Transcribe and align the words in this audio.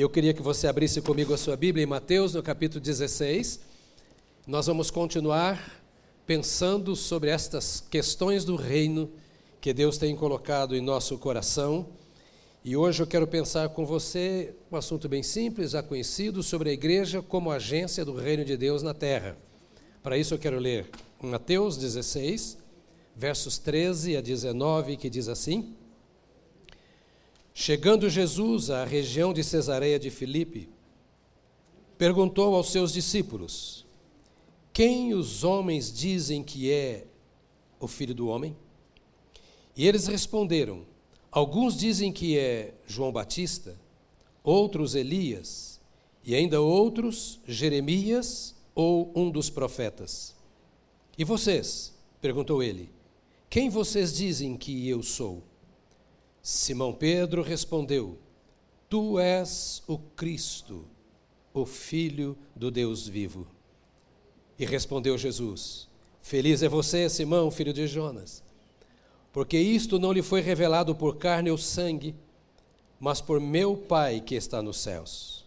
Eu 0.00 0.08
queria 0.08 0.32
que 0.32 0.40
você 0.40 0.68
abrisse 0.68 1.02
comigo 1.02 1.34
a 1.34 1.36
sua 1.36 1.56
Bíblia 1.56 1.82
em 1.82 1.86
Mateus, 1.86 2.32
no 2.32 2.40
capítulo 2.40 2.80
16. 2.80 3.58
Nós 4.46 4.68
vamos 4.68 4.92
continuar 4.92 5.82
pensando 6.24 6.94
sobre 6.94 7.30
estas 7.30 7.80
questões 7.80 8.44
do 8.44 8.54
reino 8.54 9.10
que 9.60 9.72
Deus 9.72 9.98
tem 9.98 10.14
colocado 10.14 10.76
em 10.76 10.80
nosso 10.80 11.18
coração. 11.18 11.88
E 12.64 12.76
hoje 12.76 13.02
eu 13.02 13.08
quero 13.08 13.26
pensar 13.26 13.70
com 13.70 13.84
você 13.84 14.54
um 14.70 14.76
assunto 14.76 15.08
bem 15.08 15.24
simples, 15.24 15.72
já 15.72 15.82
conhecido, 15.82 16.44
sobre 16.44 16.70
a 16.70 16.72
igreja 16.72 17.20
como 17.20 17.50
agência 17.50 18.04
do 18.04 18.14
reino 18.14 18.44
de 18.44 18.56
Deus 18.56 18.84
na 18.84 18.94
terra. 18.94 19.36
Para 20.00 20.16
isso 20.16 20.32
eu 20.32 20.38
quero 20.38 20.60
ler 20.60 20.88
Mateus 21.20 21.76
16, 21.76 22.56
versos 23.16 23.58
13 23.58 24.16
a 24.16 24.20
19, 24.20 24.96
que 24.96 25.10
diz 25.10 25.28
assim: 25.28 25.74
Chegando 27.60 28.08
Jesus 28.08 28.70
à 28.70 28.84
região 28.84 29.32
de 29.32 29.42
Cesareia 29.42 29.98
de 29.98 30.10
Filipe, 30.10 30.68
perguntou 31.98 32.54
aos 32.54 32.70
seus 32.70 32.92
discípulos: 32.92 33.84
Quem 34.72 35.12
os 35.12 35.42
homens 35.42 35.92
dizem 35.92 36.44
que 36.44 36.70
é 36.70 37.04
o 37.80 37.88
filho 37.88 38.14
do 38.14 38.28
homem? 38.28 38.56
E 39.76 39.88
eles 39.88 40.06
responderam: 40.06 40.86
Alguns 41.32 41.76
dizem 41.76 42.12
que 42.12 42.38
é 42.38 42.74
João 42.86 43.10
Batista, 43.10 43.76
outros 44.44 44.94
Elias, 44.94 45.80
e 46.24 46.36
ainda 46.36 46.60
outros 46.60 47.40
Jeremias 47.44 48.54
ou 48.72 49.10
um 49.16 49.28
dos 49.28 49.50
profetas. 49.50 50.32
E 51.18 51.24
vocês? 51.24 51.92
perguntou 52.20 52.62
ele. 52.62 52.88
Quem 53.50 53.68
vocês 53.68 54.16
dizem 54.16 54.56
que 54.56 54.88
eu 54.88 55.02
sou? 55.02 55.42
Simão 56.48 56.94
Pedro 56.94 57.42
respondeu: 57.42 58.16
Tu 58.88 59.18
és 59.18 59.82
o 59.86 59.98
Cristo, 59.98 60.86
o 61.52 61.66
Filho 61.66 62.38
do 62.56 62.70
Deus 62.70 63.06
vivo. 63.06 63.46
E 64.58 64.64
respondeu 64.64 65.18
Jesus: 65.18 65.86
Feliz 66.22 66.62
é 66.62 66.68
você, 66.68 67.06
Simão, 67.10 67.50
filho 67.50 67.74
de 67.74 67.86
Jonas, 67.86 68.42
porque 69.30 69.58
isto 69.58 69.98
não 69.98 70.10
lhe 70.10 70.22
foi 70.22 70.40
revelado 70.40 70.94
por 70.94 71.18
carne 71.18 71.50
ou 71.50 71.58
sangue, 71.58 72.14
mas 72.98 73.20
por 73.20 73.38
meu 73.38 73.76
Pai 73.76 74.18
que 74.22 74.34
está 74.34 74.62
nos 74.62 74.78
céus. 74.78 75.44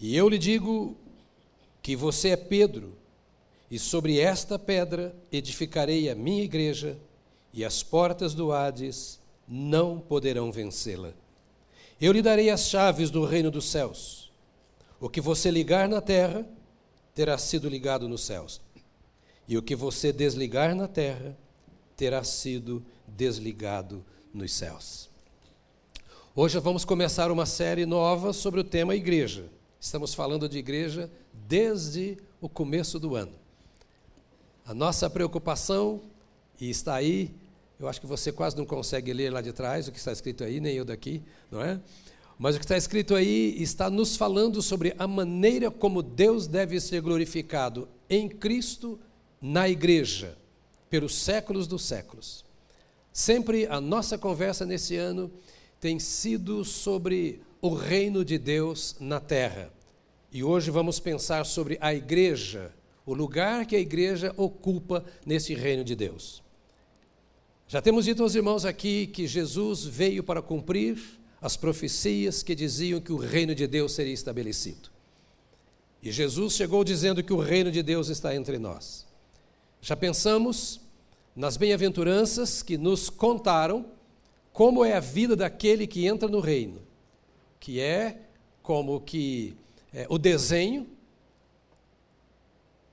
E 0.00 0.16
eu 0.16 0.28
lhe 0.28 0.38
digo 0.38 0.96
que 1.80 1.94
você 1.94 2.30
é 2.30 2.36
Pedro, 2.36 2.96
e 3.70 3.78
sobre 3.78 4.18
esta 4.18 4.58
pedra 4.58 5.14
edificarei 5.30 6.10
a 6.10 6.16
minha 6.16 6.42
igreja, 6.42 6.98
e 7.52 7.64
as 7.64 7.84
portas 7.84 8.34
do 8.34 8.50
Hades 8.50 9.22
não 9.46 9.98
poderão 9.98 10.50
vencê-la. 10.50 11.12
Eu 12.00 12.12
lhe 12.12 12.22
darei 12.22 12.50
as 12.50 12.66
chaves 12.68 13.10
do 13.10 13.24
reino 13.24 13.50
dos 13.50 13.66
céus. 13.66 14.32
O 15.00 15.08
que 15.08 15.20
você 15.20 15.50
ligar 15.50 15.88
na 15.88 16.00
terra 16.00 16.46
terá 17.14 17.38
sido 17.38 17.68
ligado 17.68 18.08
nos 18.08 18.24
céus, 18.24 18.60
e 19.46 19.56
o 19.56 19.62
que 19.62 19.76
você 19.76 20.12
desligar 20.12 20.74
na 20.74 20.88
terra 20.88 21.36
terá 21.96 22.24
sido 22.24 22.84
desligado 23.06 24.04
nos 24.32 24.52
céus. 24.52 25.08
Hoje 26.34 26.58
vamos 26.58 26.84
começar 26.84 27.30
uma 27.30 27.46
série 27.46 27.86
nova 27.86 28.32
sobre 28.32 28.58
o 28.58 28.64
tema 28.64 28.96
igreja. 28.96 29.46
Estamos 29.80 30.14
falando 30.14 30.48
de 30.48 30.58
igreja 30.58 31.08
desde 31.32 32.18
o 32.40 32.48
começo 32.48 32.98
do 32.98 33.14
ano. 33.14 33.34
A 34.66 34.74
nossa 34.74 35.08
preocupação, 35.08 36.00
e 36.60 36.68
está 36.68 36.94
aí 36.94 37.30
eu 37.84 37.88
acho 37.88 38.00
que 38.00 38.06
você 38.06 38.32
quase 38.32 38.56
não 38.56 38.64
consegue 38.64 39.12
ler 39.12 39.30
lá 39.30 39.42
de 39.42 39.52
trás 39.52 39.86
o 39.86 39.92
que 39.92 39.98
está 39.98 40.10
escrito 40.10 40.42
aí, 40.42 40.58
nem 40.58 40.74
eu 40.74 40.86
daqui, 40.86 41.22
não 41.50 41.62
é? 41.62 41.78
Mas 42.38 42.56
o 42.56 42.58
que 42.58 42.64
está 42.64 42.78
escrito 42.78 43.14
aí 43.14 43.54
está 43.62 43.90
nos 43.90 44.16
falando 44.16 44.62
sobre 44.62 44.94
a 44.98 45.06
maneira 45.06 45.70
como 45.70 46.02
Deus 46.02 46.46
deve 46.46 46.80
ser 46.80 47.02
glorificado 47.02 47.86
em 48.08 48.26
Cristo 48.26 48.98
na 49.40 49.68
igreja, 49.68 50.34
pelos 50.88 51.14
séculos 51.14 51.66
dos 51.66 51.84
séculos. 51.84 52.42
Sempre 53.12 53.66
a 53.66 53.82
nossa 53.82 54.16
conversa 54.16 54.64
nesse 54.64 54.96
ano 54.96 55.30
tem 55.78 55.98
sido 55.98 56.64
sobre 56.64 57.42
o 57.60 57.74
reino 57.74 58.24
de 58.24 58.38
Deus 58.38 58.96
na 58.98 59.20
terra. 59.20 59.70
E 60.32 60.42
hoje 60.42 60.70
vamos 60.70 60.98
pensar 60.98 61.44
sobre 61.44 61.76
a 61.82 61.94
igreja, 61.94 62.72
o 63.04 63.12
lugar 63.12 63.66
que 63.66 63.76
a 63.76 63.80
igreja 63.80 64.32
ocupa 64.38 65.04
nesse 65.26 65.52
reino 65.54 65.84
de 65.84 65.94
Deus. 65.94 66.42
Já 67.66 67.80
temos 67.80 68.04
dito 68.04 68.22
aos 68.22 68.34
irmãos 68.34 68.64
aqui 68.64 69.06
que 69.06 69.26
Jesus 69.26 69.84
veio 69.84 70.22
para 70.22 70.42
cumprir 70.42 71.02
as 71.40 71.56
profecias 71.56 72.42
que 72.42 72.54
diziam 72.54 73.00
que 73.00 73.12
o 73.12 73.16
reino 73.16 73.54
de 73.54 73.66
Deus 73.66 73.92
seria 73.92 74.12
estabelecido. 74.12 74.90
E 76.02 76.12
Jesus 76.12 76.54
chegou 76.54 76.84
dizendo 76.84 77.22
que 77.22 77.32
o 77.32 77.40
reino 77.40 77.72
de 77.72 77.82
Deus 77.82 78.08
está 78.08 78.36
entre 78.36 78.58
nós. 78.58 79.06
Já 79.80 79.96
pensamos 79.96 80.80
nas 81.34 81.56
bem-aventuranças 81.56 82.62
que 82.62 82.76
nos 82.76 83.08
contaram 83.08 83.86
como 84.52 84.84
é 84.84 84.92
a 84.92 85.00
vida 85.00 85.34
daquele 85.34 85.86
que 85.86 86.06
entra 86.06 86.28
no 86.28 86.40
reino, 86.40 86.82
que 87.58 87.80
é 87.80 88.20
como 88.62 89.00
que 89.00 89.56
é, 89.92 90.06
o 90.10 90.18
desenho 90.18 90.86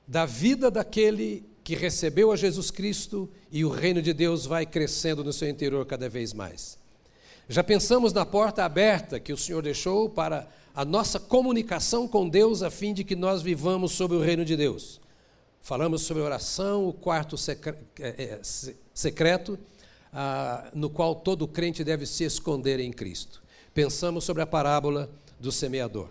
da 0.08 0.26
vida 0.26 0.72
daquele 0.72 1.46
que 1.72 1.76
recebeu 1.78 2.34
a 2.34 2.36
Jesus 2.36 2.70
Cristo 2.70 3.30
e 3.50 3.64
o 3.64 3.70
reino 3.70 4.02
de 4.02 4.12
Deus 4.12 4.46
vai 4.46 4.66
crescendo 4.66 5.24
no 5.24 5.32
seu 5.32 5.48
interior 5.48 5.86
cada 5.86 6.10
vez 6.10 6.34
mais. 6.34 6.78
Já 7.48 7.64
pensamos 7.64 8.12
na 8.12 8.26
porta 8.26 8.66
aberta 8.66 9.22
que 9.22 9.32
o 9.32 9.38
Senhor 9.38 9.64
deixou 9.64 10.10
para 10.10 10.50
a 10.76 10.84
nossa 10.84 11.18
comunicação 11.18 12.10
com 12.10 12.28
Deus, 12.28 12.62
a 12.62 12.70
fim 12.70 12.94
de 12.94 13.06
que 13.06 13.16
nós 13.16 13.42
vivamos 13.42 13.94
sobre 13.94 14.18
o 14.18 14.20
reino 14.20 14.44
de 14.44 14.58
Deus. 14.58 15.00
Falamos 15.62 16.02
sobre 16.02 16.22
oração, 16.22 16.90
o 16.90 16.92
quarto 16.92 17.38
é, 17.48 18.08
é, 18.22 18.40
secreto, 18.94 19.58
ah, 20.12 20.70
no 20.76 20.90
qual 20.90 21.16
todo 21.16 21.48
crente 21.48 21.86
deve 21.86 22.06
se 22.06 22.26
esconder 22.26 22.82
em 22.82 22.92
Cristo. 22.92 23.42
Pensamos 23.74 24.26
sobre 24.26 24.44
a 24.44 24.48
parábola 24.48 25.10
do 25.40 25.54
semeador, 25.54 26.10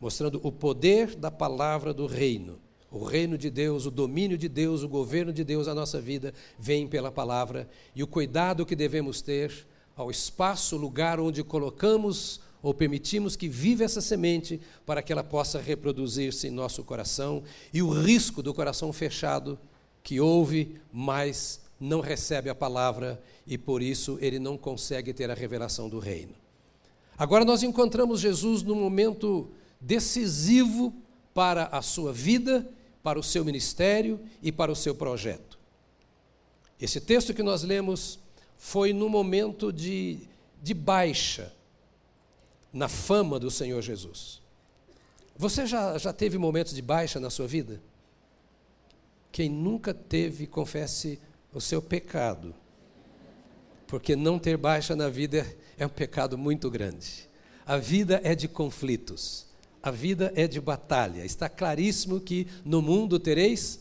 mostrando 0.00 0.40
o 0.42 0.50
poder 0.50 1.14
da 1.14 1.30
palavra 1.30 1.94
do 1.94 2.08
reino 2.08 2.58
o 2.90 3.04
reino 3.04 3.36
de 3.36 3.50
Deus, 3.50 3.86
o 3.86 3.90
domínio 3.90 4.38
de 4.38 4.48
Deus, 4.48 4.82
o 4.82 4.88
governo 4.88 5.32
de 5.32 5.44
Deus 5.44 5.66
na 5.66 5.74
nossa 5.74 6.00
vida 6.00 6.32
vem 6.58 6.86
pela 6.86 7.10
palavra 7.10 7.68
e 7.94 8.02
o 8.02 8.06
cuidado 8.06 8.64
que 8.64 8.74
devemos 8.74 9.20
ter 9.20 9.66
ao 9.94 10.10
espaço, 10.10 10.76
lugar 10.76 11.20
onde 11.20 11.42
colocamos 11.42 12.40
ou 12.62 12.72
permitimos 12.72 13.36
que 13.36 13.48
viva 13.48 13.84
essa 13.84 14.00
semente 14.00 14.60
para 14.86 15.02
que 15.02 15.12
ela 15.12 15.22
possa 15.22 15.60
reproduzir-se 15.60 16.48
em 16.48 16.50
nosso 16.50 16.82
coração 16.82 17.42
e 17.72 17.82
o 17.82 17.90
risco 17.90 18.42
do 18.42 18.54
coração 18.54 18.92
fechado 18.92 19.58
que 20.02 20.20
ouve, 20.20 20.80
mas 20.92 21.60
não 21.78 22.00
recebe 22.00 22.48
a 22.48 22.54
palavra 22.54 23.20
e 23.46 23.58
por 23.58 23.82
isso 23.82 24.18
ele 24.20 24.38
não 24.38 24.56
consegue 24.56 25.12
ter 25.12 25.30
a 25.30 25.34
revelação 25.34 25.88
do 25.88 25.98
reino. 25.98 26.32
Agora 27.16 27.44
nós 27.44 27.62
encontramos 27.62 28.20
Jesus 28.20 28.62
num 28.62 28.74
momento 28.74 29.48
decisivo 29.80 30.94
para 31.34 31.66
a 31.66 31.82
sua 31.82 32.12
vida 32.12 32.68
para 33.02 33.18
o 33.18 33.22
seu 33.22 33.44
ministério 33.44 34.20
e 34.42 34.50
para 34.50 34.70
o 34.70 34.76
seu 34.76 34.94
projeto. 34.94 35.58
Esse 36.80 37.00
texto 37.00 37.34
que 37.34 37.42
nós 37.42 37.62
lemos 37.62 38.18
foi 38.56 38.92
no 38.92 39.08
momento 39.08 39.72
de, 39.72 40.20
de 40.62 40.74
baixa 40.74 41.52
na 42.72 42.88
fama 42.88 43.38
do 43.38 43.50
Senhor 43.50 43.80
Jesus. 43.82 44.40
Você 45.36 45.66
já, 45.66 45.96
já 45.98 46.12
teve 46.12 46.36
momentos 46.36 46.74
de 46.74 46.82
baixa 46.82 47.18
na 47.18 47.30
sua 47.30 47.46
vida? 47.46 47.80
Quem 49.30 49.48
nunca 49.48 49.94
teve, 49.94 50.46
confesse 50.46 51.20
o 51.52 51.60
seu 51.60 51.80
pecado. 51.80 52.54
Porque 53.86 54.14
não 54.14 54.38
ter 54.38 54.56
baixa 54.56 54.94
na 54.94 55.08
vida 55.08 55.46
é 55.78 55.86
um 55.86 55.90
pecado 55.90 56.36
muito 56.36 56.70
grande. 56.70 57.28
A 57.64 57.76
vida 57.76 58.20
é 58.24 58.34
de 58.34 58.48
conflitos. 58.48 59.47
A 59.88 59.90
vida 59.90 60.30
é 60.36 60.46
de 60.46 60.60
batalha. 60.60 61.24
Está 61.24 61.48
claríssimo 61.48 62.20
que 62.20 62.46
no 62.62 62.82
mundo 62.82 63.18
tereis. 63.18 63.80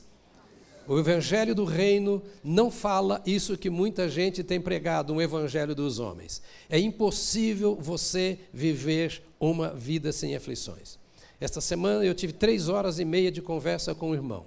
O 0.87 0.97
evangelho 0.97 1.53
do 1.53 1.65
reino 1.65 2.23
não 2.41 2.71
fala 2.71 3.21
isso 3.25 3.57
que 3.57 3.69
muita 3.69 4.07
gente 4.07 4.41
tem 4.41 4.61
pregado, 4.61 5.11
um 5.13 5.21
evangelho 5.21 5.75
dos 5.75 5.99
homens. 5.99 6.41
É 6.69 6.79
impossível 6.79 7.75
você 7.75 8.39
viver 8.53 9.21
uma 9.37 9.73
vida 9.73 10.13
sem 10.13 10.33
aflições. 10.33 10.97
Esta 11.41 11.59
semana 11.59 12.05
eu 12.05 12.15
tive 12.15 12.31
três 12.31 12.69
horas 12.69 12.99
e 12.99 13.03
meia 13.03 13.29
de 13.29 13.41
conversa 13.41 13.93
com 13.93 14.11
o 14.11 14.15
irmão. 14.15 14.45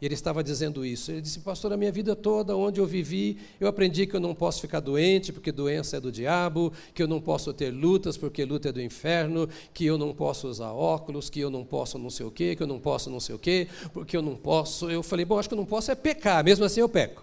E 0.00 0.06
ele 0.06 0.14
estava 0.14 0.42
dizendo 0.42 0.84
isso. 0.84 1.10
Ele 1.10 1.20
disse, 1.20 1.40
pastor, 1.40 1.72
a 1.72 1.76
minha 1.76 1.92
vida 1.92 2.16
toda, 2.16 2.56
onde 2.56 2.80
eu 2.80 2.86
vivi, 2.86 3.36
eu 3.60 3.68
aprendi 3.68 4.06
que 4.06 4.16
eu 4.16 4.20
não 4.20 4.34
posso 4.34 4.60
ficar 4.60 4.80
doente, 4.80 5.32
porque 5.32 5.52
doença 5.52 5.98
é 5.98 6.00
do 6.00 6.10
diabo, 6.10 6.72
que 6.94 7.02
eu 7.02 7.08
não 7.08 7.20
posso 7.20 7.52
ter 7.52 7.70
lutas, 7.70 8.16
porque 8.16 8.44
luta 8.44 8.70
é 8.70 8.72
do 8.72 8.80
inferno, 8.80 9.48
que 9.74 9.84
eu 9.84 9.98
não 9.98 10.14
posso 10.14 10.48
usar 10.48 10.72
óculos, 10.72 11.28
que 11.28 11.40
eu 11.40 11.50
não 11.50 11.64
posso 11.64 11.98
não 11.98 12.08
sei 12.08 12.24
o 12.24 12.30
quê, 12.30 12.56
que 12.56 12.62
eu 12.62 12.66
não 12.66 12.80
posso 12.80 13.10
não 13.10 13.20
sei 13.20 13.34
o 13.34 13.38
quê, 13.38 13.68
porque 13.92 14.16
eu 14.16 14.22
não 14.22 14.36
posso. 14.36 14.90
Eu 14.90 15.02
falei, 15.02 15.26
bom, 15.26 15.38
acho 15.38 15.48
que 15.48 15.54
eu 15.54 15.58
não 15.58 15.66
posso 15.66 15.90
é 15.90 15.94
pecar, 15.94 16.42
mesmo 16.42 16.64
assim 16.64 16.80
eu 16.80 16.88
peco. 16.88 17.22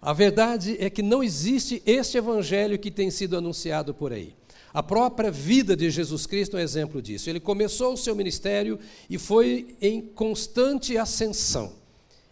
A 0.00 0.12
verdade 0.12 0.76
é 0.78 0.88
que 0.88 1.02
não 1.02 1.24
existe 1.24 1.82
este 1.84 2.18
evangelho 2.18 2.78
que 2.78 2.90
tem 2.90 3.10
sido 3.10 3.36
anunciado 3.36 3.92
por 3.92 4.12
aí. 4.12 4.34
A 4.72 4.82
própria 4.82 5.30
vida 5.30 5.74
de 5.74 5.90
Jesus 5.90 6.26
Cristo 6.26 6.56
é 6.56 6.60
um 6.60 6.62
exemplo 6.62 7.02
disso. 7.02 7.28
Ele 7.28 7.40
começou 7.40 7.94
o 7.94 7.96
seu 7.96 8.14
ministério 8.14 8.78
e 9.08 9.18
foi 9.18 9.74
em 9.80 10.02
constante 10.02 10.96
ascensão. 10.96 11.72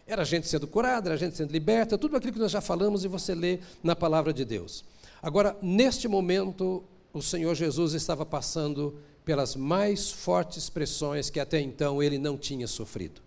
Era 0.07 0.25
gente 0.25 0.47
sendo 0.47 0.67
curada, 0.67 1.11
era 1.11 1.17
gente 1.17 1.37
sendo 1.37 1.51
liberta, 1.51 1.97
tudo 1.97 2.17
aquilo 2.17 2.35
que 2.35 2.39
nós 2.39 2.53
já 2.53 2.61
falamos 2.61 3.05
e 3.05 3.09
você 3.09 3.35
lê 3.35 3.61
na 3.83 3.97
palavra 3.97 4.33
de 4.33 4.45
Deus. 4.45 4.85
Agora, 5.23 5.57
neste 5.63 6.07
momento, 6.07 6.85
o 7.13 7.23
Senhor 7.23 7.55
Jesus 7.55 7.95
estava 7.95 8.27
passando 8.27 8.99
pelas 9.25 9.57
mais 9.57 10.11
fortes 10.11 10.69
pressões 10.69 11.31
que 11.31 11.41
até 11.41 11.59
então 11.61 12.03
ele 12.03 12.19
não 12.19 12.37
tinha 12.37 12.67
sofrido. 12.67 13.23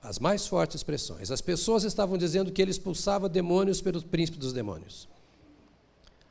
As 0.00 0.20
mais 0.20 0.46
fortes 0.46 0.84
pressões. 0.84 1.32
As 1.32 1.40
pessoas 1.40 1.82
estavam 1.82 2.16
dizendo 2.16 2.52
que 2.52 2.62
ele 2.62 2.70
expulsava 2.70 3.28
demônios 3.28 3.80
pelo 3.80 4.00
príncipe 4.00 4.38
dos 4.38 4.52
demônios. 4.52 5.08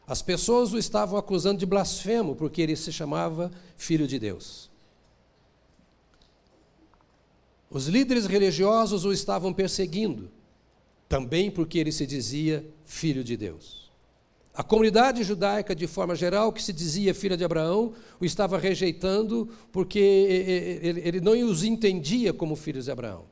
As 0.07 0.21
pessoas 0.21 0.71
o 0.71 0.77
estavam 0.77 1.19
acusando 1.19 1.59
de 1.59 1.65
blasfemo 1.65 2.35
porque 2.35 2.61
ele 2.61 2.75
se 2.77 2.93
chamava 2.93 3.51
filho 3.75 4.07
de 4.07 4.17
Deus. 4.17 4.69
Os 7.75 7.87
líderes 7.87 8.25
religiosos 8.25 9.03
o 9.03 9.11
estavam 9.11 9.51
perseguindo, 9.51 10.31
também 11.09 11.51
porque 11.51 11.77
ele 11.77 11.91
se 11.91 12.07
dizia 12.07 12.65
filho 12.85 13.21
de 13.21 13.35
Deus. 13.35 13.91
A 14.53 14.63
comunidade 14.63 15.25
judaica, 15.25 15.75
de 15.75 15.85
forma 15.85 16.15
geral, 16.15 16.53
que 16.53 16.63
se 16.63 16.71
dizia 16.71 17.13
filha 17.13 17.35
de 17.35 17.43
Abraão, 17.43 17.91
o 18.17 18.23
estava 18.23 18.57
rejeitando 18.57 19.49
porque 19.73 19.99
ele 19.99 21.19
não 21.19 21.33
os 21.49 21.65
entendia 21.65 22.31
como 22.31 22.55
filhos 22.55 22.85
de 22.85 22.91
Abraão. 22.91 23.25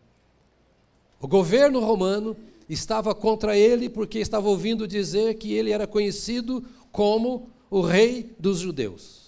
O 1.22 1.28
governo 1.30 1.80
romano 1.80 2.36
estava 2.68 3.16
contra 3.16 3.58
ele 3.58 3.88
porque 3.88 4.20
estava 4.20 4.50
ouvindo 4.50 4.86
dizer 4.86 5.36
que 5.36 5.54
ele 5.54 5.72
era 5.72 5.88
conhecido 5.88 6.66
como 6.92 7.48
o 7.70 7.80
rei 7.80 8.36
dos 8.38 8.60
judeus. 8.60 9.23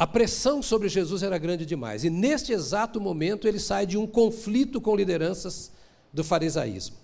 A 0.00 0.06
pressão 0.06 0.62
sobre 0.62 0.88
Jesus 0.88 1.22
era 1.22 1.36
grande 1.36 1.66
demais, 1.66 2.04
e 2.04 2.08
neste 2.08 2.52
exato 2.52 2.98
momento 2.98 3.46
ele 3.46 3.58
sai 3.58 3.84
de 3.84 3.98
um 3.98 4.06
conflito 4.06 4.80
com 4.80 4.96
lideranças 4.96 5.70
do 6.10 6.24
farisaísmo. 6.24 6.96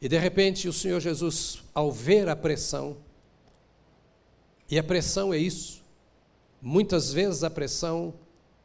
E 0.00 0.08
de 0.08 0.16
repente 0.16 0.66
o 0.68 0.72
Senhor 0.72 1.00
Jesus, 1.00 1.62
ao 1.74 1.92
ver 1.92 2.30
a 2.30 2.34
pressão, 2.34 2.96
e 4.70 4.78
a 4.78 4.82
pressão 4.82 5.34
é 5.34 5.36
isso, 5.36 5.82
muitas 6.62 7.12
vezes 7.12 7.44
a 7.44 7.50
pressão 7.50 8.14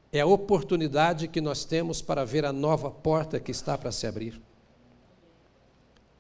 é 0.09 0.21
a 0.21 0.25
oportunidade 0.25 1.27
que 1.27 1.41
nós 1.41 1.65
temos 1.65 2.01
para 2.01 2.23
ver 2.23 2.45
a 2.45 2.53
nova 2.53 2.89
porta 2.89 3.41
que 3.41 3.51
está 3.51 3.77
para 3.77 3.91
se 3.91 4.07
abrir. 4.07 4.41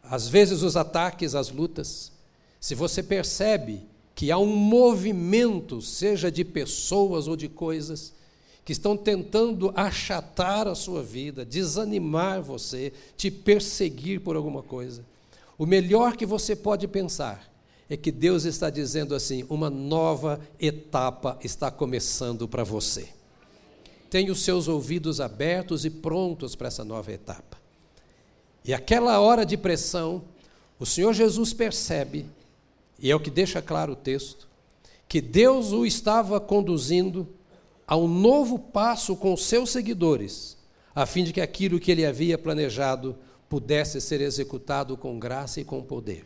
Às 0.03 0.27
vezes, 0.27 0.61
os 0.61 0.75
ataques, 0.75 1.35
as 1.35 1.49
lutas, 1.49 2.11
se 2.59 2.75
você 2.75 3.01
percebe 3.01 3.87
que 4.17 4.31
há 4.31 4.37
um 4.37 4.47
movimento, 4.47 5.81
seja 5.81 6.29
de 6.31 6.43
pessoas 6.43 7.29
ou 7.29 7.37
de 7.37 7.47
coisas, 7.47 8.13
que 8.65 8.73
estão 8.73 8.97
tentando 8.97 9.71
achatar 9.75 10.67
a 10.67 10.75
sua 10.75 11.01
vida, 11.03 11.45
desanimar 11.45 12.41
você, 12.41 12.91
te 13.15 13.31
perseguir 13.31 14.19
por 14.19 14.35
alguma 14.35 14.63
coisa, 14.63 15.05
o 15.57 15.65
melhor 15.65 16.17
que 16.17 16.25
você 16.25 16.55
pode 16.55 16.87
pensar 16.87 17.49
é 17.89 17.95
que 17.95 18.11
Deus 18.11 18.43
está 18.43 18.69
dizendo 18.69 19.13
assim: 19.13 19.45
uma 19.49 19.69
nova 19.69 20.41
etapa 20.59 21.37
está 21.43 21.69
começando 21.69 22.47
para 22.47 22.63
você 22.63 23.15
tem 24.09 24.29
os 24.29 24.41
seus 24.41 24.67
ouvidos 24.67 25.19
abertos 25.19 25.85
e 25.85 25.89
prontos 25.89 26.55
para 26.55 26.67
essa 26.67 26.83
nova 26.83 27.11
etapa. 27.11 27.57
E 28.63 28.73
aquela 28.73 29.19
hora 29.19 29.45
de 29.45 29.57
pressão, 29.57 30.23
o 30.79 30.85
Senhor 30.85 31.13
Jesus 31.13 31.53
percebe, 31.53 32.25
e 32.99 33.11
é 33.11 33.15
o 33.15 33.19
que 33.19 33.29
deixa 33.29 33.61
claro 33.61 33.93
o 33.93 33.95
texto, 33.95 34.47
que 35.07 35.21
Deus 35.21 35.71
o 35.71 35.85
estava 35.85 36.39
conduzindo 36.39 37.27
a 37.87 37.95
um 37.95 38.07
novo 38.07 38.59
passo 38.59 39.15
com 39.15 39.37
seus 39.37 39.69
seguidores, 39.69 40.57
a 40.93 41.05
fim 41.05 41.23
de 41.23 41.31
que 41.31 41.41
aquilo 41.41 41.79
que 41.79 41.91
ele 41.91 42.05
havia 42.05 42.37
planejado 42.37 43.15
pudesse 43.47 44.01
ser 44.01 44.19
executado 44.19 44.97
com 44.97 45.17
graça 45.17 45.61
e 45.61 45.63
com 45.63 45.81
poder. 45.81 46.25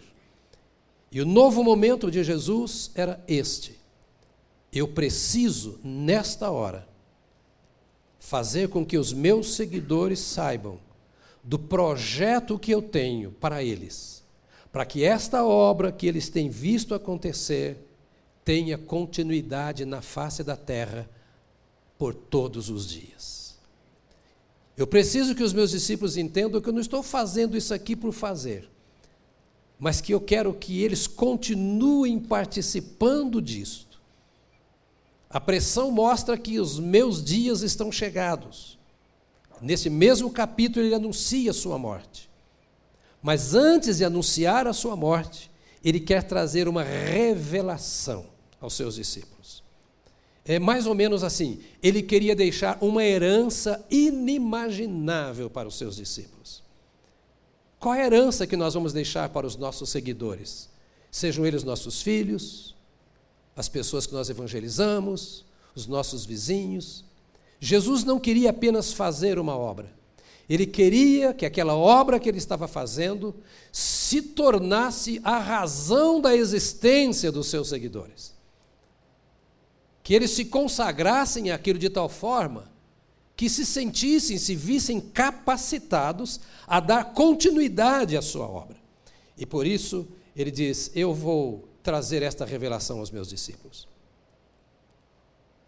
E 1.12 1.22
o 1.22 1.26
novo 1.26 1.64
momento 1.64 2.10
de 2.10 2.24
Jesus 2.24 2.90
era 2.96 3.24
este: 3.28 3.80
eu 4.72 4.88
preciso, 4.88 5.80
nesta 5.84 6.50
hora, 6.50 6.88
fazer 8.18 8.70
com 8.70 8.86
que 8.86 8.98
os 8.98 9.12
meus 9.12 9.56
seguidores 9.56 10.20
saibam 10.20 10.80
do 11.44 11.60
projeto 11.60 12.58
que 12.58 12.72
eu 12.72 12.82
tenho 12.82 13.32
para 13.32 13.64
eles, 13.64 14.21
para 14.72 14.86
que 14.86 15.04
esta 15.04 15.44
obra 15.44 15.92
que 15.92 16.08
eles 16.08 16.30
têm 16.30 16.50
visto 16.50 16.94
acontecer 16.94 17.78
tenha 18.44 18.78
continuidade 18.78 19.86
na 19.86 20.02
face 20.02 20.44
da 20.44 20.56
terra 20.56 21.10
por 21.98 22.14
todos 22.14 22.70
os 22.70 22.90
dias. 22.90 23.58
Eu 24.78 24.88
preciso 24.88 25.36
que 25.36 25.44
os 25.44 25.54
meus 25.54 25.72
discípulos 25.72 26.18
entendam 26.18 26.62
que 26.62 26.70
eu 26.70 26.74
não 26.74 26.82
estou 26.82 27.04
fazendo 27.04 27.58
isso 27.58 27.74
aqui 27.74 27.96
por 27.96 28.12
fazer, 28.12 28.70
mas 29.78 30.02
que 30.02 30.14
eu 30.14 30.22
quero 30.22 30.54
que 30.54 30.82
eles 30.82 31.06
continuem 31.06 32.20
participando 32.20 33.42
disso 33.42 33.92
a 35.34 35.40
pressão 35.40 35.90
mostra 35.92 36.38
que 36.38 36.60
os 36.60 36.78
meus 36.78 37.24
dias 37.24 37.62
estão 37.62 37.90
chegados. 37.90 38.78
Nesse 39.62 39.90
mesmo 39.90 40.30
capítulo, 40.30 40.86
ele 40.86 40.94
anuncia 40.94 41.54
sua 41.54 41.78
morte. 41.78 42.30
Mas 43.22 43.54
antes 43.54 43.98
de 43.98 44.06
anunciar 44.06 44.68
a 44.68 44.74
sua 44.74 44.96
morte, 44.96 45.52
ele 45.84 46.00
quer 46.00 46.24
trazer 46.24 46.68
uma 46.68 46.84
revelação 46.84 48.26
aos 48.60 48.74
seus 48.74 48.96
discípulos. 48.96 49.64
É 50.46 50.58
mais 50.60 50.88
ou 50.88 50.96
menos 50.96 51.24
assim: 51.24 51.60
ele 51.82 52.02
queria 52.02 52.36
deixar 52.36 52.78
uma 52.82 53.04
herança 53.04 53.86
inimaginável 53.90 55.50
para 55.50 55.68
os 55.68 55.78
seus 55.78 55.96
discípulos. 55.96 56.64
Qual 57.80 57.96
é 57.96 58.04
a 58.04 58.06
herança 58.06 58.46
que 58.46 58.56
nós 58.56 58.74
vamos 58.74 58.94
deixar 58.94 59.30
para 59.30 59.46
os 59.48 59.56
nossos 59.56 59.90
seguidores? 59.90 60.70
Sejam 61.10 61.46
eles 61.46 61.64
nossos 61.64 62.02
filhos, 62.02 62.76
as 63.56 63.68
pessoas 63.68 64.06
que 64.06 64.14
nós 64.14 64.30
evangelizamos, 64.30 65.46
os 65.76 65.88
nossos 65.88 66.26
vizinhos. 66.26 67.04
Jesus 67.60 68.04
não 68.04 68.20
queria 68.20 68.52
apenas 68.52 68.94
fazer 68.94 69.38
uma 69.38 69.56
obra, 69.58 69.92
ele 70.54 70.66
queria 70.66 71.34
que 71.34 71.46
aquela 71.46 71.76
obra 71.76 72.20
que 72.20 72.28
ele 72.28 72.38
estava 72.38 72.68
fazendo 72.68 73.34
se 73.72 74.22
tornasse 74.22 75.22
a 75.24 75.38
razão 75.38 76.20
da 76.20 76.36
existência 76.36 77.32
dos 77.32 77.48
seus 77.48 77.70
seguidores. 77.70 78.34
Que 80.04 80.14
eles 80.14 80.32
se 80.32 80.46
consagrassem 80.46 81.52
àquilo 81.52 81.80
de 81.80 81.90
tal 81.90 82.10
forma 82.10 82.70
que 83.36 83.50
se 83.50 83.66
sentissem, 83.66 84.38
se 84.38 84.56
vissem 84.56 85.00
capacitados 85.00 86.40
a 86.68 86.80
dar 86.80 87.14
continuidade 87.14 88.18
à 88.18 88.22
sua 88.22 88.48
obra. 88.48 88.78
E 89.38 89.46
por 89.46 89.66
isso 89.66 90.08
ele 90.36 90.52
diz: 90.52 90.92
Eu 90.94 91.14
vou 91.14 91.68
trazer 91.82 92.22
esta 92.22 92.46
revelação 92.46 93.00
aos 93.00 93.10
meus 93.10 93.30
discípulos. 93.30 93.88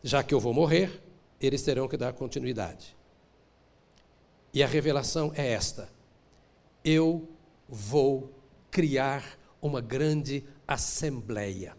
Já 0.03 0.21
que 0.21 0.33
eu 0.33 0.39
vou 0.39 0.53
morrer, 0.53 1.01
eles 1.39 1.61
terão 1.61 1.87
que 1.87 1.95
dar 1.95 2.13
continuidade. 2.13 2.95
E 4.53 4.61
a 4.61 4.67
revelação 4.67 5.31
é 5.35 5.47
esta: 5.51 5.89
eu 6.83 7.27
vou 7.67 8.31
criar 8.69 9.37
uma 9.61 9.81
grande 9.81 10.43
assembleia. 10.67 11.75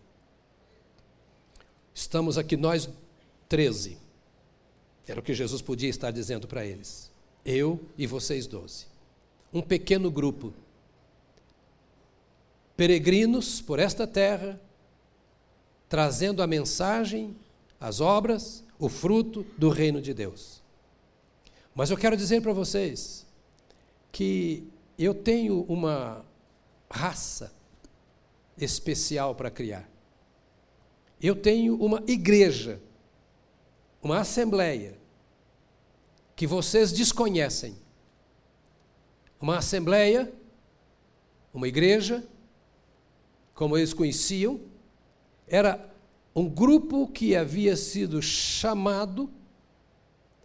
Estamos 1.95 2.37
aqui 2.37 2.57
nós 2.57 2.89
13. 3.49 3.99
Era 5.07 5.21
o 5.21 5.23
que 5.23 5.35
Jesus 5.35 5.63
podia 5.63 5.89
estar 5.89 6.11
dizendo 6.11 6.49
para 6.49 6.65
eles. 6.65 7.13
Eu 7.45 7.81
e 7.97 8.07
vocês 8.07 8.47
doze. 8.47 8.87
Um 9.53 9.63
pequeno 9.63 10.11
grupo 10.11 10.53
peregrinos 12.77 13.61
por 13.61 13.79
esta 13.79 14.07
terra, 14.07 14.61
trazendo 15.89 16.43
a 16.43 16.47
mensagem, 16.47 17.37
as 17.79 18.01
obras, 18.01 18.65
o 18.81 18.89
fruto 18.89 19.47
do 19.57 19.69
reino 19.69 20.03
de 20.03 20.13
Deus. 20.13 20.64
Mas 21.75 21.91
eu 21.91 21.97
quero 21.97 22.17
dizer 22.17 22.41
para 22.41 22.53
vocês 22.53 23.27
que 24.13 24.69
eu 24.97 25.13
tenho 25.13 25.63
uma 25.63 26.25
raça 26.89 27.53
especial 28.57 29.35
para 29.35 29.51
criar. 29.51 29.89
Eu 31.21 31.35
tenho 31.35 31.75
uma 31.77 32.03
igreja, 32.07 32.81
uma 34.01 34.21
assembleia, 34.21 34.97
que 36.37 36.47
vocês 36.47 36.93
desconhecem. 36.93 37.77
Uma 39.41 39.59
assembleia, 39.59 40.33
uma 41.53 41.67
igreja, 41.67 42.25
como 43.53 43.77
eles 43.77 43.93
conheciam, 43.93 44.61
era 45.47 45.93
um 46.35 46.49
grupo 46.49 47.09
que 47.09 47.35
havia 47.37 47.77
sido 47.77 48.23
chamado 48.23 49.31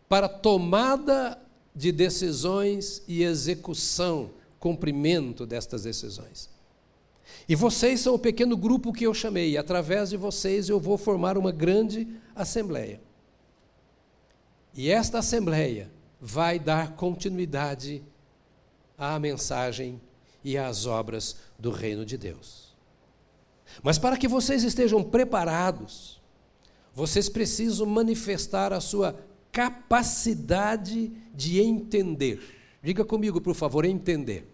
para 0.09 0.27
tomada 0.27 1.39
de 1.73 1.91
decisões 1.91 3.03
e 3.07 3.23
execução, 3.23 4.31
cumprimento 4.59 5.45
destas 5.45 5.83
decisões. 5.83 6.49
E 7.47 7.55
vocês 7.55 7.99
são 7.99 8.15
o 8.15 8.19
pequeno 8.19 8.57
grupo 8.57 8.91
que 8.91 9.05
eu 9.05 9.13
chamei, 9.13 9.51
e 9.51 9.57
através 9.57 10.09
de 10.09 10.17
vocês 10.17 10.67
eu 10.67 10.79
vou 10.79 10.97
formar 10.97 11.37
uma 11.37 11.51
grande 11.51 12.07
assembleia. 12.35 12.99
E 14.73 14.89
esta 14.89 15.19
assembleia 15.19 15.91
vai 16.19 16.59
dar 16.59 16.95
continuidade 16.95 18.03
à 18.97 19.17
mensagem 19.19 20.01
e 20.43 20.57
às 20.57 20.85
obras 20.85 21.37
do 21.57 21.71
reino 21.71 22.05
de 22.05 22.17
Deus. 22.17 22.75
Mas 23.83 23.99
para 23.99 24.17
que 24.17 24.27
vocês 24.27 24.63
estejam 24.63 25.03
preparados, 25.03 26.19
vocês 26.93 27.29
precisam 27.29 27.85
manifestar 27.85 28.73
a 28.73 28.81
sua 28.81 29.15
capacidade 29.51 31.11
de 31.33 31.59
entender. 31.59 32.41
Diga 32.81 33.03
comigo, 33.03 33.41
por 33.41 33.55
favor, 33.55 33.85
entender. 33.85 34.47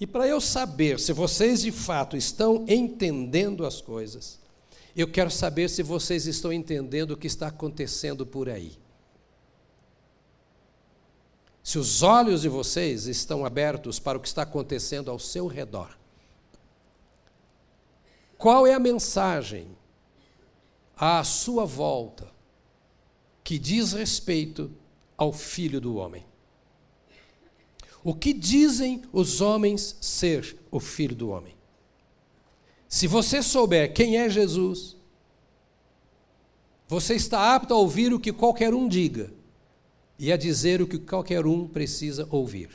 E 0.00 0.06
para 0.06 0.26
eu 0.26 0.40
saber 0.40 0.98
se 0.98 1.12
vocês 1.12 1.62
de 1.62 1.70
fato 1.70 2.16
estão 2.16 2.64
entendendo 2.68 3.64
as 3.64 3.80
coisas, 3.80 4.40
eu 4.96 5.06
quero 5.06 5.30
saber 5.30 5.70
se 5.70 5.82
vocês 5.82 6.26
estão 6.26 6.52
entendendo 6.52 7.12
o 7.12 7.16
que 7.16 7.26
está 7.26 7.46
acontecendo 7.46 8.26
por 8.26 8.48
aí. 8.48 8.76
Se 11.62 11.78
os 11.78 12.02
olhos 12.02 12.42
de 12.42 12.48
vocês 12.48 13.06
estão 13.06 13.44
abertos 13.44 14.00
para 14.00 14.18
o 14.18 14.20
que 14.20 14.26
está 14.26 14.42
acontecendo 14.42 15.10
ao 15.10 15.18
seu 15.18 15.46
redor. 15.46 15.96
Qual 18.36 18.66
é 18.66 18.74
a 18.74 18.80
mensagem 18.80 19.68
à 20.96 21.22
sua 21.22 21.64
volta 21.64 22.31
que 23.44 23.58
diz 23.58 23.92
respeito 23.92 24.70
ao 25.16 25.32
Filho 25.32 25.80
do 25.80 25.96
Homem? 25.96 26.24
O 28.04 28.14
que 28.14 28.32
dizem 28.32 29.02
os 29.12 29.40
homens 29.40 29.96
ser 30.00 30.56
o 30.70 30.80
Filho 30.80 31.14
do 31.14 31.30
Homem? 31.30 31.54
Se 32.88 33.06
você 33.06 33.42
souber 33.42 33.92
quem 33.94 34.18
é 34.18 34.28
Jesus, 34.28 34.96
você 36.88 37.14
está 37.14 37.54
apto 37.54 37.72
a 37.72 37.76
ouvir 37.76 38.12
o 38.12 38.20
que 38.20 38.32
qualquer 38.32 38.74
um 38.74 38.86
diga 38.86 39.32
e 40.18 40.30
a 40.30 40.36
dizer 40.36 40.82
o 40.82 40.86
que 40.86 40.98
qualquer 40.98 41.46
um 41.46 41.66
precisa 41.66 42.28
ouvir. 42.30 42.68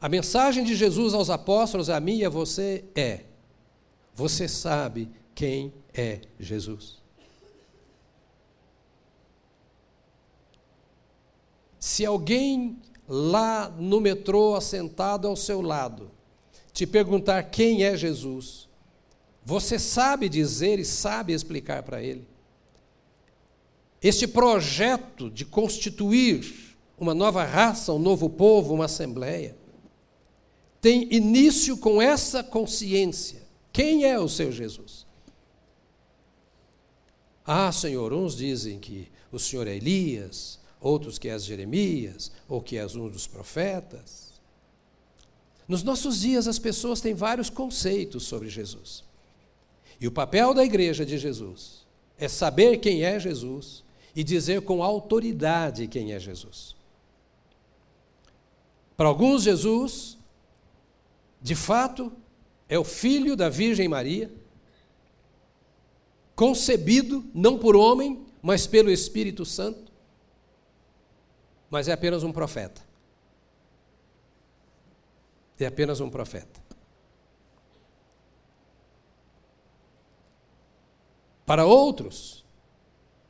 A 0.00 0.08
mensagem 0.08 0.64
de 0.64 0.74
Jesus 0.74 1.14
aos 1.14 1.30
apóstolos, 1.30 1.90
a 1.90 2.00
mim 2.00 2.18
e 2.18 2.24
a 2.24 2.28
você 2.28 2.84
é: 2.94 3.24
você 4.14 4.48
sabe 4.48 5.08
quem 5.34 5.72
é 5.94 6.20
Jesus. 6.38 7.00
Se 11.88 12.04
alguém 12.04 12.76
lá 13.08 13.70
no 13.70 13.98
metrô, 13.98 14.54
assentado 14.54 15.26
ao 15.26 15.34
seu 15.34 15.62
lado, 15.62 16.10
te 16.70 16.86
perguntar 16.86 17.44
quem 17.44 17.82
é 17.82 17.96
Jesus, 17.96 18.68
você 19.42 19.78
sabe 19.78 20.28
dizer 20.28 20.78
e 20.78 20.84
sabe 20.84 21.32
explicar 21.32 21.82
para 21.82 22.02
ele. 22.02 22.28
Este 24.02 24.28
projeto 24.28 25.30
de 25.30 25.46
constituir 25.46 26.76
uma 26.98 27.14
nova 27.14 27.42
raça, 27.42 27.90
um 27.90 27.98
novo 27.98 28.28
povo, 28.28 28.74
uma 28.74 28.84
assembleia, 28.84 29.56
tem 30.82 31.08
início 31.10 31.74
com 31.78 32.02
essa 32.02 32.44
consciência. 32.44 33.40
Quem 33.72 34.04
é 34.04 34.18
o 34.20 34.28
seu 34.28 34.52
Jesus? 34.52 35.06
Ah, 37.46 37.72
Senhor, 37.72 38.12
uns 38.12 38.36
dizem 38.36 38.78
que 38.78 39.08
o 39.32 39.38
Senhor 39.38 39.66
é 39.66 39.74
Elias, 39.74 40.58
outros 40.80 41.18
que 41.18 41.28
és 41.28 41.44
Jeremias, 41.44 42.30
ou 42.48 42.60
que 42.60 42.76
és 42.76 42.94
um 42.94 43.08
dos 43.08 43.26
profetas. 43.26 44.28
Nos 45.66 45.82
nossos 45.82 46.20
dias, 46.20 46.46
as 46.46 46.58
pessoas 46.58 47.00
têm 47.00 47.14
vários 47.14 47.50
conceitos 47.50 48.24
sobre 48.24 48.48
Jesus. 48.48 49.04
E 50.00 50.06
o 50.06 50.12
papel 50.12 50.54
da 50.54 50.64
igreja 50.64 51.04
de 51.04 51.18
Jesus 51.18 51.86
é 52.16 52.28
saber 52.28 52.78
quem 52.78 53.04
é 53.04 53.18
Jesus 53.18 53.82
e 54.14 54.24
dizer 54.24 54.62
com 54.62 54.82
autoridade 54.82 55.86
quem 55.86 56.12
é 56.12 56.18
Jesus. 56.18 56.74
Para 58.96 59.08
alguns, 59.08 59.42
Jesus, 59.42 60.16
de 61.40 61.54
fato, 61.54 62.12
é 62.68 62.78
o 62.78 62.84
filho 62.84 63.36
da 63.36 63.48
Virgem 63.48 63.88
Maria, 63.88 64.30
concebido 66.34 67.24
não 67.34 67.58
por 67.58 67.76
homem, 67.76 68.24
mas 68.40 68.66
pelo 68.66 68.90
Espírito 68.90 69.44
Santo 69.44 69.87
mas 71.70 71.88
é 71.88 71.92
apenas 71.92 72.22
um 72.22 72.32
profeta. 72.32 72.80
É 75.58 75.66
apenas 75.66 76.00
um 76.00 76.08
profeta. 76.08 76.60
Para 81.44 81.64
outros, 81.64 82.44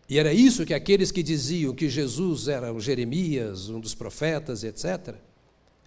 e 0.08 0.18
era 0.18 0.32
isso 0.32 0.66
que 0.66 0.74
aqueles 0.74 1.12
que 1.12 1.22
diziam 1.22 1.74
que 1.74 1.88
Jesus 1.88 2.48
era 2.48 2.72
o 2.72 2.80
Jeremias, 2.80 3.68
um 3.68 3.78
dos 3.78 3.94
profetas, 3.94 4.64
etc., 4.64 5.14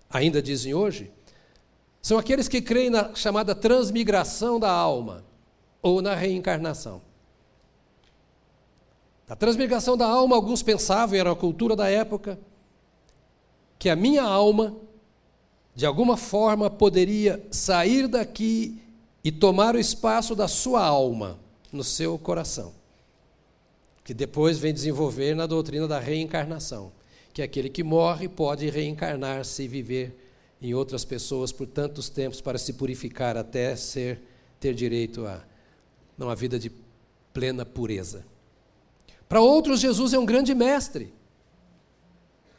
ainda 0.09 0.41
dizem 0.41 0.73
hoje, 0.73 1.11
são 2.01 2.17
aqueles 2.17 2.47
que 2.47 2.61
creem 2.61 2.89
na 2.89 3.13
chamada 3.15 3.53
transmigração 3.53 4.59
da 4.59 4.71
alma 4.71 5.23
ou 5.81 6.01
na 6.01 6.15
reencarnação. 6.15 7.01
A 9.31 9.35
transmigração 9.37 9.95
da 9.95 10.05
alma, 10.05 10.35
alguns 10.35 10.61
pensavam, 10.61 11.17
era 11.17 11.31
a 11.31 11.35
cultura 11.35 11.73
da 11.73 11.87
época, 11.87 12.37
que 13.79 13.87
a 13.87 13.95
minha 13.95 14.23
alma, 14.23 14.75
de 15.73 15.85
alguma 15.85 16.17
forma, 16.17 16.69
poderia 16.69 17.41
sair 17.49 18.09
daqui 18.09 18.77
e 19.23 19.31
tomar 19.31 19.73
o 19.73 19.79
espaço 19.79 20.35
da 20.35 20.49
sua 20.49 20.83
alma 20.83 21.39
no 21.71 21.81
seu 21.81 22.19
coração. 22.19 22.73
Que 24.03 24.13
depois 24.13 24.57
vem 24.57 24.73
desenvolver 24.73 25.33
na 25.33 25.47
doutrina 25.47 25.87
da 25.87 25.97
reencarnação, 25.97 26.91
que 27.33 27.41
aquele 27.41 27.69
que 27.69 27.83
morre 27.83 28.27
pode 28.27 28.69
reencarnar-se 28.69 29.63
e 29.63 29.67
viver 29.69 30.13
em 30.61 30.73
outras 30.73 31.05
pessoas 31.05 31.53
por 31.53 31.67
tantos 31.67 32.09
tempos 32.09 32.41
para 32.41 32.57
se 32.57 32.73
purificar 32.73 33.37
até 33.37 33.77
ser 33.77 34.21
ter 34.59 34.73
direito 34.73 35.25
a 35.25 35.41
uma 36.19 36.35
vida 36.35 36.59
de 36.59 36.69
plena 37.31 37.65
pureza. 37.65 38.29
Para 39.31 39.39
outros, 39.39 39.79
Jesus 39.79 40.11
é 40.11 40.19
um 40.19 40.25
grande 40.25 40.53
mestre. 40.53 41.13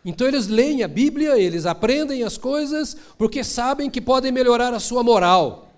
Então 0.03 0.27
eles 0.27 0.47
leem 0.47 0.83
a 0.83 0.89
Bíblia, 0.89 1.39
eles 1.39 1.67
aprendem 1.67 2.23
as 2.23 2.39
coisas, 2.39 2.97
porque 3.19 3.45
sabem 3.45 3.91
que 3.91 4.01
podem 4.01 4.33
melhorar 4.33 4.73
a 4.73 4.81
sua 4.81 5.03
moral, 5.03 5.71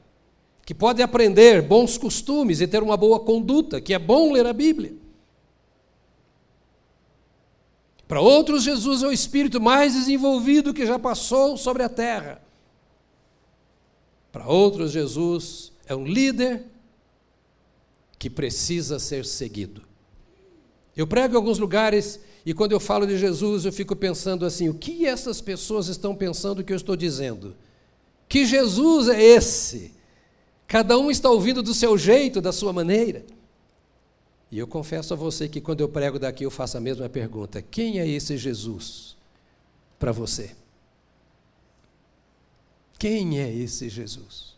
que 0.64 0.72
podem 0.72 1.04
aprender 1.04 1.62
bons 1.62 1.98
costumes 1.98 2.60
e 2.60 2.68
ter 2.68 2.80
uma 2.80 2.96
boa 2.96 3.18
conduta, 3.18 3.80
que 3.80 3.92
é 3.92 3.98
bom 3.98 4.30
ler 4.30 4.46
a 4.46 4.52
Bíblia. 4.52 4.94
Para 8.06 8.20
outros, 8.20 8.62
Jesus 8.62 9.02
é 9.02 9.08
o 9.08 9.12
espírito 9.12 9.60
mais 9.60 9.94
desenvolvido 9.94 10.72
que 10.72 10.86
já 10.86 10.96
passou 10.96 11.56
sobre 11.56 11.82
a 11.82 11.88
terra. 11.88 12.40
Para 14.30 14.46
outros, 14.46 14.92
Jesus 14.92 15.72
é 15.86 15.96
um 15.96 16.06
líder 16.06 16.66
que 18.16 18.30
precisa 18.30 19.00
ser 19.00 19.24
seguido. 19.26 19.92
Eu 20.96 21.06
prego 21.06 21.34
em 21.34 21.36
alguns 21.36 21.58
lugares 21.58 22.20
e 22.46 22.52
quando 22.52 22.72
eu 22.72 22.80
falo 22.80 23.06
de 23.06 23.16
Jesus, 23.18 23.64
eu 23.64 23.72
fico 23.72 23.96
pensando 23.96 24.44
assim: 24.44 24.68
o 24.68 24.74
que 24.74 25.06
essas 25.06 25.40
pessoas 25.40 25.88
estão 25.88 26.14
pensando 26.14 26.62
que 26.62 26.72
eu 26.72 26.76
estou 26.76 26.96
dizendo? 26.96 27.56
Que 28.28 28.44
Jesus 28.44 29.08
é 29.08 29.22
esse? 29.22 29.92
Cada 30.66 30.98
um 30.98 31.10
está 31.10 31.30
ouvindo 31.30 31.62
do 31.62 31.74
seu 31.74 31.96
jeito, 31.96 32.40
da 32.40 32.52
sua 32.52 32.72
maneira. 32.72 33.24
E 34.50 34.58
eu 34.58 34.66
confesso 34.66 35.12
a 35.14 35.16
você 35.16 35.48
que 35.48 35.60
quando 35.60 35.80
eu 35.80 35.88
prego 35.88 36.18
daqui, 36.18 36.44
eu 36.44 36.50
faço 36.50 36.76
a 36.76 36.80
mesma 36.80 37.08
pergunta: 37.08 37.62
quem 37.62 37.98
é 37.98 38.06
esse 38.06 38.36
Jesus 38.36 39.16
para 39.98 40.12
você? 40.12 40.54
Quem 42.98 43.40
é 43.40 43.52
esse 43.52 43.88
Jesus? 43.88 44.54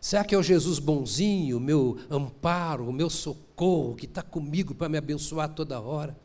Será 0.00 0.24
que 0.24 0.34
é 0.34 0.38
o 0.38 0.42
Jesus 0.42 0.78
bonzinho, 0.78 1.56
o 1.56 1.60
meu 1.60 1.98
amparo, 2.08 2.88
o 2.88 2.92
meu 2.92 3.10
socorro, 3.10 3.96
que 3.96 4.06
está 4.06 4.22
comigo 4.22 4.74
para 4.74 4.88
me 4.88 4.96
abençoar 4.96 5.48
toda 5.48 5.80
hora? 5.80 6.16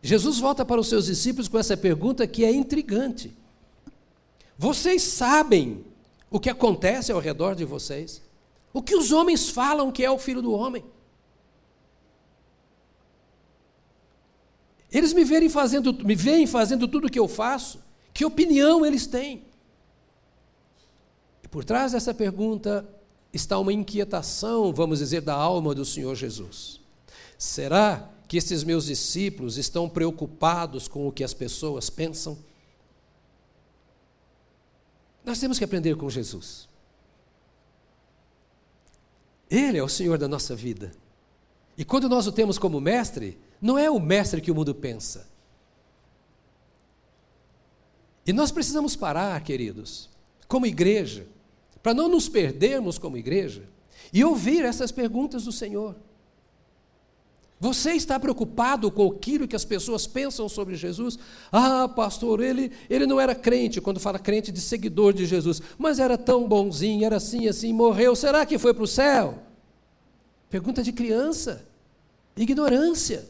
Jesus 0.00 0.38
volta 0.38 0.64
para 0.64 0.80
os 0.80 0.88
seus 0.88 1.06
discípulos 1.06 1.48
com 1.48 1.58
essa 1.58 1.76
pergunta 1.76 2.26
que 2.26 2.44
é 2.44 2.52
intrigante. 2.52 3.36
Vocês 4.56 5.02
sabem 5.02 5.84
o 6.30 6.40
que 6.40 6.48
acontece 6.48 7.12
ao 7.12 7.20
redor 7.20 7.54
de 7.54 7.64
vocês? 7.64 8.22
O 8.72 8.82
que 8.82 8.94
os 8.94 9.12
homens 9.12 9.48
falam 9.48 9.92
que 9.92 10.04
é 10.04 10.10
o 10.10 10.18
filho 10.18 10.40
do 10.40 10.52
homem? 10.52 10.84
Eles 14.90 15.12
me 15.12 15.24
veem 15.24 15.48
fazendo, 15.48 15.92
me 16.04 16.14
veem 16.14 16.46
fazendo 16.46 16.88
tudo 16.88 17.06
o 17.06 17.10
que 17.10 17.18
eu 17.18 17.28
faço. 17.28 17.80
Que 18.14 18.24
opinião 18.24 18.86
eles 18.86 19.06
têm? 19.06 19.47
Por 21.50 21.64
trás 21.64 21.92
dessa 21.92 22.12
pergunta 22.12 22.86
está 23.32 23.58
uma 23.58 23.72
inquietação, 23.72 24.72
vamos 24.72 24.98
dizer, 24.98 25.20
da 25.22 25.34
alma 25.34 25.74
do 25.74 25.84
Senhor 25.84 26.14
Jesus. 26.14 26.80
Será 27.38 28.10
que 28.26 28.36
esses 28.36 28.62
meus 28.64 28.86
discípulos 28.86 29.56
estão 29.56 29.88
preocupados 29.88 30.86
com 30.86 31.06
o 31.06 31.12
que 31.12 31.24
as 31.24 31.32
pessoas 31.32 31.88
pensam? 31.88 32.38
Nós 35.24 35.38
temos 35.38 35.58
que 35.58 35.64
aprender 35.64 35.96
com 35.96 36.10
Jesus. 36.10 36.68
Ele 39.50 39.78
é 39.78 39.82
o 39.82 39.88
Senhor 39.88 40.18
da 40.18 40.28
nossa 40.28 40.54
vida. 40.54 40.92
E 41.76 41.84
quando 41.84 42.08
nós 42.08 42.26
o 42.26 42.32
temos 42.32 42.58
como 42.58 42.80
mestre, 42.80 43.38
não 43.60 43.78
é 43.78 43.90
o 43.90 43.98
mestre 43.98 44.40
que 44.40 44.50
o 44.50 44.54
mundo 44.54 44.74
pensa. 44.74 45.26
E 48.26 48.32
nós 48.32 48.52
precisamos 48.52 48.94
parar, 48.94 49.40
queridos, 49.42 50.10
como 50.46 50.66
igreja, 50.66 51.26
para 51.88 51.94
não 51.94 52.06
nos 52.06 52.28
perdermos 52.28 52.98
como 52.98 53.16
igreja, 53.16 53.62
e 54.12 54.22
ouvir 54.22 54.62
essas 54.62 54.92
perguntas 54.92 55.44
do 55.44 55.52
Senhor. 55.52 55.96
Você 57.58 57.92
está 57.92 58.20
preocupado 58.20 58.90
com 58.90 59.10
aquilo 59.10 59.48
que 59.48 59.56
as 59.56 59.64
pessoas 59.64 60.06
pensam 60.06 60.50
sobre 60.50 60.76
Jesus? 60.76 61.18
Ah, 61.50 61.88
pastor, 61.88 62.42
ele, 62.42 62.70
ele 62.90 63.06
não 63.06 63.18
era 63.18 63.34
crente, 63.34 63.80
quando 63.80 63.98
fala 63.98 64.18
crente 64.18 64.52
de 64.52 64.60
seguidor 64.60 65.14
de 65.14 65.24
Jesus, 65.24 65.62
mas 65.78 65.98
era 65.98 66.18
tão 66.18 66.46
bonzinho, 66.46 67.06
era 67.06 67.16
assim, 67.16 67.48
assim, 67.48 67.72
morreu, 67.72 68.14
será 68.14 68.44
que 68.44 68.58
foi 68.58 68.74
para 68.74 68.84
o 68.84 68.86
céu? 68.86 69.38
Pergunta 70.50 70.82
de 70.82 70.92
criança, 70.92 71.66
ignorância. 72.36 73.26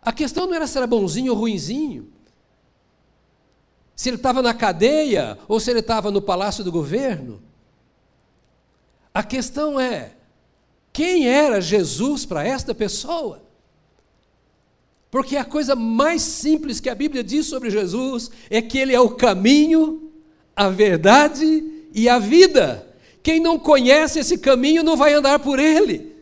A 0.00 0.12
questão 0.12 0.46
não 0.46 0.54
era 0.54 0.68
se 0.68 0.78
era 0.78 0.86
bonzinho 0.86 1.32
ou 1.32 1.38
ruinzinho, 1.40 2.06
se 3.94 4.08
ele 4.08 4.16
estava 4.16 4.42
na 4.42 4.54
cadeia 4.54 5.38
ou 5.46 5.60
se 5.60 5.70
ele 5.70 5.80
estava 5.80 6.10
no 6.10 6.22
palácio 6.22 6.64
do 6.64 6.72
governo. 6.72 7.42
A 9.14 9.22
questão 9.22 9.78
é: 9.78 10.12
quem 10.92 11.28
era 11.28 11.60
Jesus 11.60 12.24
para 12.24 12.46
esta 12.46 12.74
pessoa? 12.74 13.42
Porque 15.10 15.36
a 15.36 15.44
coisa 15.44 15.76
mais 15.76 16.22
simples 16.22 16.80
que 16.80 16.88
a 16.88 16.94
Bíblia 16.94 17.22
diz 17.22 17.46
sobre 17.46 17.70
Jesus 17.70 18.30
é 18.48 18.62
que 18.62 18.78
ele 18.78 18.94
é 18.94 19.00
o 19.00 19.10
caminho, 19.10 20.10
a 20.56 20.70
verdade 20.70 21.62
e 21.94 22.08
a 22.08 22.18
vida. 22.18 22.88
Quem 23.22 23.38
não 23.38 23.58
conhece 23.58 24.18
esse 24.18 24.38
caminho 24.38 24.82
não 24.82 24.96
vai 24.96 25.12
andar 25.12 25.38
por 25.38 25.58
ele. 25.58 26.12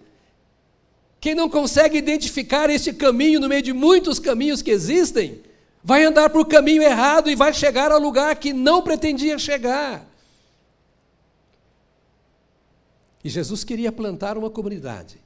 Quem 1.21 1.35
não 1.35 1.49
consegue 1.49 1.99
identificar 1.99 2.69
este 2.69 2.93
caminho 2.93 3.39
no 3.39 3.49
meio 3.49 3.63
de 3.63 3.73
muitos 3.73 4.19
caminhos 4.19 4.61
que 4.61 4.71
existem, 4.71 5.41
vai 5.83 6.05
andar 6.05 6.31
por 6.31 6.47
caminho 6.47 6.83
errado 6.83 7.31
e 7.31 7.35
vai 7.35 7.53
chegar 7.53 7.91
ao 7.91 7.99
lugar 7.99 8.37
que 8.37 8.53
não 8.53 8.83
pretendia 8.83 9.39
chegar. 9.39 10.07
E 13.23 13.29
Jesus 13.29 13.65
queria 13.65 13.93
plantar 13.93 14.39
uma 14.39 14.51
comunidade 14.51 15.21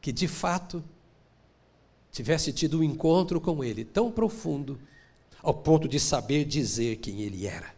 que, 0.00 0.12
de 0.12 0.28
fato, 0.28 0.82
tivesse 2.12 2.52
tido 2.52 2.80
um 2.80 2.82
encontro 2.82 3.40
com 3.40 3.64
Ele 3.64 3.84
tão 3.84 4.10
profundo, 4.10 4.78
ao 5.42 5.54
ponto 5.54 5.88
de 5.88 5.98
saber 6.00 6.44
dizer 6.44 6.96
quem 6.96 7.20
Ele 7.22 7.46
era. 7.46 7.72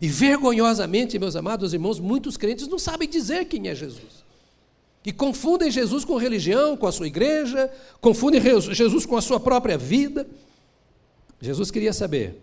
E 0.00 0.08
vergonhosamente, 0.08 1.18
meus 1.18 1.36
amados 1.36 1.72
irmãos, 1.72 1.98
muitos 1.98 2.36
crentes 2.36 2.68
não 2.68 2.78
sabem 2.78 3.08
dizer 3.08 3.46
quem 3.46 3.68
é 3.68 3.74
Jesus. 3.74 4.25
E 5.06 5.12
confundem 5.12 5.70
Jesus 5.70 6.04
com 6.04 6.16
religião, 6.16 6.76
com 6.76 6.88
a 6.88 6.90
sua 6.90 7.06
igreja, 7.06 7.72
confundem 8.00 8.42
Jesus 8.74 9.06
com 9.06 9.16
a 9.16 9.22
sua 9.22 9.38
própria 9.38 9.78
vida. 9.78 10.26
Jesus 11.40 11.70
queria 11.70 11.92
saber 11.92 12.42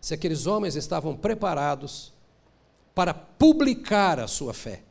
se 0.00 0.12
aqueles 0.12 0.48
homens 0.48 0.74
estavam 0.74 1.16
preparados 1.16 2.12
para 2.92 3.14
publicar 3.14 4.18
a 4.18 4.26
sua 4.26 4.52
fé, 4.52 4.82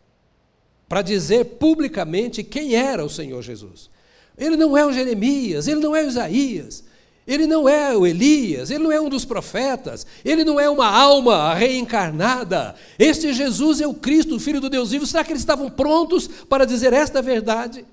para 0.88 1.02
dizer 1.02 1.44
publicamente 1.60 2.46
quem 2.46 2.76
era 2.76 3.04
o 3.04 3.10
Senhor 3.10 3.42
Jesus. 3.42 3.90
Ele 4.38 4.56
não 4.56 4.78
é 4.78 4.86
o 4.86 4.94
Jeremias, 4.94 5.68
ele 5.68 5.82
não 5.82 5.94
é 5.94 6.02
o 6.02 6.08
Isaías, 6.08 6.86
ele 7.28 7.48
não 7.48 7.68
é 7.68 7.96
o 7.98 8.06
Elias, 8.06 8.70
ele 8.70 8.84
não 8.84 8.92
é 8.92 9.02
um 9.02 9.10
dos 9.10 9.26
profetas, 9.26 10.06
ele 10.24 10.44
não 10.44 10.60
é 10.60 10.70
uma 10.70 10.88
alma 10.88 11.54
reencarnada. 11.56 12.76
Este 13.00 13.34
Jesus 13.34 13.82
é 13.82 13.88
o 13.88 13.96
Cristo, 13.96 14.36
o 14.36 14.40
Filho 14.40 14.62
do 14.62 14.70
Deus 14.70 14.92
vivo. 14.92 15.08
Será 15.08 15.24
que 15.24 15.32
eles 15.32 15.42
estavam 15.42 15.70
prontos 15.70 16.28
para 16.28 16.66
dizer 16.66 16.94
esta 16.94 17.22
verdade? 17.24 17.86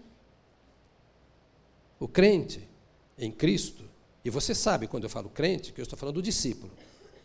O 1.99 2.07
crente 2.07 2.69
em 3.17 3.31
Cristo, 3.31 3.85
e 4.23 4.29
você 4.29 4.55
sabe 4.55 4.87
quando 4.87 5.05
eu 5.05 5.11
falo 5.11 5.31
crente, 5.31 5.73
que 5.73 5.81
eu 5.81 5.85
estou 5.85 5.99
falando 5.99 6.17
do 6.17 6.23
discípulo, 6.23 6.71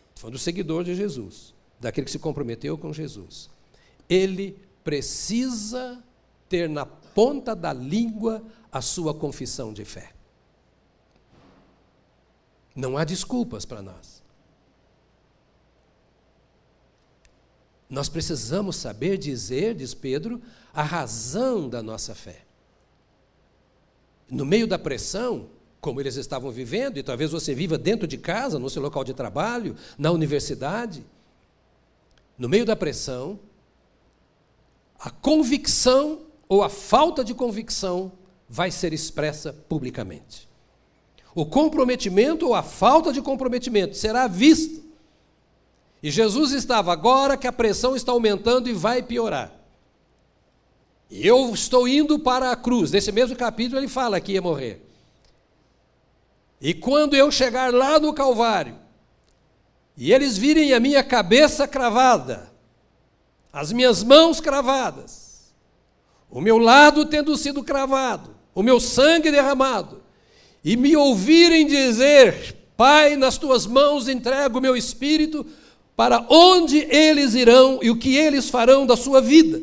estou 0.08 0.22
falando 0.22 0.34
do 0.34 0.38
seguidor 0.38 0.84
de 0.84 0.94
Jesus, 0.94 1.52
daquele 1.78 2.06
que 2.06 2.10
se 2.10 2.18
comprometeu 2.18 2.78
com 2.78 2.90
Jesus. 2.90 3.50
Ele 4.08 4.56
precisa 4.82 6.02
ter 6.48 6.70
na 6.70 6.86
ponta 6.86 7.54
da 7.54 7.72
língua 7.72 8.42
a 8.72 8.80
sua 8.80 9.12
confissão 9.12 9.74
de 9.74 9.84
fé. 9.84 10.17
Não 12.78 12.96
há 12.96 13.02
desculpas 13.02 13.64
para 13.64 13.82
nós. 13.82 14.22
Nós 17.90 18.08
precisamos 18.08 18.76
saber 18.76 19.18
dizer, 19.18 19.74
diz 19.74 19.94
Pedro, 19.94 20.40
a 20.72 20.84
razão 20.84 21.68
da 21.68 21.82
nossa 21.82 22.14
fé. 22.14 22.44
No 24.30 24.44
meio 24.44 24.64
da 24.64 24.78
pressão, 24.78 25.48
como 25.80 26.00
eles 26.00 26.14
estavam 26.14 26.52
vivendo, 26.52 26.98
e 26.98 27.02
talvez 27.02 27.32
você 27.32 27.52
viva 27.52 27.76
dentro 27.76 28.06
de 28.06 28.16
casa, 28.16 28.60
no 28.60 28.70
seu 28.70 28.80
local 28.80 29.02
de 29.02 29.12
trabalho, 29.12 29.74
na 29.98 30.12
universidade, 30.12 31.04
no 32.38 32.48
meio 32.48 32.64
da 32.64 32.76
pressão, 32.76 33.40
a 35.00 35.10
convicção 35.10 36.26
ou 36.48 36.62
a 36.62 36.68
falta 36.68 37.24
de 37.24 37.34
convicção 37.34 38.12
vai 38.48 38.70
ser 38.70 38.92
expressa 38.92 39.52
publicamente. 39.52 40.47
O 41.34 41.46
comprometimento 41.46 42.46
ou 42.46 42.54
a 42.54 42.62
falta 42.62 43.12
de 43.12 43.22
comprometimento 43.22 43.96
será 43.96 44.26
visto. 44.26 44.84
E 46.02 46.10
Jesus 46.10 46.52
estava 46.52 46.92
agora 46.92 47.36
que 47.36 47.46
a 47.46 47.52
pressão 47.52 47.96
está 47.96 48.12
aumentando 48.12 48.68
e 48.68 48.72
vai 48.72 49.02
piorar. 49.02 49.52
E 51.10 51.26
eu 51.26 51.52
estou 51.54 51.88
indo 51.88 52.18
para 52.18 52.50
a 52.50 52.56
cruz. 52.56 52.90
Nesse 52.90 53.10
mesmo 53.10 53.36
capítulo 53.36 53.80
ele 53.80 53.88
fala 53.88 54.20
que 54.20 54.32
ia 54.32 54.42
morrer. 54.42 54.84
E 56.60 56.74
quando 56.74 57.14
eu 57.14 57.30
chegar 57.30 57.72
lá 57.72 57.98
no 57.98 58.12
Calvário, 58.12 58.76
e 59.96 60.12
eles 60.12 60.36
virem 60.36 60.72
a 60.72 60.80
minha 60.80 61.02
cabeça 61.02 61.66
cravada, 61.66 62.52
as 63.52 63.72
minhas 63.72 64.02
mãos 64.02 64.40
cravadas, 64.40 65.52
o 66.30 66.40
meu 66.40 66.58
lado 66.58 67.06
tendo 67.06 67.36
sido 67.36 67.64
cravado, 67.64 68.36
o 68.54 68.62
meu 68.62 68.78
sangue 68.78 69.30
derramado, 69.30 69.97
e 70.68 70.76
me 70.76 70.94
ouvirem 70.94 71.66
dizer: 71.66 72.54
Pai, 72.76 73.16
nas 73.16 73.38
tuas 73.38 73.64
mãos 73.66 74.06
entrego 74.06 74.58
o 74.58 74.60
meu 74.60 74.76
espírito, 74.76 75.46
para 75.96 76.26
onde 76.28 76.76
eles 76.94 77.34
irão 77.34 77.78
e 77.82 77.88
o 77.88 77.96
que 77.96 78.14
eles 78.14 78.50
farão 78.50 78.84
da 78.84 78.94
sua 78.94 79.18
vida. 79.18 79.62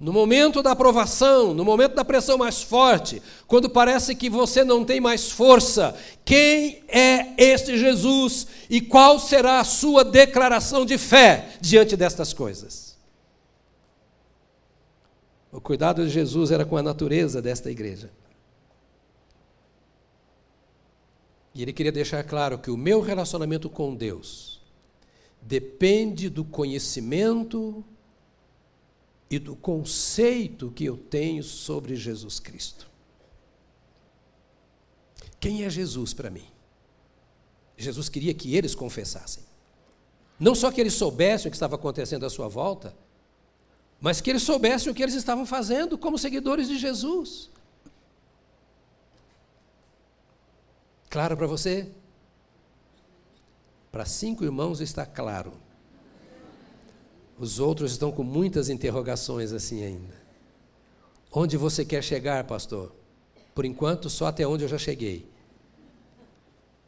No 0.00 0.12
momento 0.12 0.60
da 0.60 0.72
aprovação, 0.72 1.54
no 1.54 1.64
momento 1.64 1.94
da 1.94 2.04
pressão 2.04 2.36
mais 2.36 2.62
forte, 2.64 3.22
quando 3.46 3.70
parece 3.70 4.16
que 4.16 4.28
você 4.28 4.64
não 4.64 4.84
tem 4.84 5.00
mais 5.00 5.30
força, 5.30 5.94
quem 6.24 6.82
é 6.88 7.28
este 7.38 7.78
Jesus 7.78 8.44
e 8.68 8.80
qual 8.80 9.20
será 9.20 9.60
a 9.60 9.64
sua 9.64 10.02
declaração 10.02 10.84
de 10.84 10.98
fé 10.98 11.50
diante 11.60 11.96
destas 11.96 12.32
coisas? 12.32 12.96
O 15.52 15.60
cuidado 15.60 16.04
de 16.04 16.10
Jesus 16.10 16.50
era 16.50 16.64
com 16.64 16.76
a 16.76 16.82
natureza 16.82 17.40
desta 17.40 17.70
igreja. 17.70 18.10
E 21.54 21.62
ele 21.62 21.72
queria 21.72 21.92
deixar 21.92 22.22
claro 22.24 22.58
que 22.58 22.70
o 22.70 22.76
meu 22.76 23.00
relacionamento 23.00 23.68
com 23.68 23.94
Deus 23.94 24.60
depende 25.40 26.28
do 26.28 26.44
conhecimento 26.44 27.84
e 29.30 29.38
do 29.38 29.54
conceito 29.54 30.70
que 30.70 30.84
eu 30.84 30.96
tenho 30.96 31.42
sobre 31.42 31.96
Jesus 31.96 32.40
Cristo. 32.40 32.88
Quem 35.40 35.64
é 35.64 35.70
Jesus 35.70 36.12
para 36.12 36.30
mim? 36.30 36.46
Jesus 37.76 38.08
queria 38.08 38.34
que 38.34 38.56
eles 38.56 38.74
confessassem. 38.74 39.44
Não 40.38 40.54
só 40.54 40.70
que 40.70 40.80
eles 40.80 40.94
soubessem 40.94 41.48
o 41.48 41.50
que 41.50 41.56
estava 41.56 41.76
acontecendo 41.76 42.24
à 42.26 42.30
sua 42.30 42.48
volta, 42.48 42.94
mas 44.00 44.20
que 44.20 44.30
eles 44.30 44.42
soubessem 44.42 44.90
o 44.90 44.94
que 44.94 45.02
eles 45.02 45.14
estavam 45.14 45.44
fazendo 45.44 45.98
como 45.98 46.18
seguidores 46.18 46.68
de 46.68 46.78
Jesus. 46.78 47.50
Claro 51.08 51.36
para 51.36 51.46
você? 51.46 51.90
Para 53.90 54.04
cinco 54.04 54.44
irmãos 54.44 54.80
está 54.80 55.06
claro. 55.06 55.52
Os 57.38 57.58
outros 57.58 57.92
estão 57.92 58.12
com 58.12 58.22
muitas 58.22 58.68
interrogações 58.68 59.52
assim 59.52 59.82
ainda. 59.82 60.14
Onde 61.32 61.56
você 61.56 61.84
quer 61.84 62.02
chegar, 62.02 62.44
pastor? 62.44 62.94
Por 63.54 63.64
enquanto, 63.64 64.10
só 64.10 64.26
até 64.26 64.46
onde 64.46 64.64
eu 64.64 64.68
já 64.68 64.78
cheguei. 64.78 65.28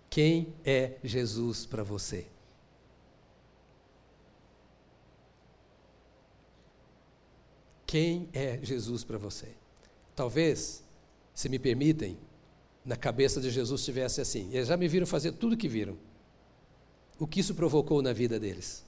Quem 0.09 0.55
é 0.65 0.97
Jesus 1.05 1.65
para 1.65 1.83
você? 1.83 2.27
Quem 7.87 8.29
é 8.33 8.59
Jesus 8.63 9.03
para 9.05 9.19
você? 9.19 9.49
Talvez, 10.15 10.85
se 11.35 11.49
me 11.49 11.59
permitem, 11.59 12.19
na 12.91 12.97
cabeça 12.97 13.41
de 13.41 13.51
Jesus 13.51 13.85
tivesse 13.85 14.21
assim. 14.21 14.49
Eles 14.53 14.67
já 14.67 14.77
me 14.77 14.89
viram 14.89 15.07
fazer 15.07 15.31
tudo 15.31 15.57
que 15.57 15.69
viram. 15.69 15.97
o 17.21 17.27
que 17.27 17.39
isso 17.39 17.55
provocou 17.55 18.03
na 18.03 18.13
vida 18.13 18.41
deles. 18.41 18.85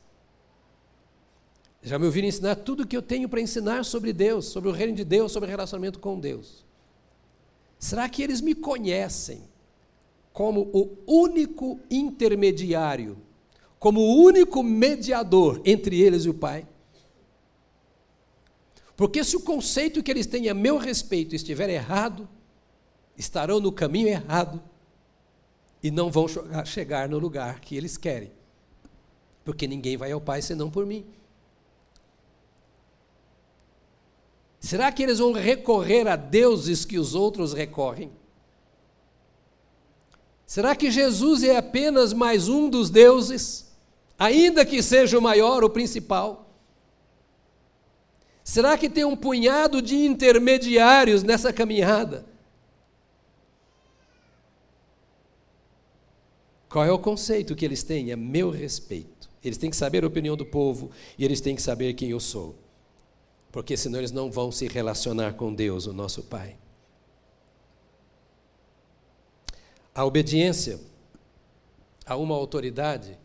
Já 1.82 2.00
me 2.00 2.06
ouviram 2.06 2.26
ensinar 2.26 2.56
tudo 2.56 2.82
o 2.82 2.86
que 2.86 2.96
eu 2.96 3.02
tenho 3.02 3.28
para 3.28 3.40
ensinar 3.40 3.84
sobre 3.84 4.12
Deus, 4.12 4.46
sobre 4.46 4.68
o 4.68 4.72
reino 4.72 4.96
de 4.96 5.04
Deus, 5.04 5.30
sobre 5.30 5.46
o 5.46 5.50
relacionamento 5.50 6.00
com 6.00 6.18
Deus. 6.18 6.64
Será 7.78 8.08
que 8.08 8.24
eles 8.24 8.40
me 8.40 8.56
conhecem 8.56 9.42
como 10.32 10.68
o 10.72 10.96
único 11.06 11.78
intermediário, 11.88 13.18
como 13.78 14.00
o 14.00 14.24
único 14.24 14.64
mediador 14.64 15.60
entre 15.64 16.00
eles 16.00 16.24
e 16.24 16.28
o 16.28 16.34
Pai? 16.34 16.66
Porque 18.96 19.22
se 19.22 19.36
o 19.36 19.40
conceito 19.40 20.02
que 20.02 20.10
eles 20.10 20.26
têm 20.26 20.48
a 20.48 20.54
meu 20.54 20.76
respeito 20.76 21.36
estiver 21.36 21.70
errado, 21.70 22.28
estarão 23.16 23.60
no 23.60 23.72
caminho 23.72 24.08
errado 24.08 24.62
e 25.82 25.90
não 25.90 26.10
vão 26.10 26.26
chegar 26.64 27.08
no 27.08 27.18
lugar 27.18 27.60
que 27.60 27.76
eles 27.76 27.96
querem. 27.96 28.32
Porque 29.44 29.66
ninguém 29.66 29.96
vai 29.96 30.12
ao 30.12 30.20
Pai 30.20 30.40
senão 30.40 30.70
por 30.70 30.86
mim. 30.86 31.04
Será 34.60 34.92
que 34.92 35.02
eles 35.02 35.18
vão 35.18 35.32
recorrer 35.32 36.06
a 36.06 36.14
deuses 36.14 36.84
que 36.84 36.98
os 36.98 37.16
outros 37.16 37.52
recorrem? 37.52 38.12
Será 40.46 40.76
que 40.76 40.90
Jesus 40.90 41.42
é 41.42 41.56
apenas 41.56 42.12
mais 42.12 42.48
um 42.48 42.70
dos 42.70 42.88
deuses, 42.88 43.72
ainda 44.18 44.64
que 44.64 44.82
seja 44.82 45.18
o 45.18 45.22
maior, 45.22 45.64
o 45.64 45.70
principal? 45.70 46.48
Será 48.44 48.76
que 48.76 48.88
tem 48.88 49.04
um 49.04 49.16
punhado 49.16 49.80
de 49.82 49.96
intermediários 49.96 51.22
nessa 51.22 51.52
caminhada? 51.52 52.24
Qual 56.72 56.84
é 56.84 56.90
o 56.90 56.98
conceito 56.98 57.54
que 57.54 57.64
eles 57.64 57.82
têm 57.82 58.10
a 58.12 58.16
meu 58.16 58.50
respeito? 58.50 59.30
Eles 59.44 59.58
têm 59.58 59.70
que 59.70 59.76
saber 59.76 60.02
a 60.02 60.06
opinião 60.06 60.36
do 60.36 60.46
povo 60.46 60.90
e 61.18 61.24
eles 61.24 61.40
têm 61.40 61.54
que 61.54 61.62
saber 61.62 61.92
quem 61.94 62.10
eu 62.10 62.20
sou 62.20 62.56
porque 63.52 63.76
senão 63.76 63.98
eles 63.98 64.10
não 64.10 64.30
vão 64.30 64.50
se 64.50 64.66
relacionar 64.66 65.34
com 65.34 65.54
Deus, 65.54 65.86
o 65.86 65.92
nosso 65.92 66.22
Pai. 66.22 66.56
A 69.94 70.06
obediência 70.06 70.80
a 72.06 72.16
uma 72.16 72.34
autoridade 72.34 73.18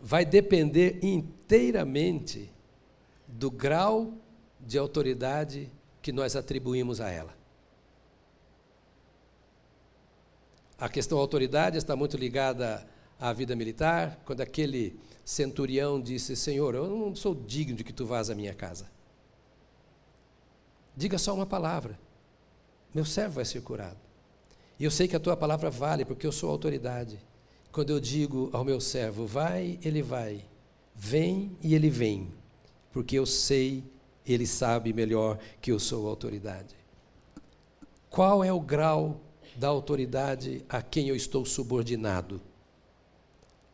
vai 0.00 0.24
depender 0.24 1.00
inteiramente 1.02 2.48
do 3.26 3.50
grau 3.50 4.14
de 4.60 4.78
autoridade 4.78 5.68
que 6.00 6.12
nós 6.12 6.36
atribuímos 6.36 7.00
a 7.00 7.10
ela. 7.10 7.36
A 10.78 10.88
questão 10.88 11.18
autoridade 11.18 11.76
está 11.76 11.96
muito 11.96 12.16
ligada 12.16 12.86
à 13.18 13.32
vida 13.32 13.56
militar, 13.56 14.20
quando 14.24 14.40
aquele 14.40 14.98
centurião 15.24 16.00
disse: 16.00 16.36
Senhor, 16.36 16.74
eu 16.74 16.88
não 16.88 17.14
sou 17.16 17.34
digno 17.34 17.76
de 17.76 17.82
que 17.82 17.92
tu 17.92 18.06
vás 18.06 18.30
à 18.30 18.34
minha 18.34 18.54
casa. 18.54 18.88
Diga 20.96 21.18
só 21.18 21.34
uma 21.34 21.46
palavra, 21.46 21.98
meu 22.94 23.04
servo 23.04 23.34
vai 23.34 23.44
ser 23.44 23.60
curado. 23.60 23.98
E 24.78 24.84
eu 24.84 24.90
sei 24.90 25.08
que 25.08 25.16
a 25.16 25.20
tua 25.20 25.36
palavra 25.36 25.68
vale, 25.68 26.04
porque 26.04 26.26
eu 26.26 26.32
sou 26.32 26.48
autoridade. 26.50 27.18
Quando 27.72 27.90
eu 27.90 28.00
digo 28.00 28.48
ao 28.52 28.64
meu 28.64 28.80
servo, 28.80 29.26
vai, 29.26 29.78
ele 29.82 30.02
vai. 30.02 30.44
Vem 30.94 31.56
e 31.60 31.74
ele 31.74 31.90
vem. 31.90 32.32
Porque 32.92 33.18
eu 33.18 33.26
sei, 33.26 33.84
ele 34.24 34.46
sabe 34.46 34.92
melhor 34.92 35.38
que 35.60 35.72
eu 35.72 35.78
sou 35.78 36.08
autoridade. 36.08 36.74
Qual 38.08 38.42
é 38.42 38.52
o 38.52 38.60
grau 38.60 39.20
da 39.58 39.68
autoridade 39.68 40.64
a 40.68 40.80
quem 40.80 41.08
eu 41.08 41.16
estou 41.16 41.44
subordinado? 41.44 42.40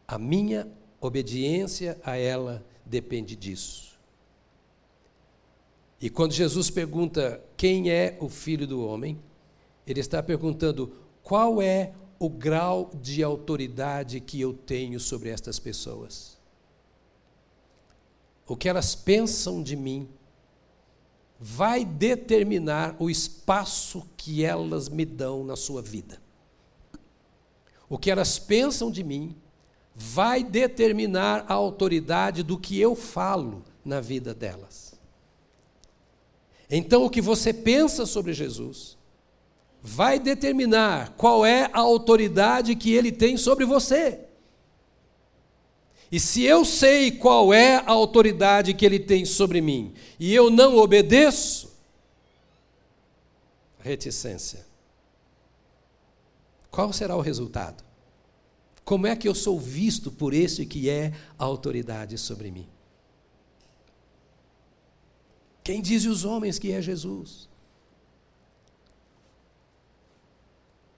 A 0.06 0.18
minha 0.18 0.68
Obediência 1.04 2.00
a 2.02 2.16
ela 2.16 2.64
depende 2.82 3.36
disso. 3.36 3.92
E 6.00 6.08
quando 6.08 6.32
Jesus 6.32 6.70
pergunta 6.70 7.44
quem 7.58 7.90
é 7.90 8.16
o 8.22 8.30
filho 8.30 8.66
do 8.66 8.82
homem, 8.82 9.20
ele 9.86 10.00
está 10.00 10.22
perguntando 10.22 10.94
qual 11.22 11.60
é 11.60 11.92
o 12.18 12.30
grau 12.30 12.90
de 13.02 13.22
autoridade 13.22 14.18
que 14.18 14.40
eu 14.40 14.54
tenho 14.54 14.98
sobre 14.98 15.28
estas 15.28 15.58
pessoas. 15.58 16.38
O 18.46 18.56
que 18.56 18.66
elas 18.66 18.94
pensam 18.94 19.62
de 19.62 19.76
mim 19.76 20.08
vai 21.46 21.84
determinar 21.84 22.96
o 22.98 23.10
espaço 23.10 24.08
que 24.16 24.42
elas 24.42 24.88
me 24.88 25.04
dão 25.04 25.44
na 25.44 25.56
sua 25.56 25.82
vida. 25.82 26.18
O 27.86 27.98
que 27.98 28.10
elas 28.10 28.38
pensam 28.38 28.90
de 28.90 29.04
mim 29.04 29.36
vai 29.94 30.42
determinar 30.42 31.44
a 31.46 31.52
autoridade 31.52 32.42
do 32.42 32.58
que 32.58 32.80
eu 32.80 32.96
falo 32.96 33.62
na 33.84 34.00
vida 34.00 34.32
delas. 34.32 34.98
Então, 36.70 37.04
o 37.04 37.10
que 37.10 37.20
você 37.20 37.52
pensa 37.52 38.06
sobre 38.06 38.32
Jesus 38.32 38.96
vai 39.82 40.18
determinar 40.18 41.10
qual 41.10 41.44
é 41.44 41.68
a 41.74 41.80
autoridade 41.80 42.74
que 42.74 42.90
ele 42.90 43.12
tem 43.12 43.36
sobre 43.36 43.66
você. 43.66 44.18
E 46.14 46.20
se 46.20 46.44
eu 46.44 46.64
sei 46.64 47.10
qual 47.10 47.52
é 47.52 47.74
a 47.74 47.90
autoridade 47.90 48.72
que 48.72 48.86
ele 48.86 49.00
tem 49.00 49.24
sobre 49.24 49.60
mim 49.60 49.92
e 50.16 50.32
eu 50.32 50.48
não 50.48 50.76
obedeço, 50.76 51.76
reticência. 53.80 54.64
Qual 56.70 56.92
será 56.92 57.16
o 57.16 57.20
resultado? 57.20 57.82
Como 58.84 59.08
é 59.08 59.16
que 59.16 59.26
eu 59.26 59.34
sou 59.34 59.58
visto 59.58 60.12
por 60.12 60.32
esse 60.32 60.64
que 60.64 60.88
é 60.88 61.12
a 61.36 61.44
autoridade 61.44 62.16
sobre 62.16 62.48
mim? 62.52 62.68
Quem 65.64 65.82
diz 65.82 66.04
os 66.04 66.24
homens 66.24 66.60
que 66.60 66.70
é 66.70 66.80
Jesus? 66.80 67.48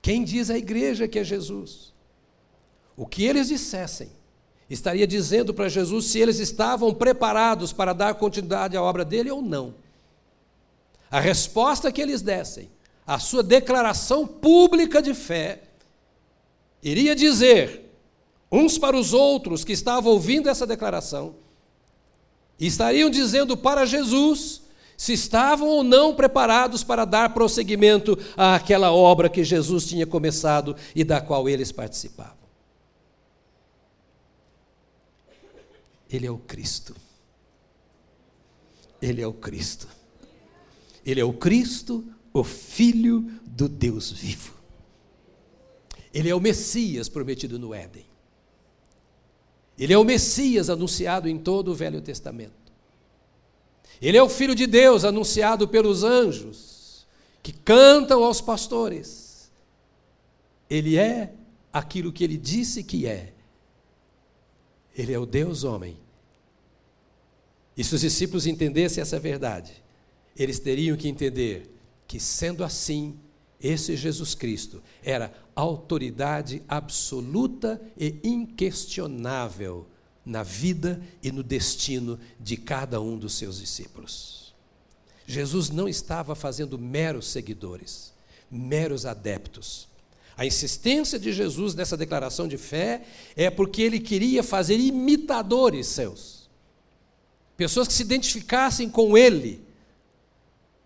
Quem 0.03 0.23
diz 0.23 0.51
a 0.51 0.59
igreja 0.59 1.09
que 1.09 1.19
é 1.19 1.25
Jesus? 1.25 1.95
O 2.95 3.07
que 3.07 3.25
eles 3.25 3.49
dissessem 3.49 4.11
estaria 4.69 5.07
dizendo 5.07 5.55
para 5.55 5.69
Jesus 5.69 6.07
se 6.07 6.19
eles 6.19 6.39
estavam 6.39 6.93
preparados 6.93 7.73
para 7.73 7.93
dar 7.93 8.15
continuidade 8.15 8.77
à 8.77 8.83
obra 8.83 9.05
dele 9.05 9.31
ou 9.31 9.41
não. 9.41 9.75
A 11.11 11.21
resposta 11.21 11.93
que 11.93 12.03
eles 12.03 12.21
dessem, 12.21 12.69
a 13.07 13.19
sua 13.19 13.43
declaração 13.43 14.27
pública 14.27 15.01
de 15.01 15.15
fé, 15.15 15.63
iria 16.83 17.15
dizer 17.15 17.85
uns 18.51 18.79
para 18.79 18.97
os 18.97 19.13
outros 19.13 19.65
que 19.65 19.73
estavam 19.73 20.13
ouvindo 20.13 20.49
essa 20.49 20.67
declaração, 20.67 21.35
estariam 22.59 23.11
dizendo 23.11 23.57
para 23.57 23.85
Jesus 23.85 24.63
se 24.97 25.13
estavam 25.13 25.69
ou 25.69 25.85
não 25.85 26.15
preparados 26.15 26.83
para 26.83 27.05
dar 27.05 27.35
prosseguimento 27.35 28.19
àquela 28.37 28.91
obra 28.93 29.29
que 29.29 29.45
Jesus 29.45 29.87
tinha 29.87 30.07
começado 30.07 30.75
e 30.95 31.05
da 31.05 31.21
qual 31.21 31.49
eles 31.49 31.71
participavam. 31.71 32.46
Ele 36.17 36.27
é 36.27 36.31
o 36.31 36.39
Cristo. 36.39 36.97
Ele 39.03 39.21
é 39.21 39.27
o 39.27 39.35
Cristo. 39.35 39.87
Ele 41.05 41.21
é 41.21 41.25
o 41.25 41.33
Cristo, 41.35 42.05
o 42.33 42.43
Filho 42.43 43.31
do 43.45 43.69
Deus 43.69 44.11
vivo. 44.11 44.55
Ele 46.15 46.31
é 46.31 46.35
o 46.35 46.41
Messias 46.41 47.11
prometido 47.11 47.59
no 47.59 47.75
Éden. 47.75 48.07
Ele 49.79 49.93
é 49.93 49.99
o 49.99 50.05
Messias 50.05 50.71
anunciado 50.71 51.29
em 51.29 51.39
todo 51.39 51.71
o 51.71 51.75
Velho 51.75 52.01
Testamento. 52.01 52.73
Ele 54.01 54.17
é 54.17 54.23
o 54.23 54.29
Filho 54.29 54.55
de 54.55 54.67
Deus 54.67 55.05
anunciado 55.05 55.69
pelos 55.69 56.03
anjos 56.03 57.07
que 57.43 57.53
cantam 57.53 58.25
aos 58.25 58.41
pastores. 58.41 59.53
Ele 60.69 60.97
é 60.97 61.35
aquilo 61.71 62.11
que 62.11 62.25
ele 62.25 62.39
disse 62.39 62.83
que 62.83 63.07
é. 63.07 63.35
Ele 64.97 65.13
é 65.13 65.19
o 65.19 65.27
Deus 65.27 65.63
homem. 65.63 66.06
E 67.77 67.85
se 67.85 67.95
os 67.95 68.01
discípulos 68.01 68.47
entendessem 68.47 69.03
essa 69.03 69.19
verdade, 69.19 69.83
eles 70.37 70.59
teriam 70.59 70.97
que 70.97 71.09
entender 71.09 71.71
que, 72.07 72.19
sendo 72.19 72.65
assim, 72.65 73.19
esse 73.61 73.97
Jesus 73.97 74.35
Cristo 74.35 74.83
era 75.03 75.33
autoridade 75.55 76.63
absoluta 76.69 77.81
e 77.97 78.21
inquestionável 78.23 79.87
na 80.25 80.43
vida 80.43 81.01
e 81.23 81.31
no 81.31 81.43
destino 81.43 82.19
de 82.39 82.57
cada 82.57 83.01
um 83.01 83.17
dos 83.17 83.35
seus 83.35 83.59
discípulos. 83.59 84.55
Jesus 85.27 85.71
não 85.71 85.89
estava 85.89 86.35
fazendo 86.35 86.79
meros 86.79 87.29
seguidores, 87.29 88.13
meros 88.51 89.07
adeptos. 89.07 89.89
A 90.37 90.45
insistência 90.45 91.19
de 91.19 91.33
Jesus 91.33 91.75
nessa 91.75 91.97
declaração 91.97 92.47
de 92.47 92.59
fé 92.59 93.05
é 93.35 93.51
porque 93.51 93.83
ele 93.83 93.99
queria 93.99 94.43
fazer 94.43 94.77
imitadores 94.79 95.87
seus, 95.87 96.36
pessoas 97.57 97.89
que 97.89 97.95
se 97.95 98.03
identificassem 98.03 98.89
com 98.89 99.17
ele, 99.17 99.61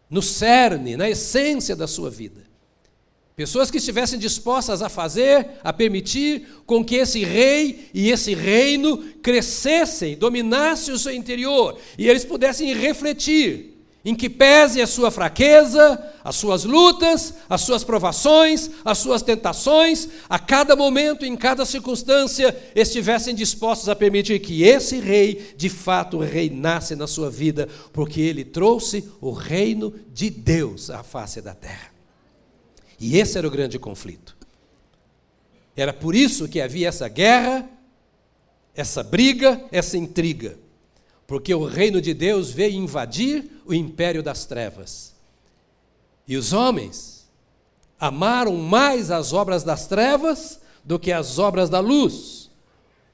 no 0.09 0.23
cerne, 0.23 0.97
na 0.97 1.09
essência 1.09 1.77
da 1.77 1.87
sua 1.87 2.11
vida. 2.11 2.49
Pessoas 3.37 3.71
que 3.71 3.79
estivessem 3.79 4.19
dispostas 4.19 4.83
a 4.83 4.89
fazer, 4.89 5.53
a 5.65 5.73
permitir 5.73 6.47
com 6.67 6.85
que 6.85 6.97
esse 6.97 7.25
rei 7.25 7.89
e 7.95 8.11
esse 8.11 8.35
reino 8.35 8.99
crescessem, 9.23 10.15
dominassem 10.17 10.93
o 10.93 10.99
seu 10.99 11.15
interior 11.15 11.79
e 11.97 12.07
eles 12.07 12.25
pudessem 12.25 12.75
refletir 12.75 13.70
em 14.05 14.15
que 14.15 14.31
pese 14.31 14.81
a 14.81 14.87
sua 14.87 15.11
fraqueza, 15.11 16.03
as 16.25 16.37
suas 16.37 16.65
lutas, 16.65 17.35
as 17.49 17.61
suas 17.61 17.85
provações, 17.85 18.71
as 18.85 18.99
suas 18.99 19.21
tentações, 19.21 20.09
a 20.29 20.39
cada 20.39 20.75
momento, 20.75 21.27
em 21.27 21.37
cada 21.37 21.67
circunstância, 21.67 22.57
estivessem 22.75 23.35
dispostos 23.35 23.89
a 23.89 23.97
permitir 23.97 24.39
que 24.41 24.63
esse 24.63 24.99
rei 25.01 25.53
de 25.55 25.69
fato 25.69 26.19
reinasse 26.19 26.97
na 26.97 27.07
sua 27.07 27.31
vida, 27.31 27.69
porque 27.93 28.21
ele 28.23 28.45
trouxe 28.45 29.07
o 29.21 29.33
reino 29.33 29.93
de 30.13 30.31
Deus 30.31 30.89
à 30.89 31.03
face 31.03 31.43
da 31.43 31.55
terra. 31.55 31.91
E 32.99 33.19
esse 33.19 33.37
era 33.37 33.47
o 33.47 33.51
grande 33.51 33.79
conflito. 33.79 34.37
Era 35.77 35.93
por 35.93 36.15
isso 36.15 36.49
que 36.49 36.61
havia 36.61 36.89
essa 36.89 37.09
guerra, 37.09 37.69
essa 38.75 39.03
briga, 39.03 39.63
essa 39.71 39.97
intriga 39.97 40.59
porque 41.31 41.55
o 41.55 41.65
reino 41.65 42.01
de 42.01 42.13
Deus 42.13 42.51
veio 42.51 42.75
invadir 42.75 43.49
o 43.65 43.73
império 43.73 44.21
das 44.21 44.47
trevas. 44.47 45.15
E 46.27 46.37
os 46.37 46.53
homens 46.53 47.25
amaram 48.01 48.57
mais 48.57 49.13
as 49.13 49.33
obras 49.33 49.63
das 49.63 49.87
trevas 49.87 50.59
do 50.85 50.99
que 50.99 51.13
as 51.13 51.39
obras 51.39 51.71
da 51.71 51.79
luz, 51.79 52.51